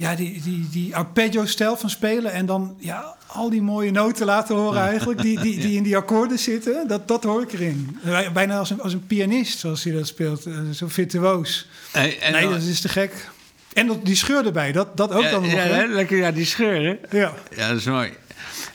ja, 0.00 0.14
die, 0.14 0.40
die, 0.42 0.68
die 0.70 0.96
arpeggio-stijl 0.96 1.76
van 1.76 1.90
spelen. 1.90 2.32
En 2.32 2.46
dan 2.46 2.74
ja, 2.78 3.16
al 3.26 3.50
die 3.50 3.62
mooie 3.62 3.90
noten 3.90 4.26
laten 4.26 4.56
horen 4.56 4.80
eigenlijk, 4.82 5.22
die, 5.22 5.40
die, 5.40 5.58
die 5.66 5.76
in 5.76 5.82
die 5.82 5.96
akkoorden 5.96 6.38
zitten. 6.38 6.88
Dat, 6.88 7.08
dat 7.08 7.24
hoor 7.24 7.42
ik 7.42 7.52
erin. 7.52 7.98
Bijna 8.32 8.58
als 8.58 8.70
een, 8.70 8.80
als 8.80 8.92
een 8.92 9.06
pianist, 9.06 9.58
zoals 9.58 9.84
hij 9.84 9.92
dat 9.92 10.06
speelt. 10.06 10.46
eh, 10.46 10.54
Zo 10.74 10.88
virtuoos. 10.88 11.68
En, 11.92 12.20
en 12.20 12.32
nee, 12.32 12.42
dan- 12.42 12.52
dat 12.52 12.62
is 12.62 12.80
te 12.80 12.88
gek. 12.88 13.28
En 13.72 13.86
dat, 13.86 14.04
die 14.04 14.14
scheur 14.14 14.46
erbij, 14.46 14.72
dat, 14.72 14.96
dat 14.96 15.12
ook 15.12 15.30
dan 15.30 15.42
nog. 15.42 15.50
ja, 15.52 15.58
hè? 15.58 15.72
hè, 15.74 15.86
lekker, 15.86 16.16
ja, 16.18 16.30
die 16.30 16.44
scheuren. 16.44 16.98
ja. 17.10 17.32
Ja, 17.56 17.68
dat 17.68 17.76
is 17.76 17.84
mooi. 17.84 18.12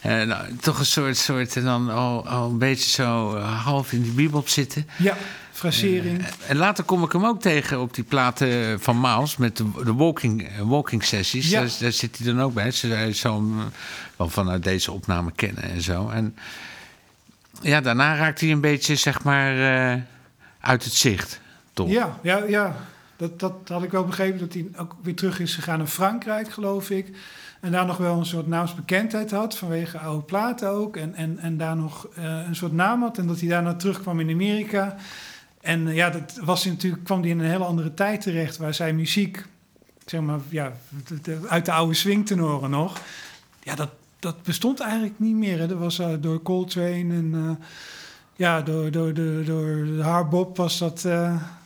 Eh, 0.02 0.22
nou, 0.22 0.46
toch 0.62 0.80
een 0.80 0.86
soort, 0.86 1.18
soort 1.18 1.56
en 1.56 1.64
dan 1.64 1.90
al, 1.90 2.28
al 2.28 2.50
een 2.50 2.58
beetje 2.58 2.90
zo 2.90 3.36
eh, 3.36 3.64
half 3.66 3.92
in 3.92 4.02
die 4.02 4.12
bebop 4.12 4.50
zitten. 4.50 4.88
ja, 4.98 5.18
frasering. 5.72 6.26
En 6.48 6.58
later 6.58 6.84
kom 6.84 7.04
ik 7.04 7.12
hem 7.12 7.26
ook 7.26 7.42
tegen 7.42 7.82
op 7.82 7.94
die 7.94 8.04
platen 8.04 8.80
van 8.80 9.02
Miles 9.02 9.38
met 9.38 9.58
de, 9.58 9.66
de 9.84 9.94
walking, 9.94 10.48
eh, 10.48 10.60
walking 10.62 11.04
sessies. 11.04 11.50
Ja. 11.50 11.60
Daar, 11.60 11.72
daar 11.80 11.92
zit 11.92 12.18
hij 12.18 12.26
dan 12.28 12.42
ook 12.42 12.54
bij. 12.54 12.72
Ze 12.72 13.10
zal 13.12 13.36
hem 13.36 13.60
eh, 14.18 14.28
vanuit 14.28 14.64
deze 14.64 14.92
opname 14.92 15.32
kennen 15.36 15.64
en 15.64 15.82
zo. 15.82 16.10
En 16.10 16.36
ja, 17.62 17.82
daarna 17.82 18.16
raakt 18.16 18.42
hij 18.42 18.52
een 18.52 18.62
beetje, 18.62 18.96
zeg 18.96 19.24
maar, 19.24 19.52
eh, 19.52 20.02
uit 20.60 20.84
het 20.84 20.94
zicht. 20.94 21.40
Toch? 21.74 21.90
Ja, 21.90 22.20
ja, 22.22 22.44
ja. 22.48 22.76
Dat, 23.18 23.40
dat 23.40 23.54
had 23.68 23.84
ik 23.84 23.92
wel 23.92 24.06
begrepen 24.06 24.40
dat 24.40 24.54
hij 24.54 24.68
ook 24.78 24.96
weer 25.02 25.16
terug 25.16 25.40
is 25.40 25.56
gegaan 25.56 25.78
naar 25.78 25.88
Frankrijk, 25.88 26.52
geloof 26.52 26.90
ik. 26.90 27.08
En 27.66 27.72
daar 27.72 27.86
nog 27.86 27.98
wel 27.98 28.18
een 28.18 28.26
soort 28.26 28.48
naamsbekendheid 28.48 29.32
had, 29.32 29.58
vanwege 29.58 29.98
oude 29.98 30.24
platen 30.24 30.70
ook. 30.70 30.98
En, 30.98 31.16
en, 31.16 31.38
en 31.38 31.58
daar 31.58 31.76
nog 31.76 32.08
eh, 32.16 32.24
een 32.48 32.56
soort 32.56 32.74
naam 32.74 33.02
had. 33.02 33.18
En 33.18 33.28
dat 33.28 33.40
hij 33.40 33.50
daarna 33.50 33.74
terugkwam 33.74 34.20
in 34.20 34.30
Amerika. 34.30 34.96
En 35.66 35.88
eh, 35.88 35.96
ja, 35.96 36.10
dat 36.10 36.40
was 36.44 36.66
natuurlijk, 36.66 37.04
kwam 37.04 37.22
hij 37.22 37.30
in 37.30 37.40
een 37.40 37.50
hele 37.50 37.64
andere 37.64 37.94
tijd 37.94 38.22
terecht, 38.22 38.58
waar 38.58 38.74
zijn 38.74 38.96
muziek, 38.96 39.46
zeg 40.06 40.22
maar, 40.22 40.40
ja, 40.50 40.74
uit 41.48 41.66
de 41.66 41.72
oude 41.72 41.94
swingtenoren 41.94 42.70
nog. 42.70 43.02
Ja, 43.64 43.76
dat, 43.76 43.90
dat 44.20 44.44
bestond 44.44 44.80
eigenlijk 44.80 45.20
niet 45.20 45.36
meer. 45.36 45.68
Dat 45.68 45.78
was 45.78 46.00
eh, 46.00 46.10
door 46.20 46.42
Coltrane 46.42 47.14
en 47.14 47.32
eh, 47.34 47.66
ja, 48.36 48.62
door, 48.62 48.92
door, 48.92 49.14
door 49.14 49.86
de 49.86 50.02
hardbop 50.02 50.58
was 50.58 50.78
dat 50.78 51.08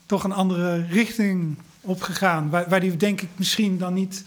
toch 0.05 0.23
een 0.23 0.31
andere 0.31 0.85
richting 0.85 1.57
opgegaan. 1.81 2.49
Waar, 2.49 2.69
waar 2.69 2.79
die 2.79 2.97
denk 2.97 3.21
ik 3.21 3.29
misschien 3.35 3.77
dan 3.77 3.93
niet 3.93 4.23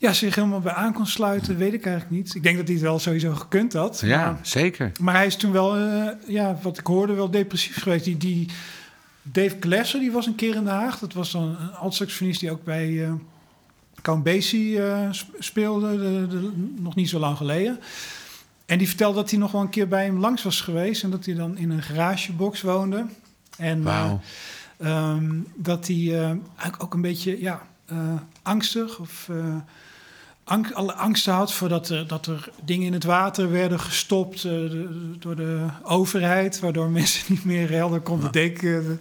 ja, 0.00 0.12
zich 0.12 0.34
helemaal 0.34 0.60
bij 0.60 0.72
aan 0.72 0.92
kon 0.92 1.06
sluiten, 1.06 1.56
weet 1.56 1.72
ik 1.72 1.86
eigenlijk 1.86 2.16
niet. 2.16 2.34
Ik 2.34 2.42
denk 2.42 2.56
dat 2.56 2.64
hij 2.66 2.74
het 2.74 2.84
wel 2.84 2.98
sowieso 2.98 3.34
gekund 3.34 3.72
had. 3.72 4.00
Ja, 4.04 4.24
Maar, 4.24 4.38
zeker. 4.42 4.92
maar 5.00 5.14
hij 5.14 5.26
is 5.26 5.36
toen 5.36 5.52
wel, 5.52 5.76
eh, 5.76 6.06
ja, 6.26 6.58
wat 6.62 6.78
ik 6.78 6.86
hoorde, 6.86 7.12
wel 7.12 7.30
depressief 7.30 7.82
geweest. 7.82 8.04
Die, 8.04 8.16
die 8.16 8.48
Dave 9.22 9.56
Glesser, 9.60 10.00
die 10.00 10.10
was 10.12 10.26
een 10.26 10.34
keer 10.34 10.54
in 10.54 10.64
Den 10.64 10.72
Haag. 10.74 10.98
Dat 10.98 11.12
was 11.12 11.30
dan 11.30 11.42
een 11.42 11.72
alt-saxofonist 11.74 12.40
die 12.40 12.50
ook 12.50 12.64
bij 12.64 13.04
eh 13.04 13.12
Count 14.02 14.22
Basie 14.24 14.82
eh, 14.82 15.08
sp- 15.12 15.34
speelde, 15.38 15.96
de- 15.96 16.26
de- 16.26 16.52
nog 16.76 16.94
niet 16.94 17.08
zo 17.08 17.18
lang 17.18 17.36
geleden. 17.36 17.78
En 18.66 18.78
die 18.78 18.88
vertelde 18.88 19.16
dat 19.16 19.30
hij 19.30 19.38
nog 19.38 19.52
wel 19.52 19.60
een 19.60 19.68
keer 19.70 19.88
bij 19.88 20.04
hem 20.04 20.18
langs 20.18 20.42
was 20.42 20.60
geweest. 20.60 21.02
En 21.02 21.10
dat 21.10 21.24
hij 21.24 21.34
dan 21.34 21.56
in 21.56 21.70
een 21.70 21.82
garagebox 21.82 22.60
woonde. 22.62 23.06
En 23.56 23.82
Wauw. 23.82 24.20
Ehm, 24.78 25.30
dat 25.54 25.86
hij 25.86 26.12
eigenlijk 26.54 26.82
ook 26.82 26.94
een 26.94 27.00
beetje 27.00 27.40
ja, 27.40 27.62
angstig 28.42 28.98
of 28.98 29.28
eh, 30.48 30.54
ang- 30.54 30.72
alle 30.74 30.92
angsten 30.94 31.32
had 31.32 31.52
voordat 31.52 31.88
er, 31.88 32.06
dat 32.06 32.26
er 32.26 32.48
dingen 32.64 32.86
in 32.86 32.92
het 32.92 33.04
water 33.04 33.50
werden 33.50 33.80
gestopt 33.80 34.36
eh, 34.36 34.42
de- 34.42 35.14
door 35.18 35.36
de 35.36 35.66
overheid, 35.82 36.58
waardoor 36.60 36.90
mensen 37.00 37.24
niet 37.28 37.44
meer 37.44 37.70
helder 37.70 38.00
konden 38.00 38.32
denken. 38.32 39.00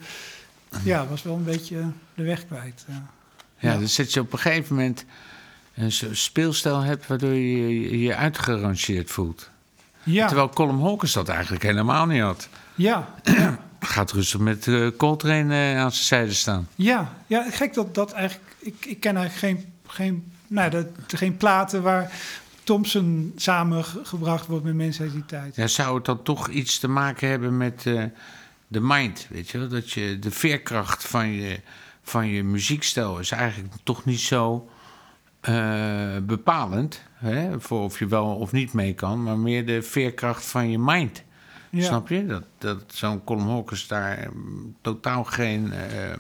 Ja, 0.83 1.07
was 1.07 1.23
wel 1.23 1.35
een 1.35 1.43
beetje 1.43 1.83
de 2.15 2.23
weg 2.23 2.45
kwijt. 2.45 2.85
ja. 2.87 3.05
Ja, 3.59 3.77
dus 3.77 3.95
dat 3.95 4.13
je 4.13 4.19
op 4.19 4.33
een 4.33 4.39
gegeven 4.39 4.75
moment 4.75 5.05
een 5.75 5.91
speelstijl 6.15 6.81
hebt 6.81 7.07
waardoor 7.07 7.33
je 7.33 7.99
je, 7.99 8.15
uitgerangeerd 8.15 9.11
voelt. 9.11 9.49
Ja, 10.03 10.27
Terwijl 10.27 10.49
Colin 10.49 10.79
Hawkins 10.81 11.13
dat 11.13 11.29
eigenlijk 11.29 11.63
helemaal 11.63 12.05
niet 12.05 12.21
had. 12.21 12.49
ja, 12.75 13.13
Gaat 13.79 14.11
rustig 14.11 14.39
met 14.39 14.67
eh 14.67 14.87
Coltrane 14.97 15.71
eh, 15.73 15.79
aan 15.79 15.91
zijn 15.91 16.05
zijde 16.05 16.33
staan. 16.33 16.67
ja, 16.75 17.13
ja, 17.27 17.49
gek 17.49 17.73
dat 17.73 17.95
dat 17.95 18.11
eigenlijk. 18.11 18.55
Ik, 18.59 18.85
ik 18.85 18.99
ken 18.99 19.17
eigenlijk 19.17 19.59
geen, 19.61 19.71
geen, 19.87 20.31
nou, 20.47 20.69
dat, 20.69 20.87
geen 21.07 21.37
platen 21.37 21.81
waar 21.81 22.11
Thompson 22.63 23.33
samengebracht 23.35 24.47
wordt 24.47 24.65
met 24.65 24.75
mensen 24.75 25.03
uit 25.03 25.13
die 25.13 25.25
tijd. 25.25 25.55
Ja, 25.55 25.67
zou 25.67 25.95
het 25.95 26.05
dan 26.05 26.23
toch 26.23 26.47
iets 26.47 26.79
te 26.79 26.87
maken 26.87 27.29
hebben 27.29 27.57
met 27.57 27.85
eh, 27.85 28.03
de 28.67 28.79
mind, 28.79 29.27
weet 29.29 29.49
je 29.49 29.57
wel? 29.57 29.67
Dat 29.67 29.91
je 29.91 30.19
de 30.19 30.31
veerkracht 30.31 31.07
van 31.07 31.27
je, 31.27 31.59
van 32.01 32.27
je 32.27 32.43
muziekstijl 32.43 33.19
is 33.19 33.31
eigenlijk 33.31 33.73
toch 33.83 34.05
niet 34.05 34.19
zo 34.19 34.69
eh, 35.39 36.17
bepalend. 36.21 37.01
Hè? 37.13 37.59
Voor 37.61 37.83
of 37.83 37.99
je 37.99 38.07
wel 38.07 38.35
of 38.35 38.51
niet 38.51 38.73
mee 38.73 38.93
kan, 38.93 39.23
maar 39.23 39.37
meer 39.37 39.65
de 39.65 39.81
veerkracht 39.81 40.45
van 40.45 40.69
je 40.69 40.79
mind. 40.79 41.23
Ja. 41.69 41.83
Snap 41.83 42.07
je? 42.07 42.25
Dat, 42.25 42.43
dat 42.57 42.83
zo'n 42.87 43.23
Colin 43.23 43.47
Hawkins 43.47 43.87
daar 43.87 44.27
mm, 44.33 44.75
totaal 44.81 45.23
geen 45.23 45.71
eh, 45.71 46.13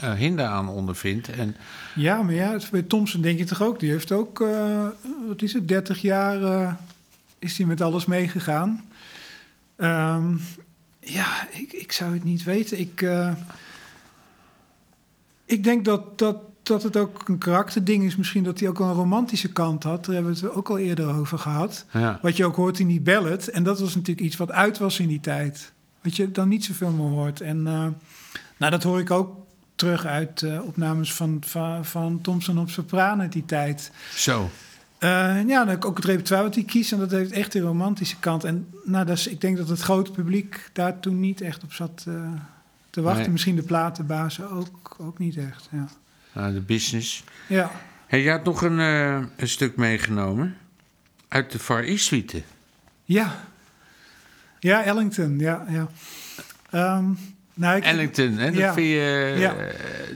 eh, 0.00 0.12
hinder 0.12 0.46
aan 0.46 0.68
ondervindt. 0.68 1.28
En 1.28 1.56
Ja, 1.94 2.22
maar 2.22 2.34
ja, 2.34 2.58
bij 2.70 2.82
Thompson 2.82 3.20
denk 3.20 3.38
je 3.38 3.44
toch 3.44 3.62
ook. 3.62 3.80
Die 3.80 3.90
heeft 3.90 4.12
ook, 4.12 4.40
eh, 4.40 4.86
wat 5.26 5.42
is 5.42 5.52
het, 5.52 5.68
30 5.68 6.00
jaar 6.00 6.42
eh, 6.42 6.72
is 7.38 7.58
hij 7.58 7.66
met 7.66 7.80
alles 7.80 8.06
meegegaan. 8.06 8.84
Ehm, 9.76 10.36
ja, 11.00 11.48
ik, 11.50 11.72
ik 11.72 11.92
zou 11.92 12.12
het 12.12 12.24
niet 12.24 12.44
weten. 12.44 12.78
Ik, 12.78 13.06
ik 15.44 15.64
denk 15.64 15.84
dat, 15.84 16.18
dat, 16.18 16.36
dat 16.62 16.82
het 16.82 16.96
ook 16.96 17.28
een 17.28 17.38
karakterding 17.38 18.04
is. 18.04 18.16
Misschien 18.16 18.44
dat 18.44 18.60
hij 18.60 18.68
ook 18.68 18.78
een 18.78 18.92
romantische 18.92 19.52
kant 19.52 19.82
had. 19.82 20.04
Daar 20.04 20.14
hebben 20.14 20.34
we 20.34 20.46
het 20.46 20.54
ook 20.54 20.70
al 20.70 20.78
eerder 20.78 21.14
over 21.14 21.38
gehad. 21.38 21.86
ja, 21.92 22.18
Wat 22.22 22.36
je 22.36 22.44
ook 22.44 22.56
hoort 22.56 22.78
in 22.78 22.86
die 22.86 23.00
ballad. 23.00 23.46
En 23.46 23.62
dat 23.62 23.80
was 23.80 23.94
natuurlijk 23.94 24.26
iets 24.26 24.36
wat 24.36 24.52
uit 24.52 24.78
was 24.78 24.98
in 24.98 25.08
die 25.08 25.20
tijd. 25.20 25.72
Wat 26.02 26.16
je 26.16 26.30
dan 26.30 26.48
niet 26.48 26.64
zoveel 26.64 26.90
meer 26.90 27.10
hoort. 27.10 27.40
En 27.40 27.62
nou, 27.62 28.70
dat 28.70 28.82
hoor 28.82 29.00
ik 29.00 29.10
ook 29.10 29.48
terug 29.80 30.06
uit 30.06 30.42
eh, 30.42 30.62
opnames 30.64 31.12
van, 31.14 31.38
van, 31.46 31.84
van 31.84 32.20
Thompson 32.20 32.58
op 32.58 32.70
sopraan 32.70 33.20
uit 33.20 33.32
die 33.32 33.44
tijd. 33.44 33.90
zo. 34.14 34.50
Eh, 34.98 35.46
ja, 35.46 35.64
dan 35.64 35.82
ook 35.82 35.96
het 35.96 36.04
repertoire 36.04 36.44
wat 36.44 36.54
hij 36.54 36.64
kiest. 36.64 36.92
En 36.92 36.98
dat 36.98 37.10
heeft 37.10 37.30
echt 37.32 37.52
die 37.52 37.60
romantische 37.60 38.16
kant. 38.18 38.44
En 38.44 38.68
nou, 38.84 39.06
dat 39.06 39.16
is, 39.16 39.26
ik 39.26 39.40
denk 39.40 39.56
dat 39.56 39.68
het 39.68 39.80
grote 39.80 40.10
publiek 40.10 40.70
daar 40.72 41.00
toen 41.00 41.20
niet 41.20 41.40
echt 41.40 41.62
op 41.62 41.72
zat 41.72 42.04
eh, 42.08 42.14
te 42.90 43.00
wachten. 43.00 43.22
Nee. 43.22 43.30
Misschien 43.30 43.56
de 43.56 43.62
platenbazen 43.62 44.50
ook, 44.50 44.96
ook 44.98 45.18
niet 45.18 45.36
echt. 45.36 45.68
Ja, 45.70 45.88
Nou, 46.32 46.52
de 46.52 46.60
business. 46.60 47.24
ja. 47.46 47.70
Hey, 48.06 48.22
je 48.22 48.30
had 48.30 48.44
nog 48.44 48.62
een, 48.62 48.78
een 48.78 49.48
stuk 49.48 49.76
meegenomen 49.76 50.56
uit 51.28 51.52
de 51.52 51.58
Far 51.58 51.82
East 51.82 52.04
Suite. 52.04 52.42
ja. 53.04 53.48
Ja, 54.58 54.84
Ellington, 54.84 55.38
ja. 55.38 55.66
ja. 55.68 55.88
Ehm, 56.70 57.04
nou, 57.60 57.76
ik, 57.76 57.84
Ellington, 57.84 58.32
hè? 58.32 58.50
Dat 58.50 58.74
vind 58.74 58.86
je, 58.88 59.32
eh, 59.34 59.40
Ja. 59.40 59.54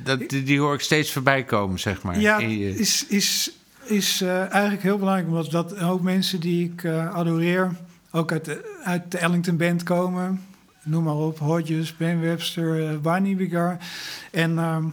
dat, 0.04 0.28
die, 0.28 0.60
hoor 0.60 0.74
ik 0.74 0.80
steeds 0.80 1.12
voorbij 1.12 1.44
komen, 1.44 1.78
zeg 1.78 2.02
maar. 2.02 2.20
Ja, 2.20 2.38
je- 2.38 2.76
is, 2.76 3.06
is, 3.06 3.50
is 3.84 4.20
eh, 4.20 4.50
eigenlijk 4.52 4.82
heel 4.82 4.98
belangrijk. 4.98 5.28
Omdat 5.28 5.50
dat 5.50 5.72
een 5.76 5.84
hoop 5.84 6.02
mensen 6.02 6.40
die 6.40 6.70
ik 6.72 6.84
eh, 6.84 7.14
adoreer... 7.14 7.70
ook 8.10 8.32
uit 8.32 8.44
de, 8.44 8.80
uit 8.84 9.10
de 9.10 9.18
Ellington 9.18 9.56
Band 9.56 9.82
komen. 9.82 10.42
Noem 10.82 11.04
maar 11.04 11.14
op. 11.14 11.38
Hodges, 11.38 11.96
Ben 11.96 12.20
Webster, 12.20 12.88
eh 12.88 12.98
Barney 12.98 13.36
Bigar. 13.36 13.78
En 14.30 14.58
ehm, 14.58 14.84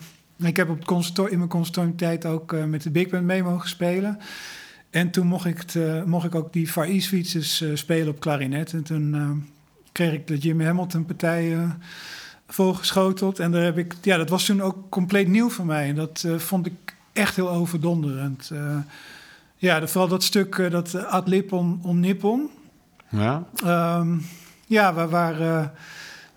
ik 0.47 0.57
heb 0.57 0.69
op 0.69 0.87
het 0.87 1.17
in 1.17 1.37
mijn 1.37 1.49
conservatoriumtijd 1.49 2.25
ook 2.25 2.55
met 2.67 2.83
de 2.83 2.91
Big 2.91 3.09
Band 3.09 3.23
mee 3.25 3.43
mogen 3.43 3.69
spelen. 3.69 4.17
En 4.89 5.11
toen 5.11 5.27
mocht 5.27 5.45
ik, 5.45 5.57
het, 5.57 6.05
mocht 6.05 6.25
ik 6.25 6.35
ook 6.35 6.53
die 6.53 6.67
Far 6.67 6.85
East 6.85 7.61
eh, 7.61 7.69
spelen 7.73 8.07
op 8.07 8.19
klarinet. 8.19 8.73
En 8.73 8.83
toen 8.83 9.13
ehm, 9.13 9.37
kreeg 9.91 10.13
ik 10.13 10.27
de 10.27 10.37
Jim 10.37 10.61
Hamilton 10.61 11.05
partij... 11.05 11.57
voorgeschoteld. 12.53 13.39
En 13.39 13.51
daar 13.51 13.63
heb 13.63 13.77
ik, 13.77 13.95
ja, 14.01 14.17
dat 14.17 14.29
was 14.29 14.45
toen 14.45 14.61
ook 14.61 14.89
compleet 14.89 15.27
nieuw 15.27 15.49
voor 15.49 15.65
mij. 15.65 15.89
En 15.89 15.95
dat 15.95 16.23
eh, 16.25 16.37
vond 16.37 16.65
ik 16.65 16.95
echt 17.13 17.35
heel 17.35 17.49
overdonderend. 17.49 18.49
Eh, 18.53 18.77
ja, 19.55 19.87
vooral 19.87 20.07
dat 20.07 20.23
stuk, 20.23 20.57
eh, 20.57 20.71
dat 20.71 21.05
Ad 21.05 21.27
Lippon 21.27 21.79
on 21.83 21.99
Nippon. 21.99 22.49
ja? 23.09 23.43
Ehm, 23.63 24.17
ja, 24.65 24.93
waar, 24.93 25.09
waar, 25.09 25.71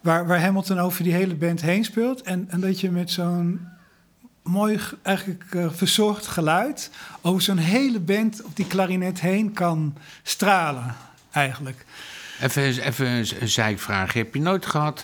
waar, 0.00 0.26
waar 0.26 0.40
Hamilton 0.40 0.78
over 0.78 1.02
die 1.02 1.12
hele 1.12 1.34
band 1.34 1.60
heen 1.62 1.84
speelt. 1.84 2.22
En, 2.22 2.46
en 2.48 2.60
dat 2.60 2.80
je 2.80 2.90
met 2.90 3.10
zo'n 3.10 3.68
mooi 4.42 4.80
eigenlijk 5.02 5.44
verzorgd 5.70 6.26
geluid 6.26 6.90
over 7.20 7.42
zo'n 7.42 7.56
hele 7.56 8.00
band 8.00 8.42
op 8.42 8.56
die 8.56 8.66
klarinet 8.66 9.20
heen 9.20 9.52
kan 9.52 9.96
stralen, 10.22 10.94
eigenlijk. 11.30 11.84
Even, 12.40 12.62
even 12.62 13.06
een, 13.06 13.26
een 13.40 13.48
zijkvraag. 13.48 14.12
Heb 14.12 14.34
je 14.34 14.40
nooit 14.40 14.66
gehad 14.66 15.02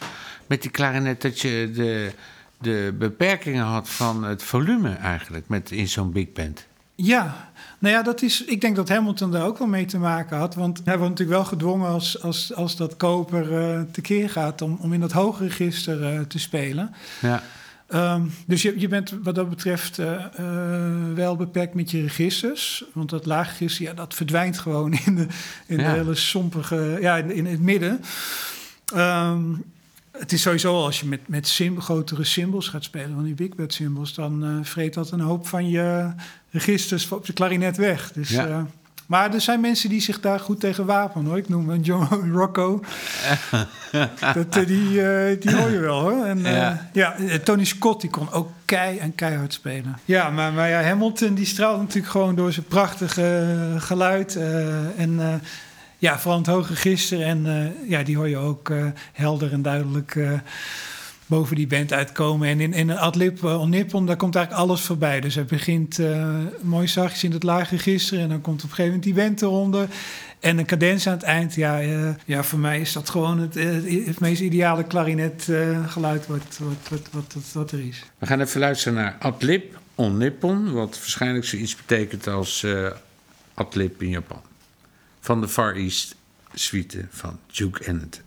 met 0.50 0.62
die 0.62 0.70
klarinet 0.70 1.22
dat 1.22 1.40
je 1.40 1.70
de, 1.74 2.12
de 2.58 2.94
beperkingen 2.98 3.64
had 3.64 3.88
van 3.88 4.24
het 4.24 4.42
volume 4.42 4.92
eigenlijk 4.92 5.48
met, 5.48 5.70
in 5.70 5.88
zo'n 5.88 6.12
big 6.12 6.32
band? 6.32 6.66
Ja, 6.94 7.50
nou 7.78 7.94
ja, 7.94 8.02
dat 8.02 8.22
is, 8.22 8.44
ik 8.44 8.60
denk 8.60 8.76
dat 8.76 8.88
Hamilton 8.88 9.30
daar 9.30 9.46
ook 9.46 9.58
wel 9.58 9.66
mee 9.68 9.84
te 9.84 9.98
maken 9.98 10.36
had. 10.36 10.54
Want 10.54 10.80
hij 10.84 10.98
wordt 10.98 11.10
natuurlijk 11.10 11.38
wel 11.38 11.48
gedwongen 11.48 11.88
als, 11.88 12.22
als, 12.22 12.54
als 12.54 12.76
dat 12.76 12.96
koper 12.96 13.58
eh, 13.58 13.80
tekeer 13.92 14.30
gaat 14.30 14.62
om, 14.62 14.78
om 14.80 14.92
in 14.92 15.00
dat 15.00 15.12
hoge 15.12 15.44
register 15.44 16.04
eh, 16.04 16.20
te 16.20 16.38
spelen. 16.38 16.94
Ja. 17.20 17.42
Ehm, 17.88 18.22
dus 18.46 18.62
je, 18.62 18.80
je 18.80 18.88
bent 18.88 19.14
wat 19.22 19.34
dat 19.34 19.48
betreft 19.48 19.98
eh, 19.98 20.24
wel 21.14 21.36
beperkt 21.36 21.74
met 21.74 21.90
je 21.90 22.00
registers. 22.02 22.84
Want 22.92 23.10
dat 23.10 23.26
laagregister, 23.26 23.84
ja, 23.84 23.92
dat 23.94 24.14
verdwijnt 24.14 24.58
gewoon 24.58 24.92
in 25.06 25.14
de, 25.16 25.26
in 25.66 25.78
Ja. 25.78 25.92
de 25.92 25.98
hele 25.98 26.14
sompige... 26.14 26.98
Ja, 27.00 27.16
in, 27.16 27.30
in 27.30 27.46
het 27.46 27.60
midden. 27.60 28.00
Ehm, 28.94 29.42
het 30.20 30.32
is 30.32 30.42
sowieso 30.42 30.84
als 30.84 31.00
je 31.00 31.06
met, 31.06 31.20
met 31.28 31.48
sim, 31.48 31.80
grotere 31.80 32.24
symbols 32.24 32.68
gaat 32.68 32.84
spelen, 32.84 33.14
van 33.14 33.24
die 33.24 33.34
big 33.34 33.54
band 33.54 33.72
symbols, 33.74 34.14
dan 34.14 34.44
eh 34.44 34.50
vreet 34.62 34.94
dat 34.94 35.10
een 35.10 35.20
hoop 35.20 35.46
van 35.48 35.68
je 35.70 36.10
registers 36.50 37.10
op 37.12 37.26
de 37.26 37.32
klarinet 37.32 37.76
weg. 37.76 38.12
Dus, 38.12 38.28
Ja. 38.28 38.46
eh, 38.46 38.62
maar 39.06 39.34
er 39.34 39.40
zijn 39.40 39.60
mensen 39.60 39.88
die 39.88 40.00
zich 40.00 40.20
daar 40.20 40.40
goed 40.40 40.60
tegen 40.60 40.86
wapenen 40.86 41.26
hoor. 41.26 41.36
Ik 41.38 41.48
noem 41.48 41.70
een 41.70 41.80
John 41.80 42.14
Rocco. 42.38 42.80
dat, 44.34 44.56
eh, 44.56 44.66
die, 44.66 45.38
die 45.38 45.56
hoor 45.56 45.70
je 45.70 45.78
wel 45.80 46.00
hoor. 46.00 46.24
En, 46.24 46.38
Ja. 46.38 46.88
ja. 46.92 47.14
Tony 47.44 47.64
Scott 47.64 48.00
die 48.00 48.10
kon 48.10 48.30
ook 48.32 48.48
kei 48.64 48.98
en 48.98 49.14
keihard 49.14 49.52
spelen. 49.52 49.98
Ja, 50.04 50.30
maar, 50.30 50.52
maar 50.52 50.68
ja, 50.68 50.82
Hamilton 50.82 51.34
die 51.34 51.46
straalt 51.46 51.80
natuurlijk 51.80 52.12
gewoon 52.12 52.34
door 52.34 52.52
zijn 52.52 52.66
prachtige 52.66 53.74
geluid. 53.78 54.36
en 54.96 55.40
ja, 56.00 56.18
het 56.22 56.46
hoge 56.46 56.72
register. 56.72 57.22
En 57.22 57.46
eh, 57.46 57.88
ja, 57.90 58.02
die 58.02 58.16
hoor 58.16 58.28
je 58.28 58.36
ook 58.36 58.70
eh, 58.70 58.86
helder 59.12 59.52
en 59.52 59.62
duidelijk 59.62 60.14
eh, 60.14 60.32
boven 61.26 61.56
die 61.56 61.66
band 61.66 61.92
uitkomen. 61.92 62.48
En 62.48 62.60
in, 62.60 62.72
in 62.72 62.90
Adlib 62.90 63.42
uh, 63.42 63.60
on 63.60 63.70
Nippon, 63.70 64.06
daar 64.06 64.16
komt 64.16 64.36
eigenlijk 64.36 64.66
alles 64.66 64.80
voorbij. 64.80 65.20
Dus 65.20 65.34
hij 65.34 65.44
begint 65.44 65.98
mooi 66.62 66.88
zachtjes 66.88 67.24
in 67.24 67.32
het 67.32 67.42
lage 67.42 67.76
register. 67.76 68.18
En 68.18 68.28
dan 68.28 68.40
komt 68.40 68.64
op 68.64 68.70
een 68.70 68.74
gegeven 68.74 68.84
moment 68.84 69.02
die 69.02 69.14
band 69.14 69.42
eronder. 69.42 69.88
En 70.40 70.58
een 70.58 70.66
cadens 70.66 71.06
aan 71.06 71.12
het 71.12 71.22
eind. 71.22 71.54
Ja, 71.54 71.78
ja 72.24 72.42
voor 72.42 72.58
mij 72.58 72.80
is 72.80 72.92
dat 72.92 73.10
gewoon 73.10 73.38
het, 73.38 73.54
het 74.06 74.20
meest 74.20 74.40
ideale 74.40 74.84
klarinetgeluid 74.84 76.26
wat, 76.26 76.58
wat, 76.58 76.88
wat, 76.90 77.08
wat, 77.12 77.34
wat, 77.52 77.72
er 77.72 77.86
is. 77.86 78.02
We 78.18 78.26
gaan 78.26 78.40
even 78.40 78.60
luisteren 78.60 78.94
naar 78.94 79.16
Adlib 79.18 79.78
on 79.94 80.16
Nippon, 80.16 80.72
wat 80.72 80.98
waarschijnlijk 80.98 81.44
zoiets 81.44 81.76
betekent 81.76 82.26
als 82.26 82.66
Adlib 83.54 84.02
in 84.02 84.08
Japan. 84.08 84.49
Van 85.20 85.40
de 85.40 85.48
Far 85.48 85.74
East 85.74 86.16
suite 86.54 87.06
van 87.10 87.38
Duke 87.46 87.84
Ellington. 87.84 88.22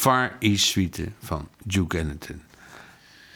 Far 0.00 0.36
East 0.38 0.64
Suite 0.64 1.08
van 1.22 1.48
Duke 1.64 1.98
Ellington. 1.98 2.40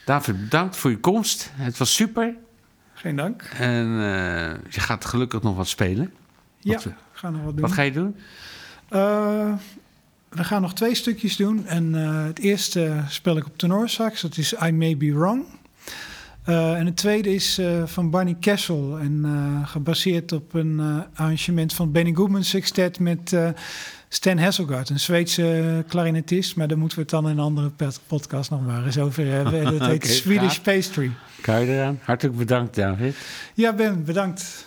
David, 0.05 0.41
bedankt 0.41 0.77
voor 0.77 0.91
je 0.91 0.99
komst. 0.99 1.51
Het 1.55 1.79
was 1.79 1.95
super. 1.95 2.35
Geen 2.95 3.17
dank. 3.17 3.43
En 3.59 3.87
eh, 3.87 4.73
je 4.73 4.81
gaat 4.81 5.05
gelukkig 5.05 5.43
nog 5.43 5.57
wat 5.57 5.69
spelen. 5.69 6.13
Ja, 6.59 6.73
Wat, 6.73 6.85
we 6.85 6.93
gaan 7.13 7.33
nog 7.33 7.43
wat 7.43 7.53
doen. 7.53 7.61
wat 7.61 7.73
ga 7.73 7.83
je 7.83 7.93
doen? 7.93 8.17
Eh, 8.89 9.53
we 10.29 10.45
gaan 10.45 10.63
nog 10.63 10.75
twee 10.75 10.95
stukjes 10.95 11.37
doen. 11.37 11.67
En 11.67 11.95
eh, 11.95 12.25
het 12.25 12.39
eerste 12.39 13.05
speel 13.09 13.37
ik 13.37 13.47
op 13.47 13.59
tenorsax. 13.59 14.21
Dat 14.21 14.37
is 14.37 14.55
I 14.63 14.71
May 14.71 14.97
Be 14.97 15.13
Wrong. 15.13 15.45
En 16.45 16.87
het 16.87 16.97
tweede 16.97 17.35
is 17.35 17.61
van 17.85 18.11
Barney 18.11 18.37
Kessel. 18.41 18.99
En 18.99 19.25
gebaseerd 19.65 20.33
op 20.33 20.55
een 20.55 20.81
arrangement 21.15 21.75
van 21.75 21.93
Benny 21.93 22.15
Goodman 22.15 22.45
Sextet 22.45 22.99
met 22.99 23.37
Stan 24.15 24.39
Hasselgaard, 24.39 24.89
een 24.89 25.01
Zweedse 25.01 25.85
klarinetist. 25.89 26.57
Maar 26.57 26.69
daar 26.69 26.79
moeten 26.79 26.97
we 26.97 27.03
het 27.03 27.13
dan 27.13 27.25
in 27.29 27.39
een 27.39 27.45
andere 27.45 27.71
podcast 28.07 28.51
nog 28.51 28.67
maar 28.67 28.85
eens 28.85 28.99
over 28.99 29.27
hebben. 29.27 29.65
En 29.65 29.79
dat 29.79 29.89
heet 29.91 30.07
Swedish. 30.07 30.59
Pastry. 30.59 31.11
Kan 31.41 31.61
je 31.61 31.73
eraan? 31.73 31.99
Hartelijk 32.03 32.37
bedankt, 32.37 32.75
David. 32.75 33.17
Ja, 33.55 33.73
Ben, 33.73 34.05
bedankt. 34.05 34.67